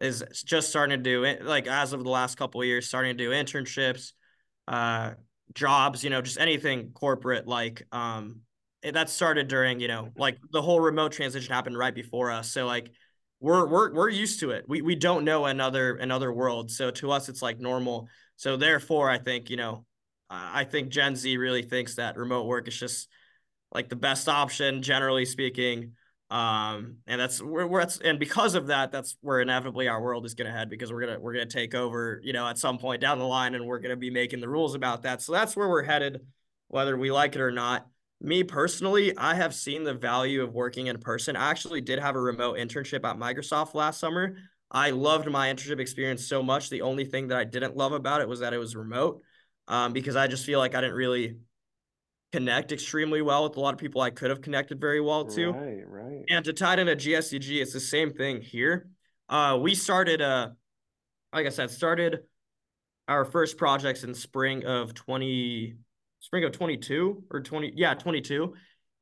is 0.00 0.24
just 0.44 0.68
starting 0.68 0.98
to 0.98 1.02
do 1.02 1.24
it 1.24 1.44
like 1.44 1.66
as 1.66 1.92
of 1.92 2.04
the 2.04 2.10
last 2.10 2.36
couple 2.36 2.60
of 2.60 2.66
years 2.66 2.86
starting 2.86 3.16
to 3.16 3.24
do 3.24 3.30
internships 3.30 4.12
uh 4.68 5.12
jobs 5.54 6.04
you 6.04 6.10
know 6.10 6.20
just 6.20 6.38
anything 6.38 6.90
corporate 6.92 7.46
like 7.46 7.82
um 7.92 8.40
that 8.82 9.10
started 9.10 9.48
during 9.48 9.80
you 9.80 9.88
know 9.88 10.10
like 10.16 10.38
the 10.52 10.62
whole 10.62 10.80
remote 10.80 11.12
transition 11.12 11.52
happened 11.52 11.76
right 11.76 11.94
before 11.94 12.30
us. 12.30 12.50
So 12.50 12.66
like 12.66 12.90
we're 13.40 13.66
we're 13.66 13.92
we're 13.92 14.08
used 14.08 14.40
to 14.40 14.50
it. 14.50 14.64
We 14.68 14.82
we 14.82 14.94
don't 14.94 15.24
know 15.24 15.44
another 15.46 15.96
another 15.96 16.32
world. 16.32 16.70
So 16.70 16.90
to 16.92 17.10
us 17.10 17.28
it's 17.28 17.42
like 17.42 17.58
normal. 17.58 18.08
So 18.36 18.56
therefore 18.56 19.08
i 19.10 19.18
think 19.18 19.50
you 19.50 19.56
know 19.56 19.84
i 20.28 20.64
think 20.64 20.88
gen 20.88 21.14
z 21.16 21.36
really 21.36 21.62
thinks 21.62 21.94
that 21.94 22.16
remote 22.16 22.46
work 22.46 22.68
is 22.68 22.78
just 22.78 23.08
like 23.72 23.88
the 23.88 23.96
best 23.96 24.28
option 24.28 24.82
generally 24.82 25.24
speaking 25.24 25.92
um 26.30 26.96
and 27.06 27.20
that's 27.20 27.40
where 27.40 27.68
we're 27.68 27.80
at 27.80 27.96
and 28.04 28.18
because 28.18 28.56
of 28.56 28.66
that 28.66 28.90
that's 28.90 29.16
where 29.20 29.40
inevitably 29.40 29.86
our 29.86 30.02
world 30.02 30.26
is 30.26 30.34
going 30.34 30.50
to 30.50 30.52
head 30.52 30.68
because 30.68 30.92
we're 30.92 31.00
gonna 31.00 31.20
we're 31.20 31.32
gonna 31.32 31.46
take 31.46 31.72
over 31.72 32.20
you 32.24 32.32
know 32.32 32.48
at 32.48 32.58
some 32.58 32.78
point 32.78 33.00
down 33.00 33.20
the 33.20 33.24
line 33.24 33.54
and 33.54 33.64
we're 33.64 33.78
gonna 33.78 33.94
be 33.94 34.10
making 34.10 34.40
the 34.40 34.48
rules 34.48 34.74
about 34.74 35.02
that. 35.02 35.22
So 35.22 35.32
that's 35.32 35.56
where 35.56 35.68
we're 35.68 35.84
headed 35.84 36.20
whether 36.68 36.96
we 36.96 37.12
like 37.12 37.36
it 37.36 37.40
or 37.40 37.52
not. 37.52 37.86
Me 38.20 38.42
personally 38.42 39.16
i 39.16 39.34
have 39.34 39.54
seen 39.54 39.84
the 39.84 39.94
value 39.94 40.42
of 40.42 40.52
working 40.52 40.88
in 40.88 40.98
person. 40.98 41.36
I 41.36 41.50
actually 41.50 41.80
did 41.80 42.00
have 42.00 42.16
a 42.16 42.20
remote 42.20 42.58
internship 42.58 43.04
at 43.04 43.16
microsoft 43.16 43.74
last 43.74 44.00
summer. 44.00 44.36
I 44.68 44.90
loved 44.90 45.30
my 45.30 45.52
internship 45.52 45.78
experience 45.78 46.26
so 46.26 46.42
much. 46.42 46.70
The 46.70 46.82
only 46.82 47.04
thing 47.04 47.28
that 47.28 47.38
i 47.38 47.44
didn't 47.44 47.76
love 47.76 47.92
about 47.92 48.20
it 48.20 48.28
was 48.28 48.40
that 48.40 48.52
it 48.52 48.58
was 48.58 48.74
remote 48.74 49.22
um, 49.68 49.92
because 49.92 50.16
i 50.16 50.26
just 50.26 50.44
feel 50.44 50.58
like 50.58 50.74
i 50.74 50.80
didn't 50.80 50.96
really 50.96 51.36
connect 52.32 52.72
extremely 52.72 53.22
well 53.22 53.44
with 53.44 53.56
a 53.56 53.60
lot 53.60 53.72
of 53.72 53.80
people 53.80 54.00
I 54.00 54.10
could 54.10 54.30
have 54.30 54.42
connected 54.42 54.80
very 54.80 55.00
well 55.00 55.24
to. 55.26 55.50
Right, 55.52 55.86
right. 55.86 56.24
And 56.28 56.44
to 56.44 56.52
tie 56.52 56.74
it 56.74 56.78
into 56.80 56.96
GSCG, 56.96 57.60
it's 57.62 57.72
the 57.72 57.80
same 57.80 58.12
thing 58.12 58.40
here. 58.40 58.88
Uh, 59.28 59.58
we 59.60 59.74
started, 59.74 60.20
uh, 60.20 60.50
like 61.32 61.46
I 61.46 61.50
said, 61.50 61.70
started 61.70 62.20
our 63.08 63.24
first 63.24 63.56
projects 63.56 64.04
in 64.04 64.14
spring 64.14 64.64
of 64.64 64.94
20, 64.94 65.74
spring 66.20 66.44
of 66.44 66.52
22 66.52 67.24
or 67.30 67.40
20, 67.40 67.72
yeah, 67.76 67.94
22. 67.94 68.54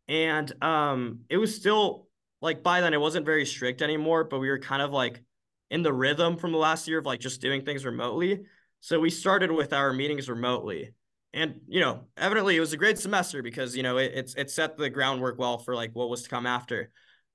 And 0.08 0.52
um, 0.62 1.20
it 1.30 1.38
was 1.38 1.54
still 1.54 2.08
like 2.42 2.62
by 2.62 2.82
then 2.82 2.92
it 2.92 3.00
wasn't 3.00 3.24
very 3.24 3.46
strict 3.46 3.80
anymore, 3.80 4.24
but 4.24 4.38
we 4.38 4.50
were 4.50 4.58
kind 4.58 4.82
of 4.82 4.92
like 4.92 5.22
in 5.70 5.82
the 5.82 5.92
rhythm 5.92 6.36
from 6.36 6.52
the 6.52 6.58
last 6.58 6.86
year 6.86 6.98
of 6.98 7.06
like 7.06 7.20
just 7.20 7.40
doing 7.40 7.64
things 7.64 7.86
remotely. 7.86 8.42
So 8.80 9.00
we 9.00 9.08
started 9.08 9.50
with 9.50 9.72
our 9.72 9.94
meetings 9.94 10.28
remotely. 10.28 10.90
And 11.34 11.60
you 11.66 11.80
know, 11.80 12.04
evidently 12.16 12.56
it 12.56 12.60
was 12.60 12.72
a 12.72 12.76
great 12.76 12.98
semester 12.98 13.42
because 13.42 13.76
you 13.76 13.82
know 13.82 13.98
it, 13.98 14.12
it's 14.14 14.34
it 14.36 14.50
set 14.50 14.78
the 14.78 14.88
groundwork 14.88 15.38
well 15.38 15.58
for 15.58 15.74
like 15.74 15.90
what 15.92 16.08
was 16.08 16.22
to 16.22 16.28
come 16.28 16.46
after. 16.46 16.90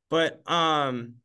But 0.10 0.42
um 0.50 1.16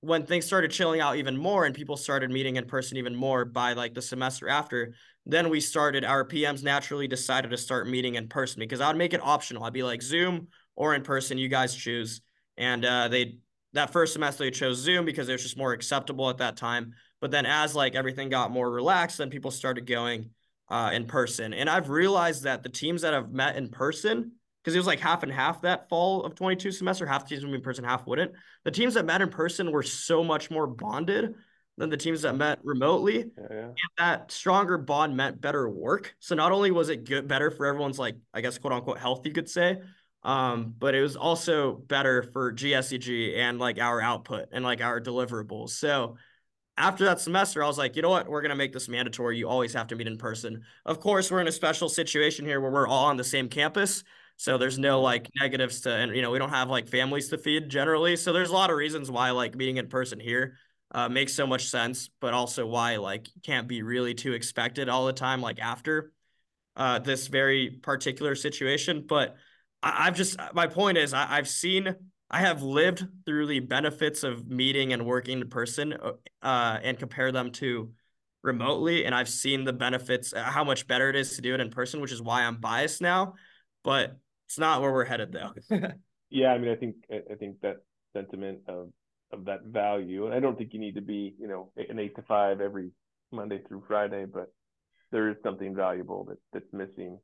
when 0.00 0.26
things 0.26 0.44
started 0.44 0.70
chilling 0.70 1.00
out 1.00 1.16
even 1.16 1.36
more 1.36 1.64
and 1.64 1.74
people 1.74 1.96
started 1.96 2.30
meeting 2.30 2.56
in 2.56 2.66
person 2.66 2.98
even 2.98 3.14
more 3.14 3.44
by 3.44 3.72
like 3.72 3.94
the 3.94 4.02
semester 4.02 4.48
after, 4.48 4.94
then 5.24 5.48
we 5.48 5.60
started 5.60 6.04
our 6.04 6.26
PMs 6.26 6.62
naturally 6.62 7.08
decided 7.08 7.50
to 7.50 7.56
start 7.56 7.88
meeting 7.88 8.14
in 8.14 8.28
person 8.28 8.60
because 8.60 8.82
I 8.82 8.88
would 8.88 8.98
make 8.98 9.14
it 9.14 9.22
optional. 9.22 9.64
I'd 9.64 9.72
be 9.72 9.82
like 9.82 10.02
Zoom 10.02 10.48
or 10.76 10.94
in 10.94 11.02
person, 11.02 11.38
you 11.38 11.48
guys 11.48 11.74
choose. 11.74 12.20
And 12.58 12.84
uh, 12.84 13.08
they 13.08 13.38
that 13.72 13.92
first 13.92 14.12
semester 14.12 14.44
they 14.44 14.50
chose 14.52 14.76
Zoom 14.76 15.04
because 15.04 15.28
it 15.28 15.32
was 15.32 15.42
just 15.42 15.58
more 15.58 15.72
acceptable 15.72 16.30
at 16.30 16.38
that 16.38 16.56
time. 16.56 16.92
But 17.20 17.32
then 17.32 17.46
as 17.46 17.74
like 17.74 17.96
everything 17.96 18.28
got 18.28 18.52
more 18.52 18.70
relaxed, 18.70 19.18
then 19.18 19.30
people 19.30 19.50
started 19.50 19.86
going 19.86 20.30
uh, 20.68 20.90
in 20.92 21.06
person. 21.06 21.52
And 21.54 21.68
I've 21.68 21.88
realized 21.88 22.44
that 22.44 22.62
the 22.62 22.68
teams 22.68 23.02
that 23.02 23.12
have 23.12 23.32
met 23.32 23.56
in 23.56 23.68
person 23.68 24.32
because 24.64 24.74
it 24.74 24.78
was 24.78 24.86
like 24.86 25.00
half 25.00 25.22
and 25.22 25.30
half 25.30 25.60
that 25.60 25.90
fall 25.90 26.22
of 26.22 26.34
22 26.34 26.72
semester. 26.72 27.04
Half 27.04 27.24
the 27.24 27.34
teams 27.34 27.44
would 27.44 27.50
be 27.50 27.56
in 27.56 27.62
person, 27.62 27.84
half 27.84 28.06
wouldn't. 28.06 28.32
The 28.64 28.70
teams 28.70 28.94
that 28.94 29.04
met 29.04 29.20
in 29.20 29.28
person 29.28 29.70
were 29.70 29.82
so 29.82 30.24
much 30.24 30.50
more 30.50 30.66
bonded 30.66 31.34
than 31.76 31.90
the 31.90 31.98
teams 31.98 32.22
that 32.22 32.34
met 32.34 32.60
remotely. 32.62 33.30
Yeah, 33.36 33.46
yeah. 33.50 33.64
And 33.66 33.76
that 33.98 34.32
stronger 34.32 34.78
bond 34.78 35.16
meant 35.16 35.38
better 35.38 35.68
work. 35.68 36.14
So 36.18 36.34
not 36.34 36.50
only 36.50 36.70
was 36.70 36.88
it 36.88 37.04
good, 37.04 37.28
better 37.28 37.50
for 37.50 37.66
everyone's 37.66 37.98
like, 37.98 38.16
I 38.32 38.40
guess, 38.40 38.56
quote 38.56 38.72
unquote 38.72 38.98
health, 38.98 39.26
you 39.26 39.32
could 39.32 39.50
say, 39.50 39.80
um, 40.22 40.74
but 40.78 40.94
it 40.94 41.02
was 41.02 41.16
also 41.16 41.74
better 41.74 42.22
for 42.22 42.52
GSCG 42.52 43.36
and 43.36 43.58
like 43.58 43.78
our 43.78 44.00
output 44.00 44.48
and 44.52 44.64
like 44.64 44.80
our 44.80 44.98
deliverables. 44.98 45.70
So 45.70 46.16
after 46.76 47.04
that 47.04 47.20
semester, 47.20 47.62
I 47.62 47.66
was 47.66 47.78
like, 47.78 47.96
you 47.96 48.02
know 48.02 48.10
what? 48.10 48.28
We're 48.28 48.40
going 48.40 48.50
to 48.50 48.56
make 48.56 48.72
this 48.72 48.88
mandatory. 48.88 49.38
You 49.38 49.48
always 49.48 49.72
have 49.74 49.86
to 49.88 49.96
meet 49.96 50.06
in 50.06 50.18
person. 50.18 50.62
Of 50.84 51.00
course, 51.00 51.30
we're 51.30 51.40
in 51.40 51.48
a 51.48 51.52
special 51.52 51.88
situation 51.88 52.44
here 52.44 52.60
where 52.60 52.70
we're 52.70 52.88
all 52.88 53.06
on 53.06 53.16
the 53.16 53.24
same 53.24 53.48
campus. 53.48 54.02
So 54.36 54.58
there's 54.58 54.78
no 54.78 55.00
like 55.00 55.30
negatives 55.40 55.82
to, 55.82 55.94
and 55.94 56.14
you 56.14 56.22
know, 56.22 56.30
we 56.30 56.38
don't 56.38 56.50
have 56.50 56.68
like 56.68 56.88
families 56.88 57.28
to 57.28 57.38
feed 57.38 57.68
generally. 57.68 58.16
So 58.16 58.32
there's 58.32 58.50
a 58.50 58.54
lot 58.54 58.70
of 58.70 58.76
reasons 58.76 59.10
why 59.10 59.30
like 59.30 59.54
meeting 59.54 59.76
in 59.76 59.88
person 59.88 60.18
here 60.18 60.56
uh, 60.90 61.08
makes 61.08 61.32
so 61.32 61.46
much 61.46 61.68
sense, 61.68 62.10
but 62.20 62.34
also 62.34 62.66
why 62.66 62.96
like 62.96 63.28
can't 63.44 63.68
be 63.68 63.82
really 63.82 64.14
too 64.14 64.32
expected 64.32 64.88
all 64.88 65.06
the 65.06 65.12
time, 65.12 65.40
like 65.40 65.60
after 65.60 66.12
uh, 66.76 66.98
this 66.98 67.28
very 67.28 67.70
particular 67.70 68.34
situation. 68.34 69.04
But 69.08 69.36
I, 69.82 70.06
have 70.06 70.16
just, 70.16 70.36
my 70.54 70.66
point 70.66 70.98
is, 70.98 71.14
I, 71.14 71.36
I've 71.36 71.48
seen, 71.48 71.94
I 72.30 72.40
have 72.40 72.62
lived 72.62 73.06
through 73.24 73.46
the 73.46 73.60
benefits 73.60 74.24
of 74.24 74.48
meeting 74.48 74.92
and 74.92 75.06
working 75.06 75.40
in 75.40 75.48
person 75.48 75.94
uh, 76.42 76.78
and 76.82 76.98
compare 76.98 77.30
them 77.32 77.52
to 77.52 77.92
remotely. 78.42 79.04
And 79.04 79.14
I've 79.14 79.28
seen 79.28 79.64
the 79.64 79.72
benefits, 79.72 80.32
how 80.36 80.64
much 80.64 80.86
better 80.86 81.08
it 81.08 81.16
is 81.16 81.36
to 81.36 81.42
do 81.42 81.54
it 81.54 81.60
in 81.60 81.70
person, 81.70 82.00
which 82.00 82.12
is 82.12 82.22
why 82.22 82.42
I'm 82.42 82.56
biased 82.56 83.00
now. 83.00 83.34
But 83.82 84.16
it's 84.48 84.58
not 84.58 84.80
where 84.80 84.92
we're 84.92 85.04
headed 85.04 85.32
though. 85.32 85.52
yeah, 86.30 86.48
I 86.48 86.58
mean, 86.58 86.70
I 86.70 86.76
think 86.76 86.96
I 87.10 87.34
think 87.34 87.60
that 87.62 87.76
sentiment 88.12 88.60
of 88.68 88.90
of 89.32 89.44
that 89.46 89.64
value, 89.64 90.26
and 90.26 90.34
I 90.34 90.40
don't 90.40 90.56
think 90.56 90.72
you 90.72 90.80
need 90.80 90.94
to 90.94 91.00
be, 91.00 91.34
you 91.38 91.48
know, 91.48 91.72
an 91.76 91.98
eight 91.98 92.14
to 92.16 92.22
five 92.22 92.60
every 92.60 92.92
Monday 93.32 93.60
through 93.66 93.82
Friday, 93.88 94.26
but 94.26 94.52
there 95.10 95.28
is 95.28 95.36
something 95.42 95.74
valuable 95.74 96.24
that 96.24 96.38
that's 96.52 96.72
missing 96.72 97.18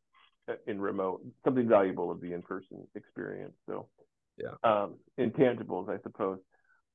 uh, 0.48 0.54
in 0.66 0.80
remote, 0.80 1.24
something 1.44 1.68
valuable 1.68 2.10
of 2.10 2.20
the 2.20 2.32
in 2.32 2.42
person 2.42 2.86
experience. 2.94 3.54
So, 3.66 3.88
yeah, 4.40 4.54
um, 4.70 4.96
intangibles, 5.18 5.88
I 5.88 6.00
suppose. 6.02 6.38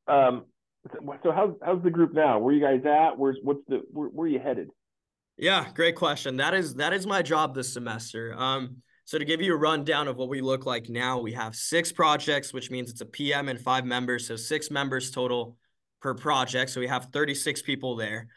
Um, 0.08 0.46
so, 0.92 1.18
so 1.24 1.32
how's 1.32 1.54
how's 1.64 1.84
the 1.84 1.90
group 1.90 2.14
now? 2.14 2.40
Where 2.40 2.54
you 2.54 2.62
guys 2.62 2.82
at? 2.86 3.18
Where's 3.18 3.38
what's 3.44 3.62
the 3.68 3.82
where, 3.92 4.10
where 4.10 4.26
are 4.26 4.30
you 4.30 4.40
headed? 4.40 4.70
Yeah, 5.38 5.68
great 5.74 5.96
question. 5.96 6.38
That 6.38 6.54
is 6.54 6.76
that 6.76 6.94
is 6.94 7.06
my 7.06 7.22
job 7.22 7.56
this 7.56 7.74
semester. 7.74 8.34
Um, 8.38 8.78
so 9.06 9.20
to 9.20 9.26
give 9.26 9.42
you 9.42 9.54
a 9.54 9.58
rundown 9.58 10.08
of 10.08 10.18
what 10.18 10.30
we 10.30 10.42
look 10.42 10.66
like 10.66 10.90
now, 10.90 11.20
we 11.20 11.34
have 11.34 11.56
six 11.56 11.92
projects, 11.92 12.54
which 12.54 12.72
means 12.72 12.90
it's 12.90 13.02
a 13.02 13.06
PM 13.06 13.50
and 13.50 13.60
five 13.60 13.86
members. 13.86 14.28
So 14.28 14.36
six 14.36 14.72
members 14.72 15.12
total 15.12 15.58
per 16.02 16.16
project. 16.16 16.72
So 16.72 16.80
we 16.80 16.88
have 16.88 17.10
36 17.14 17.62
people 17.62 17.96
there. 17.96 18.28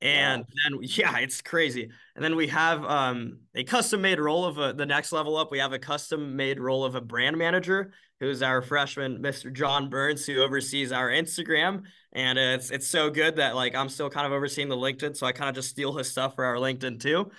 And 0.00 0.42
wow. 0.42 0.46
then 0.64 0.78
yeah, 0.82 1.18
it's 1.18 1.40
crazy. 1.40 1.90
And 2.14 2.24
then 2.24 2.36
we 2.36 2.48
have 2.48 2.84
um, 2.84 3.40
a 3.54 3.64
custom 3.64 4.02
made 4.02 4.18
role 4.18 4.44
of 4.44 4.58
a, 4.58 4.72
the 4.72 4.86
next 4.86 5.12
level 5.12 5.36
up. 5.36 5.50
We 5.50 5.58
have 5.58 5.72
a 5.72 5.78
custom 5.78 6.36
made 6.36 6.60
role 6.60 6.84
of 6.84 6.94
a 6.94 7.00
brand 7.00 7.36
manager, 7.36 7.92
who's 8.20 8.42
our 8.42 8.62
freshman, 8.62 9.18
Mr. 9.18 9.52
John 9.52 9.88
Burns, 9.88 10.26
who 10.26 10.42
oversees 10.42 10.92
our 10.92 11.08
Instagram. 11.08 11.84
And 12.12 12.38
it's 12.38 12.70
it's 12.70 12.86
so 12.86 13.10
good 13.10 13.36
that 13.36 13.54
like 13.54 13.74
I'm 13.74 13.88
still 13.88 14.10
kind 14.10 14.26
of 14.26 14.32
overseeing 14.32 14.68
the 14.68 14.76
LinkedIn, 14.76 15.16
so 15.16 15.26
I 15.26 15.32
kind 15.32 15.48
of 15.48 15.54
just 15.54 15.70
steal 15.70 15.96
his 15.96 16.10
stuff 16.10 16.34
for 16.34 16.44
our 16.44 16.56
LinkedIn 16.56 17.00
too. 17.00 17.30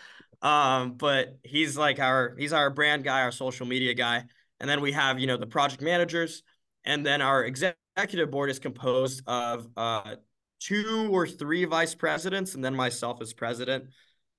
Um, 0.41 0.93
but 0.93 1.39
he's 1.43 1.77
like 1.77 1.99
our 1.99 2.35
he's 2.37 2.53
our 2.53 2.69
brand 2.69 3.03
guy, 3.03 3.21
our 3.21 3.31
social 3.31 3.65
media 3.65 3.93
guy. 3.93 4.25
And 4.59 4.69
then 4.69 4.81
we 4.81 4.91
have, 4.91 5.19
you 5.19 5.27
know, 5.27 5.37
the 5.37 5.47
project 5.47 5.81
managers, 5.81 6.43
and 6.83 7.05
then 7.05 7.21
our 7.21 7.43
executive 7.43 8.31
board 8.31 8.49
is 8.49 8.59
composed 8.59 9.23
of 9.27 9.67
uh 9.77 10.15
two 10.59 11.09
or 11.11 11.27
three 11.27 11.65
vice 11.65 11.95
presidents, 11.95 12.55
and 12.55 12.63
then 12.63 12.75
myself 12.75 13.21
as 13.21 13.33
president. 13.33 13.85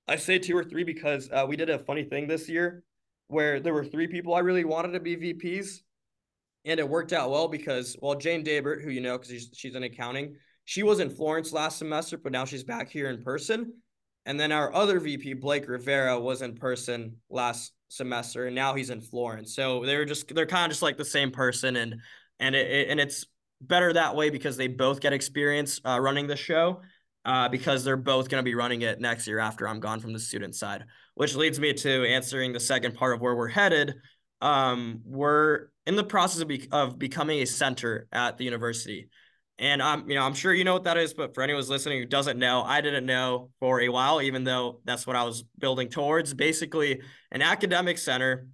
I 0.07 0.15
say 0.15 0.39
two 0.39 0.57
or 0.57 0.63
three 0.63 0.83
because 0.83 1.29
uh, 1.31 1.45
we 1.47 1.55
did 1.55 1.69
a 1.69 1.79
funny 1.79 2.03
thing 2.03 2.27
this 2.27 2.49
year 2.49 2.83
where 3.27 3.59
there 3.59 3.73
were 3.73 3.85
three 3.85 4.07
people 4.07 4.33
I 4.33 4.39
really 4.39 4.65
wanted 4.65 4.93
to 4.93 4.99
be 4.99 5.15
VPs, 5.15 5.81
and 6.65 6.79
it 6.79 6.89
worked 6.89 7.13
out 7.13 7.29
well 7.29 7.47
because 7.47 7.95
well, 8.01 8.15
Jane 8.15 8.43
Dabert, 8.43 8.83
who 8.83 8.89
you 8.89 9.01
know 9.01 9.17
because 9.17 9.31
she's, 9.31 9.49
she's 9.53 9.75
in 9.75 9.83
accounting, 9.83 10.35
she 10.65 10.83
was 10.83 10.99
in 10.99 11.09
Florence 11.09 11.53
last 11.53 11.77
semester, 11.77 12.17
but 12.17 12.31
now 12.31 12.45
she's 12.45 12.63
back 12.63 12.89
here 12.89 13.09
in 13.09 13.23
person. 13.23 13.73
And 14.25 14.39
then 14.39 14.51
our 14.51 14.73
other 14.73 14.99
VP, 14.99 15.35
Blake 15.35 15.67
Rivera, 15.67 16.19
was 16.19 16.41
in 16.41 16.55
person 16.55 17.15
last 17.29 17.73
semester, 17.87 18.45
and 18.45 18.55
now 18.55 18.75
he's 18.75 18.89
in 18.89 19.01
Florence. 19.01 19.55
So 19.55 19.85
they're 19.85 20.05
just 20.05 20.33
they're 20.33 20.45
kind 20.45 20.65
of 20.65 20.71
just 20.71 20.81
like 20.81 20.97
the 20.97 21.05
same 21.05 21.31
person, 21.31 21.75
and 21.75 21.95
and 22.39 22.55
it, 22.55 22.69
it 22.69 22.89
and 22.89 22.99
it's 22.99 23.25
better 23.61 23.93
that 23.93 24.15
way 24.15 24.29
because 24.29 24.57
they 24.57 24.67
both 24.67 24.99
get 24.99 25.13
experience 25.13 25.79
uh, 25.85 25.99
running 25.99 26.27
the 26.27 26.35
show. 26.35 26.81
Uh, 27.25 27.49
because 27.49 27.83
they're 27.83 27.97
both 27.97 28.29
going 28.29 28.39
to 28.39 28.45
be 28.45 28.55
running 28.55 28.81
it 28.81 29.01
next 29.01 29.27
year 29.27 29.39
after 29.39 29.67
I'm 29.67 29.81
gone 29.81 29.99
from 29.99 30.13
the 30.13 30.19
student 30.19 30.55
side, 30.55 30.85
which 31.15 31.35
leads 31.35 31.59
me 31.59 31.73
to 31.73 32.05
answering 32.05 32.53
the 32.53 32.61
second 32.61 32.95
part 32.95 33.13
of 33.13 33.19
where 33.19 33.35
we're 33.35 33.49
headed. 33.49 33.93
Um, 34.41 35.01
we're 35.03 35.67
in 35.85 35.97
the 35.97 36.03
process 36.03 36.41
of, 36.41 36.47
be- 36.47 36.69
of 36.71 36.97
becoming 36.97 37.41
a 37.41 37.45
center 37.45 38.07
at 38.13 38.37
the 38.37 38.45
university. 38.45 39.09
And 39.59 39.83
I'm, 39.83 40.09
you 40.09 40.15
know, 40.15 40.23
I'm 40.23 40.33
sure 40.33 40.53
you 40.53 40.63
know 40.63 40.73
what 40.73 40.85
that 40.85 40.97
is, 40.97 41.13
but 41.13 41.35
for 41.35 41.43
anyone 41.43 41.59
who's 41.59 41.69
listening 41.69 41.99
who 41.99 42.05
doesn't 42.05 42.39
know, 42.39 42.63
I 42.63 42.79
didn't 42.79 43.05
know 43.05 43.49
for 43.59 43.81
a 43.81 43.89
while, 43.89 44.21
even 44.21 44.45
though 44.45 44.79
that's 44.85 45.05
what 45.05 45.17
I 45.17 45.23
was 45.23 45.43
building 45.57 45.89
towards. 45.89 46.33
Basically, 46.33 47.01
an 47.31 47.41
academic 47.41 47.97
center, 47.97 48.47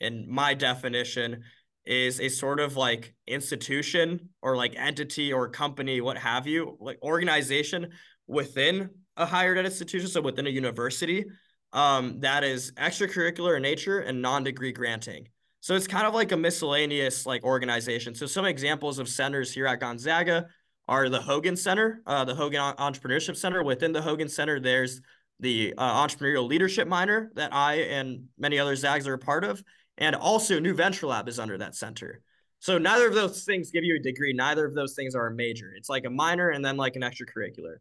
in 0.00 0.26
my 0.28 0.54
definition, 0.54 1.44
is 1.88 2.20
a 2.20 2.28
sort 2.28 2.60
of 2.60 2.76
like 2.76 3.14
institution 3.26 4.28
or 4.42 4.54
like 4.54 4.74
entity 4.76 5.32
or 5.32 5.48
company, 5.48 6.02
what 6.02 6.18
have 6.18 6.46
you, 6.46 6.76
like 6.80 6.98
organization 7.02 7.88
within 8.26 8.90
a 9.16 9.24
higher 9.24 9.56
ed 9.56 9.64
institution, 9.64 10.06
so 10.06 10.20
within 10.20 10.46
a 10.46 10.50
university, 10.50 11.24
um, 11.72 12.20
that 12.20 12.44
is 12.44 12.72
extracurricular 12.72 13.56
in 13.56 13.62
nature 13.62 14.00
and 14.00 14.20
non-degree 14.20 14.72
granting. 14.72 15.28
So 15.60 15.74
it's 15.74 15.86
kind 15.86 16.06
of 16.06 16.12
like 16.12 16.30
a 16.32 16.36
miscellaneous 16.36 17.24
like 17.24 17.42
organization. 17.42 18.14
So 18.14 18.26
some 18.26 18.44
examples 18.44 18.98
of 18.98 19.08
centers 19.08 19.52
here 19.52 19.66
at 19.66 19.80
Gonzaga 19.80 20.46
are 20.86 21.08
the 21.08 21.20
Hogan 21.20 21.56
Center, 21.56 22.02
uh, 22.06 22.24
the 22.24 22.34
Hogan 22.34 22.60
Entrepreneurship 22.60 23.36
Center. 23.36 23.62
Within 23.62 23.92
the 23.92 24.02
Hogan 24.02 24.28
Center, 24.28 24.60
there's 24.60 25.00
the 25.40 25.74
uh, 25.78 26.06
entrepreneurial 26.06 26.46
leadership 26.46 26.86
minor 26.86 27.30
that 27.34 27.54
I 27.54 27.76
and 27.76 28.24
many 28.38 28.58
other 28.58 28.76
Zags 28.76 29.06
are 29.06 29.14
a 29.14 29.18
part 29.18 29.44
of, 29.44 29.62
and 29.98 30.16
also 30.16 30.58
New 30.58 30.74
Venture 30.74 31.06
Lab 31.06 31.28
is 31.28 31.38
under 31.38 31.58
that 31.58 31.74
center. 31.74 32.22
So 32.60 32.78
neither 32.78 33.06
of 33.06 33.14
those 33.14 33.44
things 33.44 33.70
give 33.70 33.84
you 33.84 33.96
a 33.96 34.00
degree. 34.00 34.32
Neither 34.32 34.64
of 34.64 34.74
those 34.74 34.94
things 34.94 35.14
are 35.14 35.26
a 35.26 35.34
major. 35.34 35.72
It's 35.76 35.88
like 35.88 36.04
a 36.06 36.10
minor 36.10 36.50
and 36.50 36.64
then 36.64 36.76
like 36.76 36.96
an 36.96 37.02
extracurricular. 37.02 37.76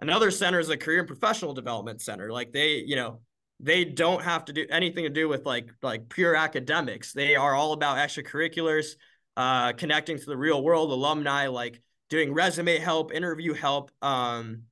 Another 0.00 0.30
center 0.30 0.58
is 0.58 0.70
a 0.70 0.76
career 0.76 1.00
and 1.00 1.08
professional 1.08 1.54
development 1.54 2.00
center. 2.00 2.32
Like 2.32 2.52
they, 2.52 2.76
you 2.76 2.96
know, 2.96 3.20
they 3.60 3.84
don't 3.84 4.22
have 4.22 4.44
to 4.46 4.52
do 4.52 4.66
anything 4.70 5.04
to 5.04 5.10
do 5.10 5.28
with 5.28 5.46
like 5.46 5.68
like 5.82 6.08
pure 6.08 6.34
academics. 6.34 7.12
They 7.12 7.36
are 7.36 7.54
all 7.54 7.72
about 7.72 7.98
extracurriculars, 7.98 8.96
uh, 9.36 9.72
connecting 9.74 10.18
to 10.18 10.26
the 10.26 10.36
real 10.36 10.62
world, 10.62 10.90
alumni, 10.90 11.46
like 11.48 11.80
doing 12.10 12.34
resume 12.34 12.78
help, 12.78 13.12
interview 13.12 13.52
help, 13.52 13.90
um, 14.02 14.62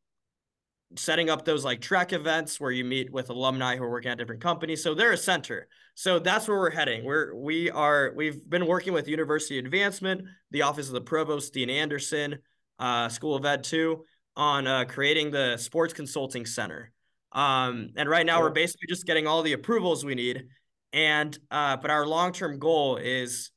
setting 0.96 1.30
up 1.30 1.44
those 1.44 1.64
like 1.64 1.80
track 1.80 2.12
events 2.12 2.60
where 2.60 2.70
you 2.70 2.84
meet 2.84 3.12
with 3.12 3.30
alumni 3.30 3.76
who 3.76 3.84
are 3.84 3.90
working 3.90 4.10
at 4.10 4.18
different 4.18 4.40
companies. 4.42 4.82
So 4.82 4.94
they're 4.94 5.12
a 5.12 5.16
center. 5.16 5.68
So 5.94 6.18
that's 6.18 6.48
where 6.48 6.58
we're 6.58 6.70
heading. 6.70 7.04
We're 7.04 7.34
we 7.34 7.70
are 7.70 8.12
we've 8.16 8.48
been 8.48 8.66
working 8.66 8.92
with 8.92 9.08
University 9.08 9.58
Advancement, 9.58 10.22
the 10.50 10.62
Office 10.62 10.88
of 10.88 10.94
the 10.94 11.00
Provost, 11.00 11.54
Dean 11.54 11.70
Anderson, 11.70 12.38
uh, 12.78 13.08
School 13.08 13.36
of 13.36 13.44
Ed 13.44 13.64
too, 13.64 14.04
on 14.36 14.66
uh, 14.66 14.84
creating 14.84 15.30
the 15.30 15.56
Sports 15.56 15.92
Consulting 15.92 16.46
Center. 16.46 16.90
Um, 17.32 17.90
and 17.96 18.08
right 18.08 18.26
now 18.26 18.38
yeah. 18.38 18.44
we're 18.44 18.50
basically 18.50 18.88
just 18.88 19.06
getting 19.06 19.26
all 19.26 19.42
the 19.42 19.52
approvals 19.52 20.04
we 20.04 20.14
need. 20.14 20.48
And 20.92 21.38
uh, 21.50 21.76
but 21.76 21.90
our 21.90 22.06
long 22.06 22.32
term 22.32 22.58
goal 22.58 22.96
is 22.96 23.52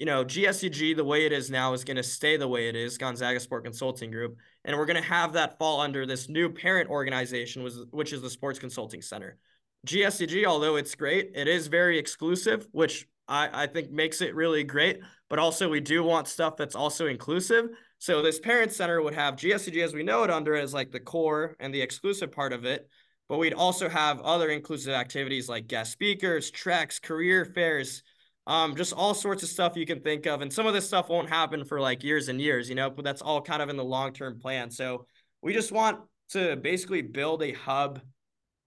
you 0.00 0.06
know, 0.06 0.24
GSCG, 0.24 0.96
the 0.96 1.04
way 1.04 1.26
it 1.26 1.32
is 1.32 1.50
now, 1.50 1.74
is 1.74 1.84
going 1.84 1.98
to 1.98 2.02
stay 2.02 2.38
the 2.38 2.48
way 2.48 2.70
it 2.70 2.74
is, 2.74 2.96
Gonzaga 2.96 3.38
Sport 3.38 3.64
Consulting 3.64 4.10
Group. 4.10 4.38
And 4.64 4.76
we're 4.76 4.86
going 4.86 5.02
to 5.02 5.08
have 5.08 5.32
that 5.32 5.58
fall 5.58 5.80
under 5.80 6.04
this 6.04 6.28
new 6.28 6.50
parent 6.50 6.90
organization, 6.90 7.66
which 7.90 8.12
is 8.12 8.20
the 8.20 8.30
Sports 8.30 8.58
Consulting 8.58 9.02
Center. 9.02 9.38
GSCG, 9.86 10.44
although 10.44 10.76
it's 10.76 10.94
great, 10.94 11.32
it 11.34 11.48
is 11.48 11.66
very 11.66 11.98
exclusive, 11.98 12.66
which 12.72 13.06
I, 13.26 13.62
I 13.62 13.66
think 13.66 13.90
makes 13.90 14.20
it 14.20 14.34
really 14.34 14.64
great. 14.64 15.00
But 15.30 15.38
also, 15.38 15.68
we 15.68 15.80
do 15.80 16.02
want 16.02 16.28
stuff 16.28 16.56
that's 16.56 16.74
also 16.74 17.06
inclusive. 17.06 17.70
So, 17.98 18.20
this 18.20 18.40
parent 18.40 18.72
center 18.72 19.00
would 19.00 19.14
have 19.14 19.36
GSCG 19.36 19.82
as 19.82 19.94
we 19.94 20.02
know 20.02 20.24
it 20.24 20.30
under 20.30 20.54
as 20.56 20.74
like 20.74 20.90
the 20.90 21.00
core 21.00 21.56
and 21.60 21.72
the 21.72 21.80
exclusive 21.80 22.32
part 22.32 22.52
of 22.52 22.64
it. 22.64 22.88
But 23.28 23.38
we'd 23.38 23.54
also 23.54 23.88
have 23.88 24.20
other 24.22 24.50
inclusive 24.50 24.92
activities 24.92 25.48
like 25.48 25.68
guest 25.68 25.92
speakers, 25.92 26.50
treks, 26.50 26.98
career 26.98 27.44
fairs, 27.44 28.02
um, 28.46 28.74
just 28.76 28.92
all 28.92 29.14
sorts 29.14 29.42
of 29.42 29.48
stuff 29.48 29.76
you 29.76 29.86
can 29.86 30.00
think 30.00 30.26
of. 30.26 30.40
And 30.40 30.52
some 30.52 30.66
of 30.66 30.74
this 30.74 30.86
stuff 30.86 31.08
won't 31.08 31.28
happen 31.28 31.64
for 31.64 31.80
like 31.80 32.02
years 32.02 32.28
and 32.28 32.40
years, 32.40 32.68
you 32.68 32.74
know, 32.74 32.90
but 32.90 33.04
that's 33.04 33.22
all 33.22 33.40
kind 33.40 33.62
of 33.62 33.68
in 33.68 33.76
the 33.76 33.84
long 33.84 34.12
term 34.12 34.38
plan. 34.40 34.70
So 34.70 35.06
we 35.42 35.52
just 35.52 35.72
want 35.72 36.00
to 36.30 36.56
basically 36.56 37.02
build 37.02 37.42
a 37.42 37.52
hub 37.52 38.00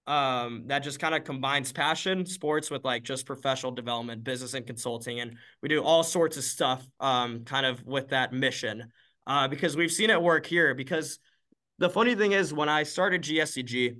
um, 0.05 0.63
that 0.67 0.80
just 0.80 0.99
kind 0.99 1.15
of 1.15 1.24
combines 1.24 1.71
passion, 1.71 2.26
sports 2.26 2.69
with 2.69 2.84
like 2.84 3.03
just 3.03 3.26
professional 3.26 3.71
development, 3.71 4.24
business 4.24 4.53
and 4.53 4.65
consulting. 4.67 5.19
And 5.19 5.38
we 5.61 5.69
do 5.69 5.82
all 5.82 6.03
sorts 6.03 6.38
of 6.38 6.43
stuff 6.43 6.86
um, 6.99 7.45
kind 7.45 7.65
of 7.65 7.84
with 7.86 8.09
that 8.09 8.34
mission 8.34 8.91
uh, 9.28 9.47
because 9.47 9.78
we've 9.78 9.91
seen 9.91 10.09
it 10.09 10.21
work 10.21 10.45
here. 10.45 10.76
Because 10.76 11.19
the 11.80 11.89
funny 11.89 12.15
thing 12.15 12.34
is, 12.34 12.53
when 12.53 12.69
I 12.69 12.84
started 12.84 13.24
GSCG, 13.24 13.95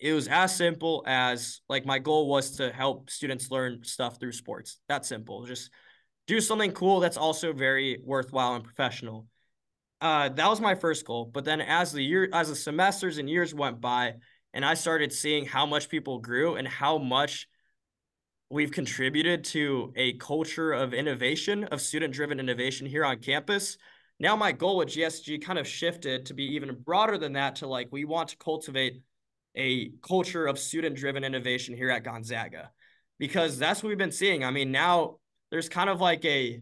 it 0.00 0.14
was 0.14 0.28
as 0.28 0.56
simple 0.56 1.04
as 1.06 1.60
like 1.68 1.84
my 1.84 1.98
goal 1.98 2.26
was 2.26 2.52
to 2.52 2.72
help 2.72 3.10
students 3.10 3.50
learn 3.50 3.84
stuff 3.84 4.18
through 4.18 4.32
sports. 4.32 4.78
That 4.88 5.04
simple. 5.04 5.44
Just 5.44 5.70
do 6.26 6.40
something 6.40 6.72
cool 6.72 7.00
that's 7.00 7.18
also 7.18 7.52
very 7.52 8.00
worthwhile 8.02 8.54
and 8.54 8.64
professional. 8.64 9.26
Uh, 10.00 10.30
that 10.30 10.48
was 10.48 10.60
my 10.60 10.74
first 10.74 11.04
goal. 11.04 11.26
But 11.26 11.44
then 11.44 11.60
as 11.60 11.92
the 11.92 12.02
year 12.02 12.30
as 12.32 12.48
the 12.48 12.56
semesters 12.56 13.18
and 13.18 13.28
years 13.28 13.54
went 13.54 13.80
by, 13.80 14.14
and 14.54 14.64
I 14.64 14.72
started 14.74 15.12
seeing 15.12 15.44
how 15.44 15.66
much 15.66 15.90
people 15.90 16.18
grew 16.18 16.56
and 16.56 16.66
how 16.66 16.96
much 16.96 17.46
we've 18.48 18.72
contributed 18.72 19.44
to 19.44 19.92
a 19.96 20.14
culture 20.14 20.72
of 20.72 20.94
innovation, 20.94 21.64
of 21.64 21.80
student-driven 21.80 22.40
innovation 22.40 22.86
here 22.86 23.04
on 23.04 23.18
campus. 23.18 23.76
Now 24.18 24.34
my 24.34 24.52
goal 24.52 24.78
with 24.78 24.88
GSG 24.88 25.44
kind 25.44 25.58
of 25.58 25.68
shifted 25.68 26.26
to 26.26 26.34
be 26.34 26.44
even 26.54 26.74
broader 26.74 27.18
than 27.18 27.34
that 27.34 27.56
to 27.56 27.66
like 27.66 27.88
we 27.92 28.04
want 28.04 28.30
to 28.30 28.36
cultivate 28.38 29.02
a 29.56 29.90
culture 30.06 30.46
of 30.46 30.58
student 30.58 30.96
driven 30.96 31.24
innovation 31.24 31.76
here 31.76 31.90
at 31.90 32.04
Gonzaga 32.04 32.70
because 33.18 33.58
that's 33.58 33.82
what 33.82 33.88
we've 33.88 33.98
been 33.98 34.12
seeing. 34.12 34.44
I 34.44 34.50
mean, 34.50 34.72
now 34.72 35.16
there's 35.50 35.68
kind 35.68 35.90
of 35.90 36.00
like 36.00 36.24
a, 36.24 36.60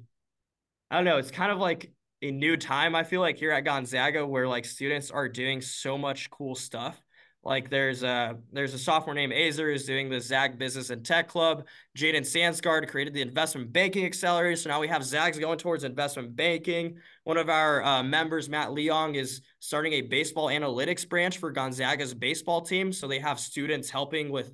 I 0.90 0.96
don't 0.96 1.04
know, 1.04 1.18
it's 1.18 1.30
kind 1.30 1.52
of 1.52 1.58
like 1.58 1.92
a 2.22 2.30
new 2.30 2.56
time, 2.56 2.94
I 2.94 3.04
feel 3.04 3.20
like, 3.20 3.38
here 3.38 3.52
at 3.52 3.64
Gonzaga 3.64 4.26
where 4.26 4.48
like 4.48 4.64
students 4.64 5.10
are 5.10 5.28
doing 5.28 5.60
so 5.60 5.96
much 5.96 6.30
cool 6.30 6.54
stuff. 6.54 7.00
Like 7.48 7.70
there's 7.70 8.02
a 8.02 8.36
there's 8.52 8.74
a 8.74 8.78
sophomore 8.78 9.14
named 9.14 9.32
Azer 9.32 9.72
who's 9.72 9.86
doing 9.86 10.10
the 10.10 10.20
Zag 10.20 10.58
Business 10.58 10.90
and 10.90 11.02
Tech 11.02 11.28
Club. 11.28 11.66
Jaden 11.96 12.20
Sansgard 12.20 12.86
created 12.88 13.14
the 13.14 13.22
Investment 13.22 13.72
Banking 13.72 14.04
Accelerator. 14.04 14.54
So 14.54 14.68
now 14.68 14.80
we 14.80 14.88
have 14.88 15.02
Zags 15.02 15.38
going 15.38 15.56
towards 15.56 15.82
investment 15.82 16.36
banking. 16.36 16.98
One 17.24 17.38
of 17.38 17.48
our 17.48 17.82
uh, 17.82 18.02
members, 18.02 18.50
Matt 18.50 18.68
Leong, 18.68 19.16
is 19.16 19.40
starting 19.60 19.94
a 19.94 20.02
baseball 20.02 20.48
analytics 20.48 21.08
branch 21.08 21.38
for 21.38 21.50
Gonzaga's 21.50 22.12
baseball 22.12 22.60
team. 22.60 22.92
So 22.92 23.08
they 23.08 23.18
have 23.18 23.40
students 23.40 23.88
helping 23.88 24.30
with 24.30 24.52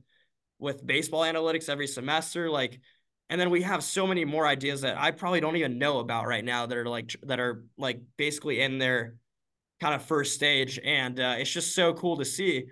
with 0.60 0.86
baseball 0.86 1.22
analytics 1.22 1.68
every 1.68 1.88
semester. 1.88 2.48
Like, 2.48 2.78
and 3.28 3.40
then 3.40 3.50
we 3.50 3.62
have 3.62 3.82
so 3.82 4.06
many 4.06 4.24
more 4.24 4.46
ideas 4.46 4.82
that 4.82 4.96
I 4.96 5.10
probably 5.10 5.40
don't 5.40 5.56
even 5.56 5.78
know 5.78 5.98
about 5.98 6.28
right 6.28 6.44
now 6.44 6.66
that 6.66 6.78
are 6.78 6.88
like 6.88 7.16
that 7.24 7.40
are 7.40 7.64
like 7.76 8.00
basically 8.16 8.60
in 8.60 8.78
their 8.78 9.16
kind 9.80 9.96
of 9.96 10.02
first 10.04 10.34
stage. 10.34 10.78
And 10.84 11.18
uh, 11.18 11.34
it's 11.38 11.50
just 11.50 11.74
so 11.74 11.92
cool 11.92 12.18
to 12.18 12.24
see. 12.24 12.66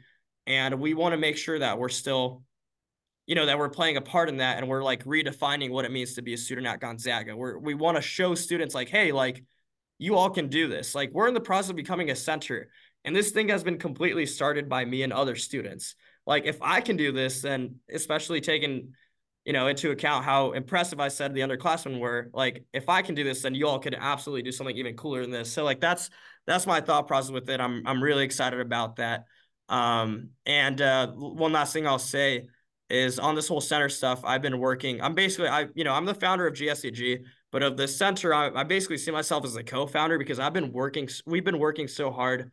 And 0.46 0.80
we 0.80 0.94
want 0.94 1.12
to 1.12 1.18
make 1.18 1.36
sure 1.36 1.58
that 1.58 1.78
we're 1.78 1.88
still, 1.88 2.42
you 3.26 3.34
know, 3.34 3.46
that 3.46 3.58
we're 3.58 3.68
playing 3.68 3.96
a 3.96 4.00
part 4.00 4.28
in 4.28 4.38
that 4.38 4.58
and 4.58 4.68
we're 4.68 4.82
like 4.82 5.04
redefining 5.04 5.70
what 5.70 5.84
it 5.84 5.92
means 5.92 6.14
to 6.14 6.22
be 6.22 6.34
a 6.34 6.38
student 6.38 6.66
at 6.66 6.80
Gonzaga. 6.80 7.36
We're, 7.36 7.58
we 7.58 7.74
want 7.74 7.96
to 7.96 8.02
show 8.02 8.34
students 8.34 8.74
like, 8.74 8.88
hey, 8.88 9.12
like 9.12 9.44
you 9.98 10.16
all 10.16 10.30
can 10.30 10.48
do 10.48 10.68
this. 10.68 10.94
Like 10.94 11.10
we're 11.12 11.28
in 11.28 11.34
the 11.34 11.40
process 11.40 11.70
of 11.70 11.76
becoming 11.76 12.10
a 12.10 12.16
center. 12.16 12.70
And 13.04 13.14
this 13.14 13.30
thing 13.30 13.48
has 13.48 13.62
been 13.62 13.78
completely 13.78 14.26
started 14.26 14.68
by 14.68 14.84
me 14.84 15.02
and 15.02 15.12
other 15.12 15.36
students. 15.36 15.94
Like 16.26 16.44
if 16.44 16.58
I 16.60 16.80
can 16.80 16.96
do 16.96 17.12
this, 17.12 17.42
then 17.42 17.76
especially 17.90 18.40
taking 18.40 18.94
you 19.44 19.52
know, 19.52 19.66
into 19.66 19.90
account 19.90 20.24
how 20.24 20.52
impressive 20.52 21.00
I 21.00 21.08
said 21.08 21.34
the 21.34 21.40
underclassmen 21.40 21.98
were. 21.98 22.30
Like, 22.32 22.64
if 22.72 22.88
I 22.88 23.02
can 23.02 23.14
do 23.14 23.24
this, 23.24 23.42
then 23.42 23.54
you 23.54 23.66
all 23.66 23.80
could 23.80 23.96
absolutely 23.98 24.42
do 24.42 24.52
something 24.52 24.76
even 24.76 24.96
cooler 24.96 25.22
than 25.22 25.30
this. 25.30 25.52
So, 25.52 25.64
like, 25.64 25.80
that's 25.80 26.10
that's 26.46 26.66
my 26.66 26.80
thought 26.80 27.08
process 27.08 27.32
with 27.32 27.50
it. 27.50 27.60
I'm 27.60 27.82
I'm 27.86 28.02
really 28.02 28.24
excited 28.24 28.60
about 28.60 28.96
that. 28.96 29.24
Um, 29.68 30.30
and 30.46 30.80
uh, 30.80 31.08
one 31.12 31.52
last 31.52 31.72
thing 31.72 31.86
I'll 31.86 31.98
say 31.98 32.46
is 32.90 33.18
on 33.18 33.34
this 33.34 33.48
whole 33.48 33.60
center 33.60 33.88
stuff. 33.88 34.20
I've 34.24 34.42
been 34.42 34.58
working. 34.58 35.00
I'm 35.00 35.14
basically 35.14 35.48
I 35.48 35.66
you 35.74 35.84
know 35.84 35.94
I'm 35.94 36.04
the 36.04 36.14
founder 36.14 36.46
of 36.46 36.54
GSCG, 36.54 37.20
but 37.50 37.62
of 37.62 37.76
the 37.76 37.88
center, 37.88 38.34
I, 38.34 38.50
I 38.50 38.64
basically 38.64 38.98
see 38.98 39.10
myself 39.10 39.44
as 39.44 39.56
a 39.56 39.64
co-founder 39.64 40.18
because 40.18 40.38
I've 40.38 40.52
been 40.52 40.72
working. 40.72 41.08
We've 41.26 41.44
been 41.44 41.58
working 41.58 41.88
so 41.88 42.10
hard 42.10 42.50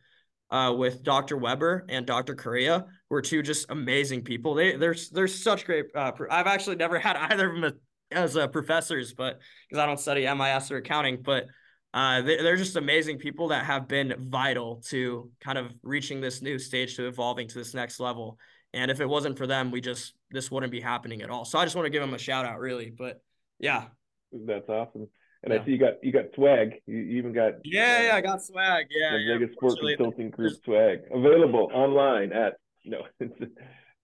uh, 0.50 0.74
with 0.76 1.02
Dr. 1.02 1.36
Weber 1.36 1.84
and 1.88 2.06
Dr. 2.06 2.34
Correa, 2.34 2.86
who 3.08 3.16
are 3.16 3.22
two 3.22 3.42
just 3.42 3.70
amazing 3.70 4.22
people. 4.22 4.54
They 4.54 4.76
they're 4.76 4.96
they're 5.12 5.28
such 5.28 5.66
great. 5.66 5.86
Uh, 5.94 6.12
I've 6.30 6.46
actually 6.46 6.76
never 6.76 6.98
had 7.00 7.16
either 7.16 7.54
of 7.54 7.60
them 7.60 7.78
as 8.10 8.36
uh, 8.36 8.48
professors, 8.48 9.12
but 9.12 9.38
because 9.68 9.80
I 9.80 9.86
don't 9.86 10.00
study 10.00 10.22
MIS 10.22 10.70
or 10.70 10.78
accounting, 10.78 11.22
but 11.22 11.46
uh, 11.92 12.22
they, 12.22 12.36
they're 12.36 12.56
just 12.56 12.76
amazing 12.76 13.18
people 13.18 13.48
that 13.48 13.64
have 13.64 13.88
been 13.88 14.14
vital 14.18 14.82
to 14.88 15.30
kind 15.40 15.58
of 15.58 15.72
reaching 15.82 16.20
this 16.20 16.40
new 16.40 16.58
stage 16.58 16.96
to 16.96 17.06
evolving 17.06 17.48
to 17.48 17.58
this 17.58 17.74
next 17.74 17.98
level. 17.98 18.38
And 18.72 18.90
if 18.90 19.00
it 19.00 19.08
wasn't 19.08 19.36
for 19.36 19.46
them, 19.46 19.70
we 19.70 19.80
just 19.80 20.14
this 20.30 20.50
wouldn't 20.50 20.70
be 20.70 20.80
happening 20.80 21.22
at 21.22 21.30
all. 21.30 21.44
So 21.44 21.58
I 21.58 21.64
just 21.64 21.74
want 21.74 21.86
to 21.86 21.90
give 21.90 22.02
them 22.02 22.14
a 22.14 22.18
shout 22.18 22.46
out, 22.46 22.60
really. 22.60 22.92
But 22.96 23.20
yeah, 23.58 23.86
that's 24.32 24.68
awesome. 24.68 25.08
And 25.42 25.52
yeah. 25.52 25.60
I 25.60 25.64
see 25.64 25.72
you 25.72 25.78
got 25.78 25.94
you 26.02 26.12
got 26.12 26.26
swag. 26.34 26.74
You 26.86 26.98
even 26.98 27.32
got 27.32 27.54
yeah, 27.64 27.98
uh, 27.98 28.02
yeah, 28.02 28.16
I 28.16 28.20
got 28.20 28.44
swag. 28.44 28.86
Yeah, 28.90 29.16
the 29.16 29.38
Vegas 29.38 29.54
Sport 29.54 29.78
Consulting 29.80 30.30
Group 30.30 30.52
swag 30.64 31.00
available 31.12 31.70
online 31.72 32.32
at 32.32 32.54
no. 32.84 33.00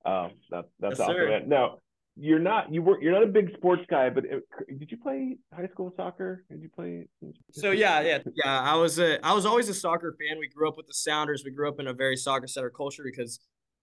um, 0.04 0.32
that, 0.50 0.64
that's 0.80 0.98
yes, 0.98 1.00
awesome. 1.00 1.14
Sir. 1.14 1.42
Now, 1.46 1.78
you're 2.18 2.38
not 2.38 2.72
you 2.72 2.82
were 2.82 3.00
you're 3.02 3.12
not 3.12 3.22
a 3.22 3.26
big 3.26 3.54
sports 3.56 3.82
guy, 3.90 4.08
but 4.08 4.24
it, 4.24 4.42
did 4.78 4.90
you 4.90 4.96
play 4.96 5.36
high 5.54 5.68
school 5.68 5.92
soccer? 5.96 6.44
Did 6.50 6.62
you 6.62 6.70
play? 6.74 7.06
So 7.52 7.72
yeah, 7.72 8.00
yeah, 8.00 8.18
yeah. 8.42 8.60
I 8.60 8.74
was 8.74 8.98
a 8.98 9.24
I 9.24 9.34
was 9.34 9.44
always 9.44 9.68
a 9.68 9.74
soccer 9.74 10.16
fan. 10.18 10.38
We 10.38 10.48
grew 10.48 10.66
up 10.66 10.78
with 10.78 10.86
the 10.86 10.94
Sounders. 10.94 11.42
We 11.44 11.50
grew 11.50 11.68
up 11.68 11.78
in 11.78 11.88
a 11.88 11.92
very 11.92 12.16
soccer 12.16 12.46
center 12.46 12.70
culture 12.70 13.02
because, 13.04 13.40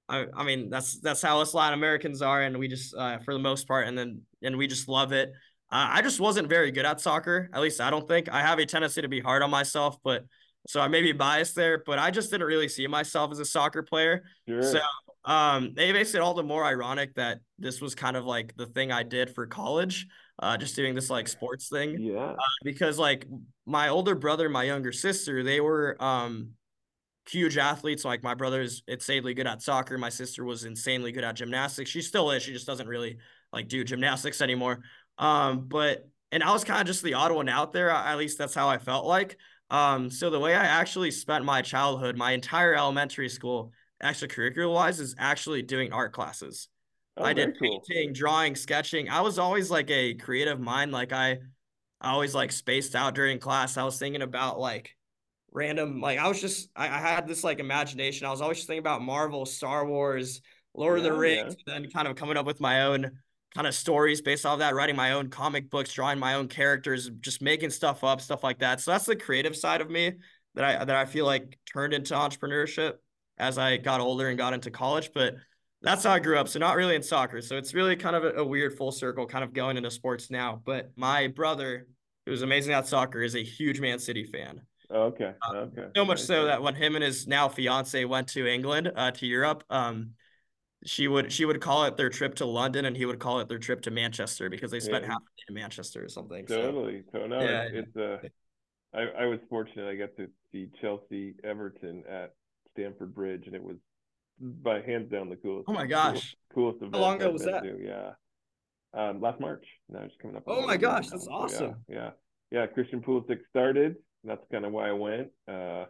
I 0.10 0.26
I 0.36 0.44
mean 0.44 0.72
that's 0.72 1.00
that's 1.00 1.22
how 1.22 1.42
us 1.42 1.54
Latin 1.54 1.78
Americans 1.78 2.24
are, 2.24 2.42
and 2.42 2.58
we 2.58 2.68
just 2.68 2.96
uh, 2.96 3.20
for 3.20 3.34
the 3.34 3.40
most 3.40 3.68
part, 3.68 3.88
and 3.88 3.96
then 3.96 4.22
and 4.42 4.58
we 4.58 4.66
just 4.66 4.88
love 4.88 5.12
it. 5.12 5.30
Uh, 5.72 5.90
I 5.92 6.02
just 6.02 6.20
wasn't 6.20 6.50
very 6.50 6.72
good 6.72 6.86
at 6.86 7.02
soccer. 7.02 7.52
At 7.54 7.62
least 7.62 7.82
I 7.82 7.92
don't 7.92 8.08
think 8.08 8.30
I 8.30 8.42
have 8.42 8.58
a 8.58 8.66
tendency 8.66 9.04
to 9.04 9.08
be 9.08 9.20
hard 9.20 9.44
on 9.44 9.52
myself, 9.52 9.98
but 10.04 10.26
so 10.68 10.82
I 10.82 10.88
may 10.88 11.04
be 11.04 11.12
biased 11.12 11.56
there. 11.56 11.84
But 11.86 12.00
I 12.00 12.10
just 12.10 12.32
didn't 12.32 12.48
really 12.48 12.68
see 12.68 12.88
myself 12.88 13.32
as 13.32 13.38
a 13.38 13.46
soccer 13.46 13.84
player. 13.84 14.24
Sure. 14.48 14.64
So 14.64 14.80
um, 15.26 15.74
it 15.78 15.93
makes 15.93 16.13
it 16.15 16.21
all 16.21 16.34
the 16.34 16.43
more 16.43 16.65
ironic 16.65 17.15
that 17.15 17.39
this 17.57 17.80
was 17.80 17.95
kind 17.95 18.17
of 18.17 18.26
like 18.26 18.55
the 18.57 18.65
thing 18.65 18.91
I 18.91 19.03
did 19.03 19.34
for 19.34 19.47
college, 19.47 20.07
uh, 20.39 20.57
just 20.57 20.76
doing 20.76 20.95
this 20.95 21.09
like 21.09 21.28
sports 21.28 21.69
thing. 21.69 21.99
Yeah. 21.99 22.32
Uh, 22.32 22.38
because 22.63 22.99
like 22.99 23.26
my 23.65 23.89
older 23.89 24.15
brother, 24.15 24.49
my 24.49 24.63
younger 24.63 24.91
sister, 24.91 25.43
they 25.43 25.61
were 25.61 25.95
um 26.03 26.49
huge 27.30 27.57
athletes. 27.57 28.03
Like 28.03 28.21
my 28.24 28.34
brother's 28.34 28.84
insanely 28.88 29.34
good 29.34 29.47
at 29.47 29.61
soccer. 29.61 29.97
My 29.97 30.09
sister 30.09 30.43
was 30.43 30.65
insanely 30.65 31.11
good 31.11 31.24
at 31.24 31.36
gymnastics. 31.36 31.89
She 31.89 32.01
still 32.01 32.32
is. 32.32 32.43
She 32.43 32.51
just 32.51 32.67
doesn't 32.67 32.88
really 32.88 33.17
like 33.53 33.69
do 33.69 33.84
gymnastics 33.84 34.41
anymore. 34.41 34.84
Um, 35.17 35.67
but 35.67 36.07
and 36.32 36.43
I 36.43 36.51
was 36.51 36.63
kind 36.63 36.82
of 36.82 36.88
just 36.88 37.03
the 37.03 37.13
odd 37.13 37.32
one 37.32 37.47
out 37.47 37.71
there. 37.71 37.91
At 37.91 38.17
least 38.17 38.38
that's 38.38 38.55
how 38.55 38.67
I 38.67 38.78
felt 38.78 39.05
like. 39.05 39.38
Um, 39.69 40.09
so 40.09 40.30
the 40.30 40.39
way 40.39 40.53
I 40.53 40.65
actually 40.65 41.11
spent 41.11 41.45
my 41.45 41.61
childhood, 41.61 42.17
my 42.17 42.32
entire 42.32 42.76
elementary 42.76 43.30
school 43.30 43.71
extracurricular 44.04 44.72
wise 44.72 44.99
is 44.99 45.16
actually 45.18 45.62
doing 45.62 45.91
art 45.91 46.14
classes. 46.14 46.68
Oh, 47.16 47.24
I 47.24 47.34
did 47.34 47.58
cool. 47.60 47.82
painting, 47.88 48.14
drawing, 48.14 48.56
sketching. 48.56 49.10
I 49.10 49.22
was 49.22 49.38
always 49.38 49.70
like 49.70 49.89
a 49.91 50.16
creative 50.16 50.60
mind. 50.60 50.91
Like 50.91 51.14
I, 51.14 51.38
I 52.01 52.12
always 52.12 52.34
like 52.34 52.51
spaced 52.51 52.95
out 52.95 53.16
during 53.16 53.39
class. 53.39 53.78
I 53.78 53.84
was 53.84 53.99
thinking 53.99 54.24
about 54.24 54.60
like 54.60 54.95
random 55.51 56.01
like 56.01 56.18
I 56.18 56.28
was 56.28 56.41
just 56.41 56.70
I, 56.76 56.88
I 56.88 56.97
had 56.97 57.28
this 57.28 57.43
like 57.43 57.60
imagination. 57.60 58.26
I 58.26 58.32
was 58.32 58.41
always 58.41 58.66
thinking 58.66 58.80
about 58.80 59.01
Marvel, 59.01 59.45
Star 59.45 59.86
Wars, 59.86 60.41
Lord 60.74 60.99
yeah, 60.99 61.08
of 61.08 61.14
the 61.14 61.20
Rings, 61.20 61.56
yeah. 61.68 61.76
and 61.76 61.86
then 61.86 61.91
kind 61.91 62.08
of 62.08 62.16
coming 62.16 62.36
up 62.36 62.45
with 62.45 62.60
my 62.60 62.84
own 62.84 63.12
kind 63.54 63.68
of 63.68 63.76
stories 63.76 64.22
based 64.22 64.45
off 64.45 64.60
that, 64.60 64.74
writing 64.74 64.95
my 64.95 65.12
own 65.12 65.30
comic 65.30 65.70
books, 65.70 65.93
drawing 65.93 66.18
my 66.18 66.34
own 66.34 66.47
characters, 66.47 67.12
just 67.22 67.41
making 67.41 67.70
stuff 67.70 68.04
up, 68.04 68.22
stuff 68.22 68.43
like 68.43 68.60
that. 68.60 68.82
So 68.82 68.91
that's 68.91 69.06
the 69.06 69.16
creative 69.16 69.56
side 69.56 69.82
of 69.82 69.89
me 69.91 70.14
that 70.56 70.64
I 70.66 70.86
that 70.86 70.95
I 70.95 71.06
feel 71.06 71.26
like 71.26 71.60
turned 71.72 71.93
into 71.93 72.16
entrepreneurship 72.16 72.93
as 73.38 73.58
I 73.58 73.78
got 73.78 74.00
older 74.00 74.30
and 74.30 74.38
got 74.38 74.54
into 74.54 74.72
college. 74.72 75.12
But 75.14 75.36
that's 75.82 76.04
how 76.04 76.12
I 76.12 76.20
grew 76.20 76.38
up. 76.38 76.48
So 76.48 76.60
not 76.60 76.76
really 76.76 76.96
in 76.96 77.04
soccer. 77.04 77.42
So 77.42 77.58
it's 77.58 77.74
really 77.74 77.96
kind 77.96 78.16
of 78.16 78.24
a, 78.24 78.30
a 78.40 78.46
weird 78.46 78.78
full 78.78 78.92
circle, 78.92 79.26
kind 79.26 79.44
of 79.44 79.54
going 79.54 79.78
into 79.78 79.92
sports 79.92 80.32
now. 80.32 80.62
But 80.64 80.92
my 80.96 81.28
brother, 81.28 81.88
who's 82.26 82.42
amazing 82.42 82.74
at 82.74 82.88
soccer, 82.88 83.22
is 83.22 83.36
a 83.36 83.44
huge 83.44 83.80
Man 83.80 84.00
City 84.00 84.24
fan. 84.24 84.62
Okay. 84.92 85.34
Uh, 85.42 85.56
okay. 85.56 85.88
so 85.96 86.06
much 86.06 86.22
so 86.22 86.46
that 86.46 86.62
when 86.62 86.76
him 86.76 86.96
and 86.96 87.04
his 87.04 87.28
now 87.28 87.50
fiance 87.50 88.06
went 88.06 88.28
to 88.30 88.48
England, 88.48 88.92
uh, 88.96 89.12
to 89.12 89.26
Europe, 89.26 89.64
um, 89.70 90.12
she 90.86 91.08
would 91.08 91.32
she 91.32 91.46
would 91.46 91.62
call 91.62 91.86
it 91.86 91.98
their 91.98 92.10
trip 92.10 92.36
to 92.36 92.46
London, 92.46 92.86
and 92.86 92.96
he 92.96 93.06
would 93.06 93.20
call 93.20 93.40
it 93.40 93.48
their 93.48 93.58
trip 93.58 93.82
to 93.82 93.92
Manchester 93.92 94.50
because 94.50 94.70
they 94.70 94.80
spent 94.80 95.04
yeah. 95.04 95.12
half 95.12 95.22
a 95.22 95.26
day 95.26 95.44
in 95.50 95.56
Manchester 95.56 96.04
or 96.04 96.10
something. 96.10 96.46
Totally. 96.46 97.04
So, 97.12 97.20
so 97.20 97.28
no, 97.28 97.42
yeah, 97.42 97.64
it's, 97.72 97.88
it's 97.96 97.98
uh, 97.98 98.28
I, 98.94 99.24
I 99.24 99.26
was 99.26 99.40
fortunate. 99.50 99.90
I 99.90 99.96
got 99.96 100.16
to 100.18 100.28
see 100.52 100.70
Chelsea 100.82 101.36
Everton 101.44 102.04
at 102.10 102.34
Stamford 102.74 103.13
Bridge, 103.13 103.43
and 103.45 103.55
it 103.55 103.63
was 103.63 103.78
by 104.39 104.82
hands 104.82 105.11
down 105.11 105.30
the 105.30 105.36
coolest. 105.36 105.69
Oh 105.69 105.74
my 105.74 105.86
gosh, 105.86 106.36
coolest, 106.53 106.80
coolest 106.80 106.82
event. 106.82 106.95
How 106.95 107.01
long 107.01 107.15
ago 107.15 107.32
was 107.32 107.45
that? 107.45 107.63
To, 107.63 107.78
yeah, 107.82 108.11
um, 108.93 109.21
last 109.21 109.39
March. 109.39 109.65
Now 109.89 110.01
it's 110.01 110.15
coming 110.21 110.38
up. 110.38 110.43
Oh 110.47 110.65
my 110.65 110.78
gosh, 110.78 111.09
that's 111.09 111.28
awesome. 111.28 111.76
yeah, 111.88 111.95
yeah, 111.95 112.09
yeah. 112.51 112.67
Christian 112.67 113.01
Pulisic 113.01 113.39
started. 113.49 113.95
That's 114.24 114.43
kind 114.51 114.65
of 114.65 114.71
why 114.71 114.89
I 114.89 114.93
went. 114.93 115.30
Uh, 115.47 115.86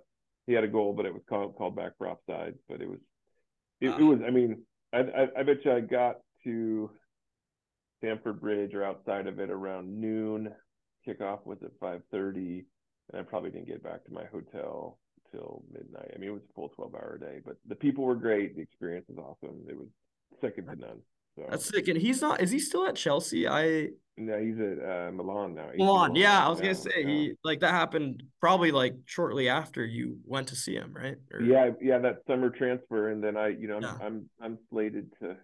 he 0.48 0.54
had 0.54 0.64
a 0.64 0.68
goal, 0.68 0.94
but 0.94 1.06
it 1.06 1.14
was 1.14 1.24
called 1.30 1.56
called 1.56 1.76
back 1.76 1.94
for 1.98 2.10
offside. 2.10 2.56
But 2.68 2.82
it 2.82 2.90
was, 2.90 3.00
it, 3.80 3.90
it 3.90 4.04
was. 4.04 4.20
I 4.26 4.30
mean, 4.30 4.64
I, 4.92 5.00
I 5.00 5.28
I 5.40 5.44
bet 5.44 5.64
you 5.64 5.72
I 5.72 5.80
got 5.80 6.18
to 6.44 6.90
Stamford 8.00 8.42
Bridge 8.42 8.74
or 8.74 8.84
outside 8.84 9.28
of 9.28 9.40
it 9.40 9.50
around 9.50 10.00
noon. 10.00 10.52
Kickoff 11.08 11.46
was 11.46 11.58
at 11.64 11.72
five 11.80 12.02
thirty, 12.12 12.66
and 13.12 13.22
I 13.22 13.24
probably 13.24 13.52
didn't 13.52 13.68
get 13.68 13.84
back 13.84 14.04
to 14.06 14.14
my 14.14 14.26
hotel 14.26 15.00
till 15.34 15.64
midnight. 15.72 16.12
I 16.16 16.18
mean, 16.18 16.30
it 16.30 16.34
was 16.34 16.42
a 16.50 16.54
full 16.54 16.70
12 16.70 16.96
hour 16.96 17.18
day, 17.20 17.40
but 17.46 17.58
the 17.68 17.76
people 17.76 18.04
were 18.04 18.16
great. 18.16 18.56
The 18.56 18.62
experience 18.62 19.06
was 19.10 19.18
awesome. 19.18 19.58
It 19.68 19.78
was 19.78 19.88
second 20.42 20.68
to 20.68 20.76
none. 20.76 21.00
So. 21.36 21.46
That's 21.50 21.66
sick. 21.66 21.88
And 21.88 21.98
he's 21.98 22.22
not, 22.22 22.42
is 22.42 22.52
he 22.52 22.60
still 22.60 22.86
at 22.86 22.96
Chelsea? 22.96 23.48
I, 23.48 23.90
no, 24.18 24.40
he's 24.40 24.60
at 24.60 24.78
uh, 24.78 25.12
Milan 25.12 25.56
now. 25.56 25.70
Milan. 25.76 26.16
Yeah. 26.16 26.46
I 26.46 26.50
was 26.50 26.62
going 26.62 26.76
to 26.76 26.82
say, 26.82 27.04
he, 27.04 27.34
like, 27.44 27.62
that 27.62 27.72
happened 27.72 28.24
probably 28.40 28.72
like 28.72 28.96
shortly 29.06 29.50
after 29.50 29.84
you 29.84 30.18
went 30.26 30.48
to 30.50 30.56
see 30.56 30.76
him, 30.76 30.94
right? 30.94 31.18
Or... 31.34 31.42
Yeah. 31.42 31.72
Yeah. 31.82 31.98
That 31.98 32.20
summer 32.28 32.50
transfer. 32.50 33.10
And 33.10 33.24
then 33.24 33.36
I, 33.36 33.48
you 33.48 33.68
know, 33.68 33.78
I'm, 33.78 33.84
yeah. 33.84 33.98
I'm, 34.02 34.30
I'm 34.42 34.58
slated 34.70 35.12
to 35.22 35.38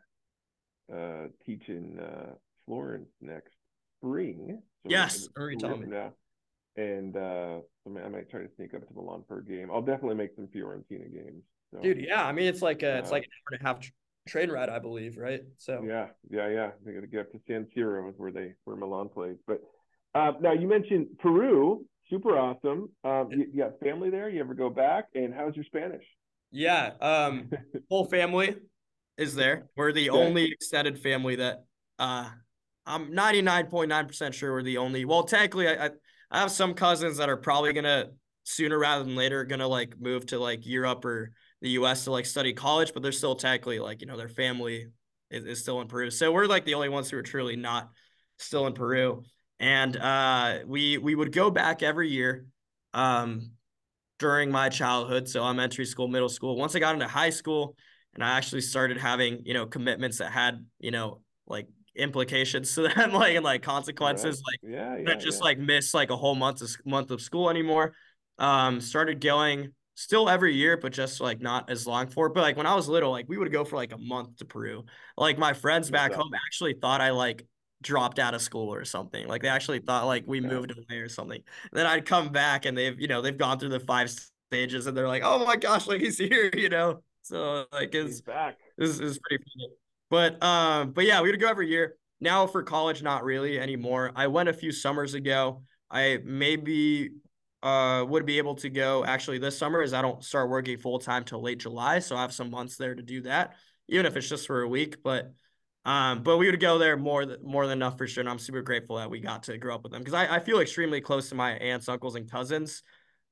uh, 0.96 1.28
teach 1.46 1.64
in 1.68 2.00
uh, 2.00 2.34
Florence 2.68 3.10
next 3.20 3.54
spring. 3.98 4.62
So 4.84 4.90
yes. 4.90 5.28
Already 5.36 5.58
telling 5.58 5.82
me. 5.82 5.88
Now 5.88 6.14
and 6.80 7.18
uh, 7.18 7.60
I 7.86 8.10
might 8.10 8.30
try 8.30 8.42
to 8.42 8.50
sneak 8.56 8.74
up 8.74 8.88
to 8.88 8.94
Milan 8.94 9.24
for 9.28 9.40
a 9.40 9.44
game. 9.44 9.70
I'll 9.72 9.82
definitely 9.82 10.16
make 10.16 10.32
some 10.36 10.48
Fiorentina 10.48 11.12
games. 11.12 11.44
So, 11.74 11.82
Dude, 11.82 12.00
yeah, 12.00 12.26
I 12.26 12.32
mean 12.32 12.46
it's 12.46 12.62
like 12.62 12.84
a, 12.84 12.96
uh, 12.96 13.00
it's 13.00 13.12
like 13.12 13.24
an 13.24 13.30
hour 13.30 13.58
and 13.58 13.62
a 13.62 13.68
half 13.68 13.92
train 14.28 14.50
ride, 14.50 14.70
I 14.70 14.80
believe, 14.80 15.18
right? 15.18 15.42
So 15.58 15.84
yeah, 15.86 16.08
yeah, 16.30 16.48
yeah. 16.50 16.70
They 16.86 16.94
got 16.94 17.02
to 17.02 17.08
get 17.08 17.22
up 17.22 17.32
to 17.34 17.40
San 17.48 17.68
Siro, 17.76 18.10
is 18.10 18.16
where 18.18 18.32
they 18.32 18.54
where 18.64 18.78
Milan 18.78 19.10
plays. 19.10 19.38
But 19.46 19.62
uh, 20.16 20.32
now 20.42 20.54
you 20.54 20.68
mentioned 20.68 21.08
Peru, 21.20 21.86
super 22.10 22.38
awesome. 22.38 22.90
Um, 23.04 23.28
you, 23.32 23.46
you, 23.54 23.64
got 23.64 23.80
family 23.84 24.10
there? 24.10 24.30
You 24.30 24.40
ever 24.40 24.54
go 24.54 24.70
back? 24.70 25.06
And 25.14 25.34
how's 25.34 25.56
your 25.56 25.66
Spanish? 25.66 26.04
Yeah, 26.52 26.94
um, 27.02 27.52
whole 27.90 28.06
family 28.06 28.56
is 29.18 29.36
there. 29.36 29.68
We're 29.76 29.92
the 29.92 30.12
only 30.12 30.46
extended 30.52 31.00
family 31.00 31.36
that 31.36 31.66
uh, 32.00 32.30
I'm 32.86 33.12
99.9% 33.12 34.34
sure 34.34 34.54
we're 34.54 34.64
the 34.64 34.78
only. 34.78 35.06
Well, 35.06 35.24
technically, 35.24 35.68
I, 35.68 35.88
I 35.88 35.90
I 36.32 36.40
have 36.40 36.52
some 36.52 36.74
cousins 36.74 37.18
that 37.18 37.30
are 37.30 37.38
probably 37.38 37.74
gonna 37.74 38.08
sooner 38.44 38.78
rather 38.78 39.04
than 39.04 39.16
later 39.16 39.44
gonna 39.46 39.68
like 39.68 40.00
move 40.00 40.26
to 40.28 40.40
like 40.40 40.66
Europe 40.66 41.06
or 41.06 41.32
the 41.62 41.72
US 41.72 42.06
to 42.06 42.12
like 42.12 42.26
study 42.26 42.54
college, 42.54 42.94
but 42.94 43.04
they're 43.04 43.12
still 43.12 43.36
technically 43.36 43.80
like, 43.80 44.02
you 44.02 44.08
know, 44.08 44.18
their 44.18 44.30
family 44.30 44.88
is, 45.30 45.46
is 45.46 45.62
still 45.62 45.82
in 45.82 45.88
Peru. 45.88 46.10
So 46.10 46.32
we're 46.32 46.46
like 46.46 46.66
the 46.66 46.76
only 46.76 46.90
ones 46.90 47.10
who 47.10 47.18
are 47.18 47.24
truly 47.24 47.56
not 47.56 47.90
still 48.38 48.68
in 48.68 48.74
Peru. 48.74 49.24
And 49.60 49.98
uh 49.98 50.60
we 50.66 50.98
we 50.98 51.16
would 51.16 51.32
go 51.32 51.50
back 51.52 51.84
every 51.84 52.10
year 52.10 52.46
um 52.94 53.52
during 54.20 54.52
my 54.52 54.70
childhood, 54.70 55.28
so 55.28 55.42
elementary 55.42 55.86
school, 55.86 56.08
middle 56.08 56.30
school. 56.30 56.56
Once 56.58 56.76
I 56.76 56.80
got 56.80 56.94
into 56.94 57.08
high 57.08 57.30
school 57.30 57.76
and 58.14 58.24
I 58.24 58.32
actually 58.32 58.62
started 58.62 58.98
having, 58.98 59.44
you 59.46 59.54
know, 59.54 59.66
commitments 59.66 60.18
that 60.18 60.32
had, 60.32 60.66
you 60.80 60.92
know, 60.92 61.22
like 61.48 61.68
implications 62.00 62.74
to 62.76 62.84
them, 62.88 63.12
like 63.14 63.36
and 63.36 63.44
like 63.46 63.62
consequences, 63.62 64.42
right. 64.48 64.60
like 64.64 64.72
yeah, 64.72 64.98
yeah, 64.98 65.04
not 65.04 65.20
just 65.20 65.40
yeah. 65.40 65.46
like 65.46 65.60
miss 65.60 65.94
like 65.94 66.10
a 66.10 66.18
whole 66.18 66.36
month 66.36 66.62
of 66.62 66.70
month 66.86 67.12
of 67.12 67.22
school 67.22 67.50
anymore. 67.50 67.94
Um, 68.38 68.80
started 68.80 69.20
going 69.20 69.74
still 69.96 70.30
every 70.30 70.56
year, 70.56 70.78
but 70.78 70.94
just 70.94 71.20
like 71.20 71.42
not 71.42 71.70
as 71.70 71.86
long 71.86 72.08
for. 72.08 72.30
But 72.30 72.42
like 72.42 72.58
when 72.58 72.66
I 72.66 72.74
was 72.74 72.88
little, 72.88 73.12
like 73.12 73.26
we 73.28 73.38
would 73.38 73.52
go 73.52 73.66
for 73.66 73.76
like 73.76 73.92
a 73.92 73.98
month 73.98 74.38
to 74.38 74.46
Peru. 74.46 74.86
Like 75.18 75.38
my 75.38 75.54
friends 75.54 75.92
back 75.92 76.14
home 76.14 76.32
actually 76.48 76.76
thought 76.80 77.02
I 77.02 77.12
like 77.12 77.46
dropped 77.82 78.20
out 78.20 78.34
of 78.34 78.42
school 78.42 78.74
or 78.74 78.86
something. 78.86 79.28
Like 79.28 79.42
they 79.42 79.48
actually 79.50 79.80
thought 79.80 80.06
like 80.06 80.24
we 80.26 80.42
moved 80.42 80.72
away 80.72 81.00
or 81.00 81.10
something. 81.10 81.42
And 81.72 81.78
then 81.78 81.86
I'd 81.86 82.06
come 82.06 82.30
back 82.30 82.66
and 82.66 82.78
they've, 82.78 83.00
you 83.00 83.08
know, 83.08 83.22
they've 83.22 83.38
gone 83.38 83.60
through 83.60 83.70
the 83.70 83.80
five 83.80 84.10
stages 84.50 84.88
and 84.88 84.96
they're 84.96 85.08
like, 85.08 85.24
oh 85.24 85.46
my 85.46 85.56
gosh, 85.56 85.88
like 85.88 86.02
he's 86.02 86.18
here, 86.18 86.50
you 86.54 86.70
know. 86.70 87.02
So 87.22 87.66
like 87.72 87.94
it's 87.94 88.22
back. 88.22 88.58
This 88.78 89.00
is 89.00 89.20
pretty 89.20 89.44
funny. 89.44 89.74
But 90.10 90.42
um, 90.44 90.92
but 90.92 91.06
yeah, 91.06 91.22
we 91.22 91.32
would 91.32 91.40
go 91.40 91.48
every 91.48 91.70
year. 91.70 91.96
Now 92.20 92.48
for 92.48 92.64
college, 92.64 93.02
not 93.02 93.24
really 93.24 93.60
anymore. 93.60 94.12
I 94.16 94.28
went 94.28 94.50
a 94.50 94.54
few 94.54 94.72
summers 94.72 95.14
ago. 95.14 95.64
I 95.90 96.20
maybe 96.24 97.12
uh 97.62 98.06
would 98.08 98.26
be 98.26 98.38
able 98.38 98.56
to 98.56 98.70
go 98.70 99.04
actually 99.04 99.38
this 99.38 99.58
summer 99.58 99.82
as 99.82 99.94
I 99.94 100.02
don't 100.02 100.24
start 100.24 100.50
working 100.50 100.78
full 100.78 101.00
time 101.00 101.24
till 101.24 101.42
late 101.42 101.60
July. 101.60 102.00
So 102.00 102.16
I 102.16 102.22
have 102.22 102.34
some 102.34 102.50
months 102.52 102.78
there 102.78 102.96
to 102.96 103.02
do 103.04 103.22
that, 103.24 103.56
even 103.88 104.06
if 104.06 104.16
it's 104.16 104.30
just 104.30 104.48
for 104.48 104.62
a 104.62 104.68
week. 104.68 104.98
But 105.04 105.34
um, 105.86 106.24
but 106.24 106.38
we 106.38 106.50
would 106.50 106.60
go 106.60 106.78
there 106.78 106.98
more 106.98 107.26
th- 107.26 107.40
more 107.44 107.66
than 107.66 107.78
enough 107.78 107.98
for 107.98 108.08
sure. 108.08 108.22
And 108.22 108.30
I'm 108.30 108.40
super 108.40 108.62
grateful 108.62 108.98
that 108.98 109.10
we 109.10 109.20
got 109.20 109.44
to 109.44 109.58
grow 109.58 109.76
up 109.76 109.84
with 109.84 109.92
them 109.92 110.02
because 110.02 110.14
I, 110.14 110.36
I 110.36 110.40
feel 110.40 110.60
extremely 110.60 111.02
close 111.02 111.30
to 111.30 111.36
my 111.36 111.52
aunts, 111.54 111.88
uncles, 111.88 112.16
and 112.16 112.30
cousins, 112.30 112.84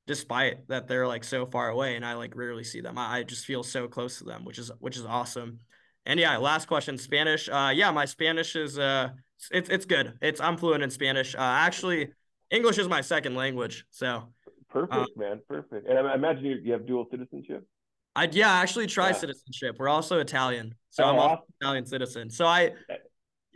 despite 0.08 0.68
that 0.70 0.88
they're 0.88 1.08
like 1.08 1.24
so 1.24 1.46
far 1.46 1.70
away 1.70 1.96
and 1.96 2.06
I 2.06 2.14
like 2.14 2.36
rarely 2.36 2.64
see 2.64 2.82
them. 2.82 2.98
I, 2.98 3.18
I 3.18 3.24
just 3.24 3.46
feel 3.46 3.64
so 3.64 3.88
close 3.88 4.20
to 4.20 4.24
them, 4.24 4.46
which 4.46 4.60
is 4.60 4.72
which 4.80 4.98
is 4.98 5.06
awesome. 5.06 5.60
And 6.08 6.22
yeah, 6.22 6.38
last 6.38 6.68
question, 6.68 6.98
Spanish. 6.98 7.50
Uh, 7.50 7.72
yeah, 7.76 7.92
my 7.92 8.06
Spanish 8.06 8.56
is 8.56 8.80
uh, 8.80 9.10
it's 9.52 9.70
it's 9.70 9.86
good. 9.86 10.14
It's 10.22 10.40
I'm 10.40 10.56
fluent 10.56 10.82
in 10.82 10.90
Spanish. 10.90 11.36
Uh, 11.36 11.40
actually, 11.40 12.14
English 12.50 12.78
is 12.78 12.88
my 12.88 13.02
second 13.02 13.36
language. 13.36 13.86
So 13.92 14.24
perfect, 14.70 14.94
uh, 14.94 15.06
man, 15.18 15.42
perfect. 15.50 15.86
And 15.86 16.00
I 16.00 16.16
imagine 16.16 16.46
you, 16.46 16.60
you 16.64 16.72
have 16.72 16.88
dual 16.88 17.08
citizenship. 17.12 17.68
I 18.16 18.30
yeah, 18.32 18.54
I 18.54 18.62
actually 18.62 18.88
try 18.88 19.08
yeah. 19.08 19.16
citizenship. 19.16 19.76
We're 19.78 19.90
also 19.90 20.20
Italian, 20.20 20.76
so 20.92 21.04
oh, 21.04 21.08
I'm 21.10 21.20
awesome. 21.20 21.46
Italian 21.60 21.86
citizen. 21.86 22.30
So 22.30 22.46
I 22.46 22.72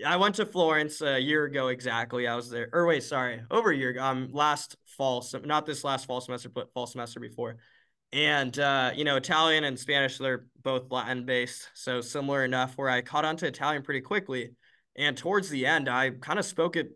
I 0.06 0.18
went 0.18 0.36
to 0.36 0.46
Florence 0.46 1.02
a 1.02 1.18
year 1.18 1.46
ago 1.46 1.70
exactly. 1.70 2.28
I 2.28 2.36
was 2.36 2.50
there, 2.50 2.68
or 2.74 2.86
wait, 2.86 3.04
sorry, 3.04 3.44
over 3.50 3.72
a 3.72 3.76
year 3.78 3.92
ago. 3.92 4.04
Um, 4.04 4.28
last 4.34 4.76
fall, 4.86 5.26
not 5.46 5.66
this 5.66 5.86
last 5.86 6.06
fall 6.06 6.20
semester, 6.20 6.50
but 6.50 6.74
fall 6.74 6.86
semester 6.86 7.22
before 7.22 7.56
and 8.14 8.60
uh, 8.60 8.92
you 8.96 9.04
know 9.04 9.16
italian 9.16 9.64
and 9.64 9.78
spanish 9.80 10.18
they're 10.18 10.46
both 10.64 10.92
latin 10.92 11.26
based 11.26 11.70
so 11.74 12.02
similar 12.02 12.44
enough 12.44 12.74
where 12.78 12.90
i 12.90 13.02
caught 13.02 13.26
on 13.26 13.38
to 13.38 13.48
italian 13.48 13.82
pretty 13.82 14.02
quickly. 14.02 14.52
And 14.98 15.16
towards 15.16 15.50
the 15.50 15.66
end 15.66 15.88
i 15.88 16.10
kind 16.10 16.38
of 16.40 16.46
spoke 16.46 16.76
it 16.76 16.90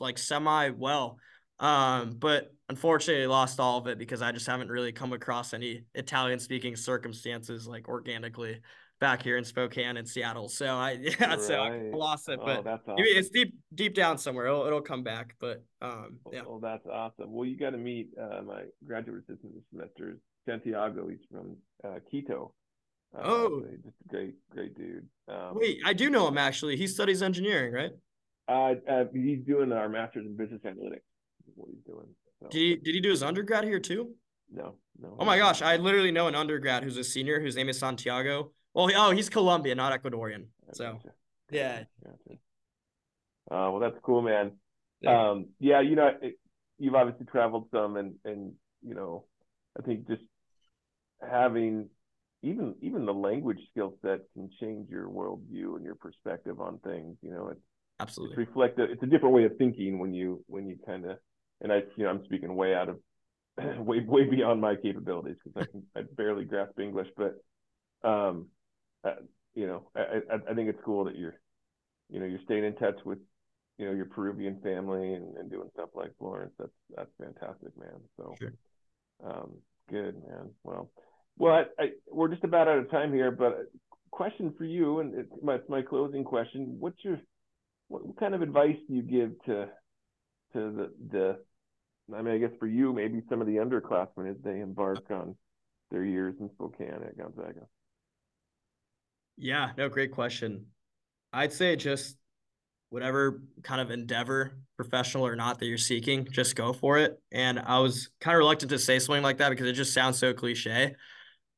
like 0.00 0.18
semi 0.18 0.70
well 0.70 1.18
um, 1.60 2.16
but 2.18 2.52
unfortunately 2.68 3.26
lost 3.26 3.60
all 3.60 3.78
of 3.78 3.86
it 3.86 3.98
because 3.98 4.22
i 4.22 4.32
just 4.32 4.46
haven't 4.46 4.70
really 4.70 4.92
come 4.92 5.12
across 5.12 5.52
any 5.52 5.82
italian 5.94 6.38
speaking 6.38 6.74
circumstances 6.74 7.66
like 7.66 7.88
organically 7.88 8.60
back 9.00 9.22
here 9.22 9.36
in 9.36 9.44
spokane 9.44 9.96
and 9.96 10.08
seattle. 10.08 10.48
So 10.48 10.66
i 10.66 10.92
yeah 11.00 11.12
right. 11.20 11.40
so 11.40 11.54
i 11.56 11.90
lost 11.92 12.28
it 12.28 12.40
but 12.42 12.64
that's 12.64 12.82
awesome. 12.88 13.04
it's 13.06 13.28
deep 13.28 13.54
deep 13.74 13.94
down 13.94 14.18
somewhere. 14.18 14.46
It'll, 14.46 14.66
it'll 14.66 14.80
come 14.80 15.02
back 15.02 15.34
but 15.40 15.62
um 15.82 16.18
yeah. 16.32 16.42
Well 16.46 16.60
that's 16.60 16.86
awesome. 16.86 17.32
Well 17.32 17.46
you 17.46 17.58
got 17.58 17.70
to 17.70 17.76
meet 17.76 18.08
uh, 18.20 18.42
my 18.42 18.62
graduate 18.86 19.24
assistant 19.28 19.52
semesters 19.70 20.20
Santiago. 20.46 21.08
He's 21.08 21.18
from 21.30 21.56
uh, 21.84 21.98
Quito. 22.10 22.52
Uh, 23.16 23.22
oh, 23.24 23.64
just 23.84 23.96
a 24.04 24.08
great, 24.08 24.34
great 24.50 24.76
dude. 24.76 25.06
Um, 25.28 25.52
Wait, 25.54 25.78
I 25.84 25.92
do 25.92 26.10
know 26.10 26.26
him 26.26 26.38
actually. 26.38 26.76
He 26.76 26.86
studies 26.86 27.22
engineering, 27.22 27.72
right? 27.72 27.90
Uh, 28.46 28.74
uh 28.90 29.04
he's 29.12 29.40
doing 29.46 29.72
our 29.72 29.88
master's 29.88 30.26
in 30.26 30.36
business 30.36 30.60
analytics. 30.64 31.00
What 31.54 31.68
he's 31.70 31.84
doing. 31.86 32.06
So. 32.40 32.48
Did 32.50 32.58
he 32.58 32.76
Did 32.76 32.94
he 32.94 33.00
do 33.00 33.10
his 33.10 33.22
undergrad 33.22 33.64
here 33.64 33.78
too? 33.78 34.14
No, 34.52 34.74
no. 35.00 35.16
Oh 35.18 35.24
my 35.24 35.38
gosh, 35.38 35.62
I 35.62 35.76
literally 35.76 36.10
know 36.10 36.26
an 36.26 36.34
undergrad 36.34 36.82
who's 36.82 36.96
a 36.96 37.04
senior 37.04 37.40
whose 37.40 37.56
name 37.56 37.68
is 37.68 37.78
Santiago. 37.78 38.52
Well, 38.74 38.90
oh, 38.94 39.10
he's 39.12 39.28
Colombian, 39.28 39.76
not 39.76 39.98
Ecuadorian. 40.00 40.46
So, 40.72 40.98
yeah. 41.50 41.84
Gotcha. 42.02 42.38
Uh, 43.50 43.70
well, 43.70 43.78
that's 43.78 43.96
cool, 44.02 44.22
man. 44.22 44.52
Yeah. 45.00 45.30
Um, 45.30 45.46
yeah, 45.60 45.80
you 45.80 45.96
know, 45.96 46.10
it, 46.20 46.38
you've 46.78 46.94
obviously 46.94 47.26
traveled 47.26 47.68
some, 47.72 47.96
and 47.96 48.14
and 48.24 48.52
you 48.82 48.94
know, 48.94 49.24
I 49.78 49.82
think 49.82 50.08
just 50.08 50.22
having 51.20 51.88
even 52.42 52.74
even 52.82 53.06
the 53.06 53.14
language 53.14 53.58
skill 53.70 53.94
set 54.02 54.20
can 54.34 54.50
change 54.60 54.90
your 54.90 55.08
worldview 55.08 55.76
and 55.76 55.84
your 55.84 55.94
perspective 55.94 56.60
on 56.60 56.78
things. 56.78 57.16
You 57.22 57.30
know, 57.30 57.48
it's 57.48 57.60
absolutely 58.00 58.42
it's 58.42 58.48
reflect 58.48 58.78
it's 58.78 59.02
a 59.02 59.06
different 59.06 59.34
way 59.34 59.44
of 59.44 59.56
thinking 59.56 59.98
when 59.98 60.12
you 60.12 60.44
when 60.46 60.66
you 60.66 60.76
kind 60.84 61.06
of 61.06 61.18
and 61.60 61.72
I 61.72 61.82
you 61.96 62.04
know 62.04 62.10
I'm 62.10 62.24
speaking 62.24 62.54
way 62.54 62.74
out 62.74 62.88
of 62.88 62.98
way 63.86 64.00
way 64.06 64.24
beyond 64.24 64.60
my 64.60 64.76
capabilities 64.76 65.36
because 65.42 65.66
I 65.66 65.70
can 65.70 65.82
I 65.96 66.06
barely 66.16 66.44
grasp 66.44 66.78
English, 66.78 67.08
but 67.16 67.34
um, 68.08 68.48
uh, 69.04 69.14
you 69.54 69.66
know 69.66 69.90
I, 69.96 70.20
I 70.30 70.50
I 70.50 70.54
think 70.54 70.68
it's 70.68 70.82
cool 70.84 71.04
that 71.04 71.16
you're 71.16 71.38
you 72.10 72.20
know 72.20 72.26
you're 72.26 72.42
staying 72.44 72.64
in 72.64 72.74
touch 72.76 72.98
with 73.04 73.18
you 73.78 73.86
know 73.86 73.92
your 73.92 74.06
Peruvian 74.06 74.60
family 74.62 75.14
and, 75.14 75.36
and 75.36 75.50
doing 75.50 75.68
stuff 75.72 75.90
like 75.94 76.10
Florence. 76.18 76.52
That's 76.58 76.70
that's 76.94 77.10
fantastic, 77.18 77.76
man. 77.78 78.00
So 78.16 78.34
sure. 78.38 78.52
um, 79.24 79.52
good, 79.90 80.14
man. 80.14 80.50
Well, 80.62 80.90
well, 81.36 81.54
I, 81.54 81.82
I, 81.82 81.86
we're 82.10 82.28
just 82.28 82.44
about 82.44 82.68
out 82.68 82.78
of 82.78 82.90
time 82.90 83.12
here, 83.12 83.30
but 83.30 83.70
question 84.10 84.54
for 84.56 84.64
you, 84.64 85.00
and 85.00 85.14
it's 85.14 85.32
my 85.42 85.58
my 85.68 85.82
closing 85.82 86.24
question. 86.24 86.76
What's 86.78 87.02
your 87.02 87.18
what, 87.88 88.06
what 88.06 88.16
kind 88.18 88.34
of 88.34 88.42
advice 88.42 88.76
do 88.88 88.94
you 88.94 89.02
give 89.02 89.32
to 89.46 89.66
to 90.52 90.72
the 90.72 90.90
the 91.10 91.38
I 92.16 92.22
mean, 92.22 92.34
I 92.34 92.38
guess 92.38 92.56
for 92.58 92.66
you, 92.66 92.92
maybe 92.92 93.22
some 93.28 93.40
of 93.40 93.46
the 93.46 93.56
underclassmen 93.56 94.30
as 94.30 94.36
they 94.44 94.60
embark 94.60 95.10
on 95.10 95.36
their 95.90 96.04
years 96.04 96.34
in 96.38 96.50
Spokane 96.54 97.02
at 97.06 97.16
Gonzaga. 97.16 97.66
Yeah, 99.36 99.70
no, 99.76 99.88
great 99.88 100.12
question. 100.12 100.66
I'd 101.32 101.52
say 101.52 101.76
just 101.76 102.16
whatever 102.94 103.42
kind 103.64 103.80
of 103.80 103.90
endeavor, 103.90 104.56
professional 104.76 105.26
or 105.26 105.34
not, 105.34 105.58
that 105.58 105.66
you're 105.66 105.76
seeking, 105.76 106.28
just 106.30 106.54
go 106.54 106.72
for 106.72 106.96
it. 106.96 107.20
And 107.32 107.58
I 107.58 107.80
was 107.80 108.08
kind 108.20 108.36
of 108.36 108.38
reluctant 108.38 108.70
to 108.70 108.78
say 108.78 109.00
something 109.00 109.22
like 109.22 109.38
that 109.38 109.50
because 109.50 109.66
it 109.66 109.72
just 109.72 109.92
sounds 109.92 110.16
so 110.16 110.32
cliche. 110.32 110.94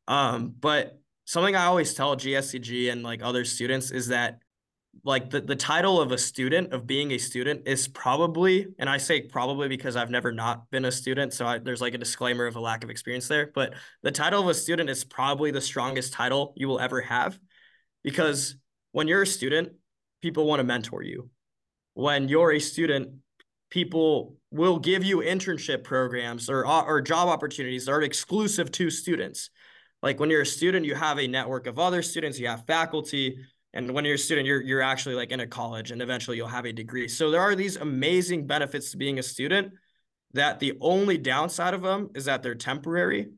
Um, 0.08 0.54
but 0.58 0.98
something 1.26 1.54
I 1.54 1.66
always 1.66 1.92
tell 1.92 2.16
GSCG 2.16 2.90
and 2.90 3.02
like 3.02 3.22
other 3.22 3.44
students 3.44 3.90
is 3.90 4.08
that 4.08 4.38
like 5.04 5.28
the, 5.28 5.42
the 5.42 5.54
title 5.54 6.00
of 6.00 6.10
a 6.10 6.16
student 6.16 6.72
of 6.72 6.86
being 6.86 7.12
a 7.12 7.18
student 7.18 7.68
is 7.68 7.86
probably 7.86 8.66
and 8.78 8.88
i 8.88 8.96
say 8.96 9.20
probably 9.20 9.68
because 9.68 9.94
i've 9.94 10.08
never 10.08 10.32
not 10.32 10.70
been 10.70 10.86
a 10.86 10.90
student 10.90 11.34
so 11.34 11.46
I, 11.46 11.58
there's 11.58 11.82
like 11.82 11.92
a 11.92 11.98
disclaimer 11.98 12.46
of 12.46 12.56
a 12.56 12.60
lack 12.60 12.82
of 12.82 12.88
experience 12.88 13.28
there 13.28 13.50
but 13.54 13.74
the 14.02 14.10
title 14.10 14.40
of 14.40 14.48
a 14.48 14.54
student 14.54 14.88
is 14.88 15.04
probably 15.04 15.50
the 15.50 15.60
strongest 15.60 16.14
title 16.14 16.54
you 16.56 16.66
will 16.66 16.80
ever 16.80 17.02
have 17.02 17.38
because 18.04 18.56
when 18.92 19.06
you're 19.06 19.20
a 19.20 19.26
student 19.26 19.72
people 20.26 20.44
want 20.44 20.58
to 20.58 20.64
mentor 20.64 21.04
you. 21.04 21.30
When 21.94 22.26
you're 22.26 22.50
a 22.50 22.58
student 22.58 23.20
people 23.70 24.36
will 24.50 24.80
give 24.80 25.04
you 25.04 25.18
internship 25.18 25.84
programs 25.84 26.50
or, 26.50 26.66
or 26.66 27.00
job 27.00 27.28
opportunities 27.28 27.86
that 27.86 27.92
are 27.92 28.02
exclusive 28.02 28.72
to 28.72 28.90
students. 28.90 29.50
Like 30.02 30.18
when 30.18 30.28
you're 30.28 30.42
a 30.42 30.46
student 30.46 30.84
you 30.84 30.96
have 30.96 31.20
a 31.20 31.28
network 31.28 31.68
of 31.68 31.78
other 31.78 32.02
students 32.02 32.40
you 32.40 32.48
have 32.48 32.66
faculty 32.66 33.38
and 33.72 33.92
when 33.92 34.04
you're 34.04 34.16
a 34.16 34.18
student 34.18 34.48
you're 34.48 34.60
you're 34.60 34.82
actually 34.82 35.14
like 35.14 35.30
in 35.30 35.38
a 35.38 35.46
college 35.46 35.92
and 35.92 36.02
eventually 36.02 36.36
you'll 36.36 36.48
have 36.48 36.66
a 36.66 36.72
degree. 36.72 37.06
So 37.06 37.30
there 37.30 37.40
are 37.40 37.54
these 37.54 37.76
amazing 37.76 38.48
benefits 38.48 38.90
to 38.90 38.96
being 38.96 39.20
a 39.20 39.22
student 39.22 39.72
that 40.32 40.58
the 40.58 40.76
only 40.80 41.18
downside 41.18 41.72
of 41.72 41.82
them 41.82 42.10
is 42.16 42.24
that 42.24 42.42
they're 42.42 42.56
temporary 42.56 43.28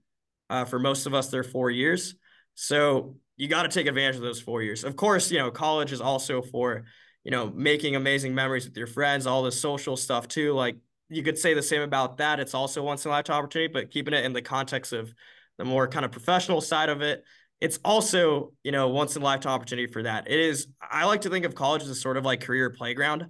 uh, 0.48 0.64
for 0.64 0.78
most 0.78 1.04
of 1.04 1.12
us 1.12 1.28
they're 1.28 1.44
four 1.44 1.70
years. 1.70 2.14
So 2.54 3.16
you 3.38 3.48
got 3.48 3.62
to 3.62 3.68
take 3.68 3.86
advantage 3.86 4.16
of 4.16 4.22
those 4.22 4.40
four 4.40 4.62
years. 4.62 4.84
Of 4.84 4.96
course 4.96 5.30
you 5.30 5.38
know 5.38 5.50
college 5.50 5.92
is 5.92 6.02
also 6.02 6.42
for 6.42 6.84
you 7.24 7.30
know 7.30 7.50
making 7.50 7.96
amazing 7.96 8.34
memories 8.34 8.66
with 8.66 8.76
your 8.76 8.86
friends 8.86 9.26
all 9.26 9.42
the 9.42 9.52
social 9.52 9.96
stuff 9.96 10.28
too 10.28 10.52
like 10.52 10.76
you 11.08 11.22
could 11.22 11.38
say 11.38 11.54
the 11.54 11.62
same 11.62 11.80
about 11.80 12.18
that. 12.18 12.38
It's 12.38 12.52
also 12.52 12.82
once 12.82 13.06
in 13.06 13.10
a 13.10 13.14
lifetime 13.14 13.36
opportunity 13.36 13.72
but 13.72 13.90
keeping 13.90 14.12
it 14.12 14.26
in 14.26 14.34
the 14.34 14.42
context 14.42 14.92
of 14.92 15.14
the 15.56 15.64
more 15.64 15.88
kind 15.88 16.04
of 16.04 16.12
professional 16.12 16.60
side 16.60 16.90
of 16.90 17.00
it 17.00 17.24
it's 17.60 17.78
also 17.84 18.52
you 18.62 18.72
know 18.72 18.88
once 18.88 19.16
in 19.16 19.22
a 19.22 19.24
lifetime 19.24 19.52
opportunity 19.52 19.90
for 19.90 20.02
that. 20.02 20.30
It 20.30 20.38
is 20.38 20.68
i 20.80 21.04
like 21.04 21.22
to 21.22 21.30
think 21.30 21.44
of 21.44 21.54
college 21.54 21.82
as 21.82 21.90
a 21.90 21.94
sort 21.94 22.16
of 22.16 22.24
like 22.24 22.40
career 22.40 22.70
playground. 22.70 23.26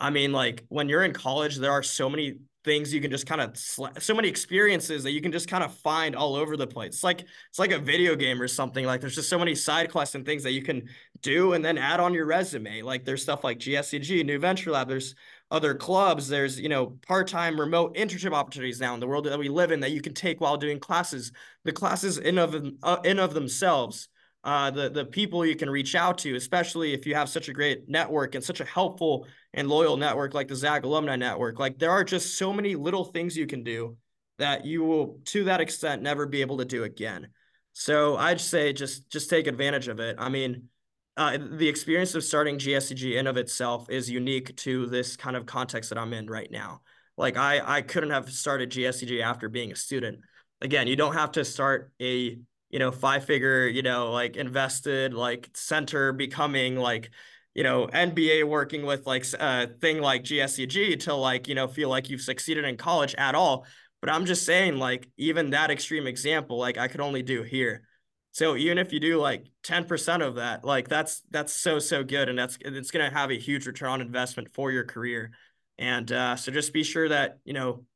I 0.00 0.10
mean 0.10 0.32
like 0.32 0.64
when 0.68 0.88
you're 0.88 1.04
in 1.04 1.12
college 1.12 1.56
there 1.56 1.72
are 1.72 1.82
so 1.82 2.08
many 2.08 2.38
things 2.66 2.92
you 2.92 3.00
can 3.00 3.10
just 3.10 3.26
kind 3.26 3.40
of 3.40 3.56
so 3.56 4.14
many 4.14 4.28
experiences 4.28 5.02
that 5.02 5.12
you 5.12 5.22
can 5.22 5.32
just 5.32 5.48
kind 5.48 5.64
of 5.64 5.72
find 5.78 6.14
all 6.14 6.34
over 6.34 6.56
the 6.56 6.66
place 6.66 6.88
it's 6.88 7.04
like 7.04 7.22
it's 7.48 7.58
like 7.58 7.70
a 7.70 7.78
video 7.78 8.14
game 8.14 8.42
or 8.42 8.48
something 8.48 8.84
like 8.84 9.00
there's 9.00 9.14
just 9.14 9.30
so 9.30 9.38
many 9.38 9.54
side 9.54 9.90
quests 9.90 10.14
and 10.14 10.26
things 10.26 10.42
that 10.42 10.52
you 10.52 10.62
can 10.62 10.82
do 11.22 11.54
and 11.54 11.64
then 11.64 11.78
add 11.78 12.00
on 12.00 12.12
your 12.12 12.26
resume 12.26 12.82
like 12.82 13.04
there's 13.04 13.22
stuff 13.22 13.42
like 13.42 13.58
gscg 13.58 14.26
new 14.26 14.38
venture 14.38 14.70
lab 14.70 14.88
there's 14.88 15.14
other 15.50 15.74
clubs. 15.74 16.28
There's, 16.28 16.58
you 16.58 16.68
know, 16.68 16.98
part-time 17.06 17.58
remote 17.58 17.96
internship 17.96 18.32
opportunities 18.32 18.80
now 18.80 18.94
in 18.94 19.00
the 19.00 19.06
world 19.06 19.26
that 19.26 19.38
we 19.38 19.48
live 19.48 19.70
in 19.70 19.80
that 19.80 19.92
you 19.92 20.00
can 20.00 20.14
take 20.14 20.40
while 20.40 20.56
doing 20.56 20.80
classes. 20.80 21.32
The 21.64 21.72
classes 21.72 22.18
in 22.18 22.38
of 22.38 22.54
uh, 22.82 22.98
in 23.04 23.18
of 23.18 23.34
themselves, 23.34 24.08
uh, 24.44 24.70
the 24.70 24.88
the 24.90 25.04
people 25.04 25.46
you 25.46 25.56
can 25.56 25.70
reach 25.70 25.94
out 25.94 26.18
to, 26.18 26.34
especially 26.34 26.94
if 26.94 27.06
you 27.06 27.14
have 27.14 27.28
such 27.28 27.48
a 27.48 27.52
great 27.52 27.88
network 27.88 28.34
and 28.34 28.42
such 28.42 28.60
a 28.60 28.64
helpful 28.64 29.26
and 29.56 29.68
loyal 29.68 29.96
network 29.96 30.34
like 30.34 30.48
the 30.48 30.54
Zag 30.54 30.84
Alumni 30.84 31.16
Network. 31.16 31.58
Like 31.58 31.78
there 31.78 31.90
are 31.90 32.04
just 32.04 32.36
so 32.36 32.52
many 32.52 32.76
little 32.76 33.04
things 33.04 33.36
you 33.36 33.46
can 33.46 33.64
do 33.64 33.96
that 34.38 34.66
you 34.66 34.84
will, 34.84 35.18
to 35.24 35.44
that 35.44 35.60
extent, 35.60 36.02
never 36.02 36.26
be 36.26 36.42
able 36.42 36.58
to 36.58 36.64
do 36.64 36.84
again. 36.84 37.28
So 37.72 38.16
I'd 38.16 38.40
say 38.40 38.72
just 38.72 39.10
just 39.10 39.28
take 39.28 39.46
advantage 39.46 39.88
of 39.88 39.98
it. 39.98 40.16
I 40.18 40.28
mean 40.28 40.68
uh, 41.16 41.38
the 41.52 41.68
experience 41.68 42.14
of 42.14 42.22
starting 42.22 42.58
GSCG 42.58 43.16
in 43.16 43.26
of 43.26 43.38
itself 43.38 43.88
is 43.88 44.10
unique 44.10 44.54
to 44.58 44.86
this 44.86 45.16
kind 45.16 45.34
of 45.34 45.46
context 45.46 45.88
that 45.88 45.98
I'm 45.98 46.12
in 46.12 46.26
right 46.26 46.50
now. 46.50 46.82
Like 47.16 47.38
I, 47.38 47.78
I 47.78 47.82
couldn't 47.82 48.10
have 48.10 48.30
started 48.30 48.70
GSCG 48.70 49.22
after 49.22 49.48
being 49.48 49.72
a 49.72 49.76
student. 49.76 50.18
Again, 50.60 50.86
you 50.86 50.96
don't 50.96 51.14
have 51.14 51.32
to 51.32 51.44
start 51.44 51.90
a, 52.00 52.36
you 52.68 52.78
know, 52.78 52.90
five 52.90 53.24
figure, 53.24 53.66
you 53.66 53.80
know, 53.80 54.12
like 54.12 54.36
invested, 54.36 55.14
like 55.14 55.48
center 55.54 56.12
becoming 56.12 56.76
like, 56.76 57.10
you 57.56 57.62
know, 57.62 57.86
NBA 57.86 58.46
working 58.46 58.84
with 58.84 59.06
like 59.06 59.24
a 59.32 59.42
uh, 59.42 59.66
thing 59.80 60.02
like 60.02 60.24
GSCG 60.24 61.00
to 61.00 61.14
like, 61.14 61.48
you 61.48 61.54
know, 61.54 61.66
feel 61.66 61.88
like 61.88 62.10
you've 62.10 62.20
succeeded 62.20 62.66
in 62.66 62.76
college 62.76 63.14
at 63.16 63.34
all. 63.34 63.64
But 64.02 64.10
I'm 64.10 64.26
just 64.26 64.44
saying, 64.44 64.76
like, 64.76 65.08
even 65.16 65.50
that 65.50 65.70
extreme 65.70 66.06
example, 66.06 66.58
like 66.58 66.76
I 66.76 66.86
could 66.86 67.00
only 67.00 67.22
do 67.22 67.42
here. 67.42 67.88
So 68.32 68.56
even 68.56 68.76
if 68.76 68.92
you 68.92 69.00
do 69.00 69.16
like 69.16 69.46
10% 69.64 70.20
of 70.20 70.34
that, 70.34 70.64
like 70.64 70.88
that's 70.88 71.22
that's 71.30 71.54
so 71.54 71.78
so 71.78 72.04
good 72.04 72.28
and 72.28 72.38
that's 72.38 72.58
it's 72.60 72.90
going 72.90 73.08
to 73.08 73.16
have 73.16 73.30
a 73.30 73.38
huge 73.38 73.66
return 73.66 73.88
on 73.88 74.00
investment 74.02 74.52
for 74.52 74.70
your 74.70 74.84
career. 74.84 75.30
And 75.78 76.12
uh, 76.12 76.36
so 76.36 76.52
just 76.52 76.74
be 76.74 76.82
sure 76.82 77.08
that, 77.08 77.38
you 77.46 77.54
know, 77.54 77.86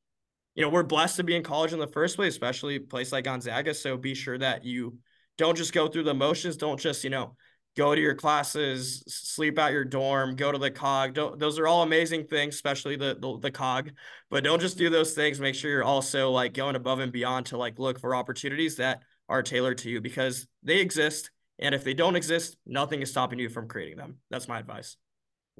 you 0.54 0.62
know, 0.62 0.70
we're 0.70 0.84
blessed 0.84 1.16
to 1.16 1.22
be 1.22 1.36
in 1.36 1.42
college 1.42 1.74
in 1.74 1.78
the 1.78 1.86
first 1.86 2.16
place, 2.16 2.32
especially 2.32 2.76
a 2.76 2.80
place 2.80 3.12
like 3.12 3.24
Gonzaga, 3.24 3.74
so 3.74 3.98
be 3.98 4.14
sure 4.14 4.38
that 4.38 4.64
you 4.64 4.96
don't 5.36 5.56
just 5.56 5.74
go 5.74 5.86
through 5.86 6.04
the 6.04 6.14
motions, 6.14 6.56
don't 6.56 6.80
just, 6.80 7.04
you 7.04 7.11
know, 7.11 7.36
go 7.76 7.94
to 7.94 8.00
your 8.00 8.14
classes, 8.14 9.02
sleep 9.06 9.58
at 9.58 9.72
your 9.72 9.84
dorm, 9.84 10.36
go 10.36 10.50
to 10.50 10.58
the 10.58 10.70
cog. 10.70 11.14
Don't, 11.14 11.38
those 11.38 11.58
are 11.58 11.66
all 11.66 11.82
amazing 11.82 12.24
things, 12.24 12.54
especially 12.54 12.96
the, 12.96 13.16
the, 13.20 13.38
the 13.38 13.50
cog. 13.50 13.90
But 14.28 14.44
don't 14.44 14.60
just 14.60 14.78
do 14.78 14.90
those 14.90 15.12
things. 15.12 15.40
Make 15.40 15.54
sure 15.54 15.70
you're 15.70 15.84
also 15.84 16.30
like 16.30 16.52
going 16.52 16.76
above 16.76 16.98
and 16.98 17.12
beyond 17.12 17.46
to 17.46 17.56
like 17.56 17.78
look 17.78 18.00
for 18.00 18.14
opportunities 18.14 18.76
that 18.76 19.02
are 19.28 19.42
tailored 19.42 19.78
to 19.78 19.90
you 19.90 20.00
because 20.00 20.46
they 20.62 20.78
exist. 20.78 21.30
And 21.58 21.74
if 21.74 21.84
they 21.84 21.94
don't 21.94 22.16
exist, 22.16 22.56
nothing 22.66 23.02
is 23.02 23.10
stopping 23.10 23.38
you 23.38 23.48
from 23.48 23.68
creating 23.68 23.98
them. 23.98 24.16
That's 24.30 24.48
my 24.48 24.58
advice. 24.58 24.96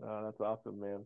Oh, 0.03 0.23
that's 0.25 0.41
awesome, 0.41 0.81
man. 0.81 1.05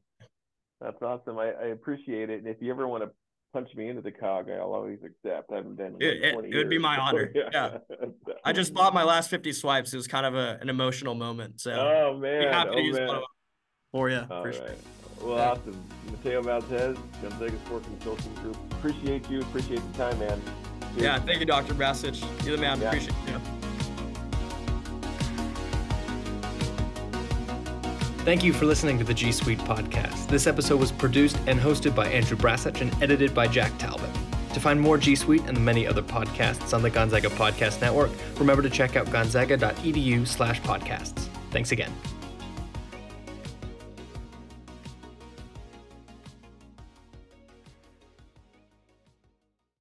That's 0.80 1.00
awesome. 1.02 1.38
I, 1.38 1.50
I 1.50 1.66
appreciate 1.66 2.30
it. 2.30 2.38
And 2.38 2.48
if 2.48 2.59
you 2.61 2.70
ever 2.70 2.86
want 2.86 3.02
to 3.02 3.11
punch 3.55 3.74
me 3.76 3.88
into 3.88 4.02
the 4.02 4.11
cog, 4.11 4.50
I'll 4.50 4.74
always 4.74 4.98
accept. 5.05 5.50
I 5.52 5.57
haven't 5.57 5.76
been. 5.76 5.96
It, 6.00 6.24
it, 6.24 6.44
it 6.52 6.57
would 6.57 6.68
be 6.68 6.78
my 6.78 6.98
honor. 6.98 7.32
yeah. 7.34 7.78
I 8.44 8.52
just 8.52 8.74
bought 8.74 8.92
my 8.92 9.05
last 9.05 9.30
50 9.30 9.52
swipes. 9.52 9.94
It 9.94 9.96
was 9.96 10.09
kind 10.09 10.26
of 10.26 10.34
a, 10.34 10.59
an 10.61 10.68
emotional 10.68 11.14
moment. 11.14 11.61
So, 11.61 11.70
oh, 11.72 12.18
man. 12.18 12.52
happy 12.52 12.70
oh, 12.72 12.74
to 12.74 12.82
use 12.82 12.96
man. 12.98 13.09
for 13.92 14.11
you. 14.11 14.18
All 14.18 14.26
for 14.26 14.44
right. 14.48 14.55
Sure. 14.55 14.66
Well, 15.22 15.36
yeah. 15.36 15.50
awesome. 15.52 15.84
Mateo 16.11 16.42
Valdez, 16.42 16.98
Gonzaga 17.22 17.57
Sport 17.64 17.84
Consulting 17.84 18.34
Group. 18.34 18.57
Appreciate 18.72 19.30
you. 19.30 19.40
Appreciate 19.40 19.80
the 19.92 19.98
time, 19.98 20.18
man. 20.18 20.42
Yeah, 20.96 21.20
thank 21.20 21.38
you, 21.40 21.46
Dr. 21.46 21.74
Brajcich. 21.74 22.20
You're 22.44 22.57
the 22.57 22.62
man. 22.62 22.80
Yeah. 22.80 22.88
Appreciate 22.88 23.14
you. 23.28 23.40
Thank 28.25 28.43
you 28.43 28.55
for 28.55 28.64
listening 28.64 28.97
to 28.97 29.05
the 29.05 29.12
G 29.12 29.33
Suite 29.33 29.59
podcast. 29.59 30.29
This 30.29 30.47
episode 30.47 30.81
was 30.81 30.91
produced 30.91 31.37
and 31.47 31.61
hosted 31.61 31.95
by 31.95 32.07
Andrew 32.09 32.39
Brajcich 32.39 32.81
and 32.81 32.91
edited 33.03 33.35
by 33.35 33.47
Jack 33.47 33.77
Talbot. 33.77 34.09
To 34.55 34.61
find 34.61 34.81
more 34.81 34.97
G 34.97 35.14
Suite 35.14 35.43
and 35.43 35.55
the 35.55 35.61
many 35.61 35.87
other 35.87 36.01
podcasts 36.01 36.72
on 36.72 36.81
the 36.81 36.89
Gonzaga 36.89 37.29
Podcast 37.29 37.83
Network, 37.83 38.11
remember 38.39 38.62
to 38.62 38.70
check 38.70 38.97
out 38.97 39.11
gonzaga.edu 39.11 40.27
slash 40.27 40.62
podcasts. 40.62 41.29
Thanks 41.51 41.72
again. 41.72 41.93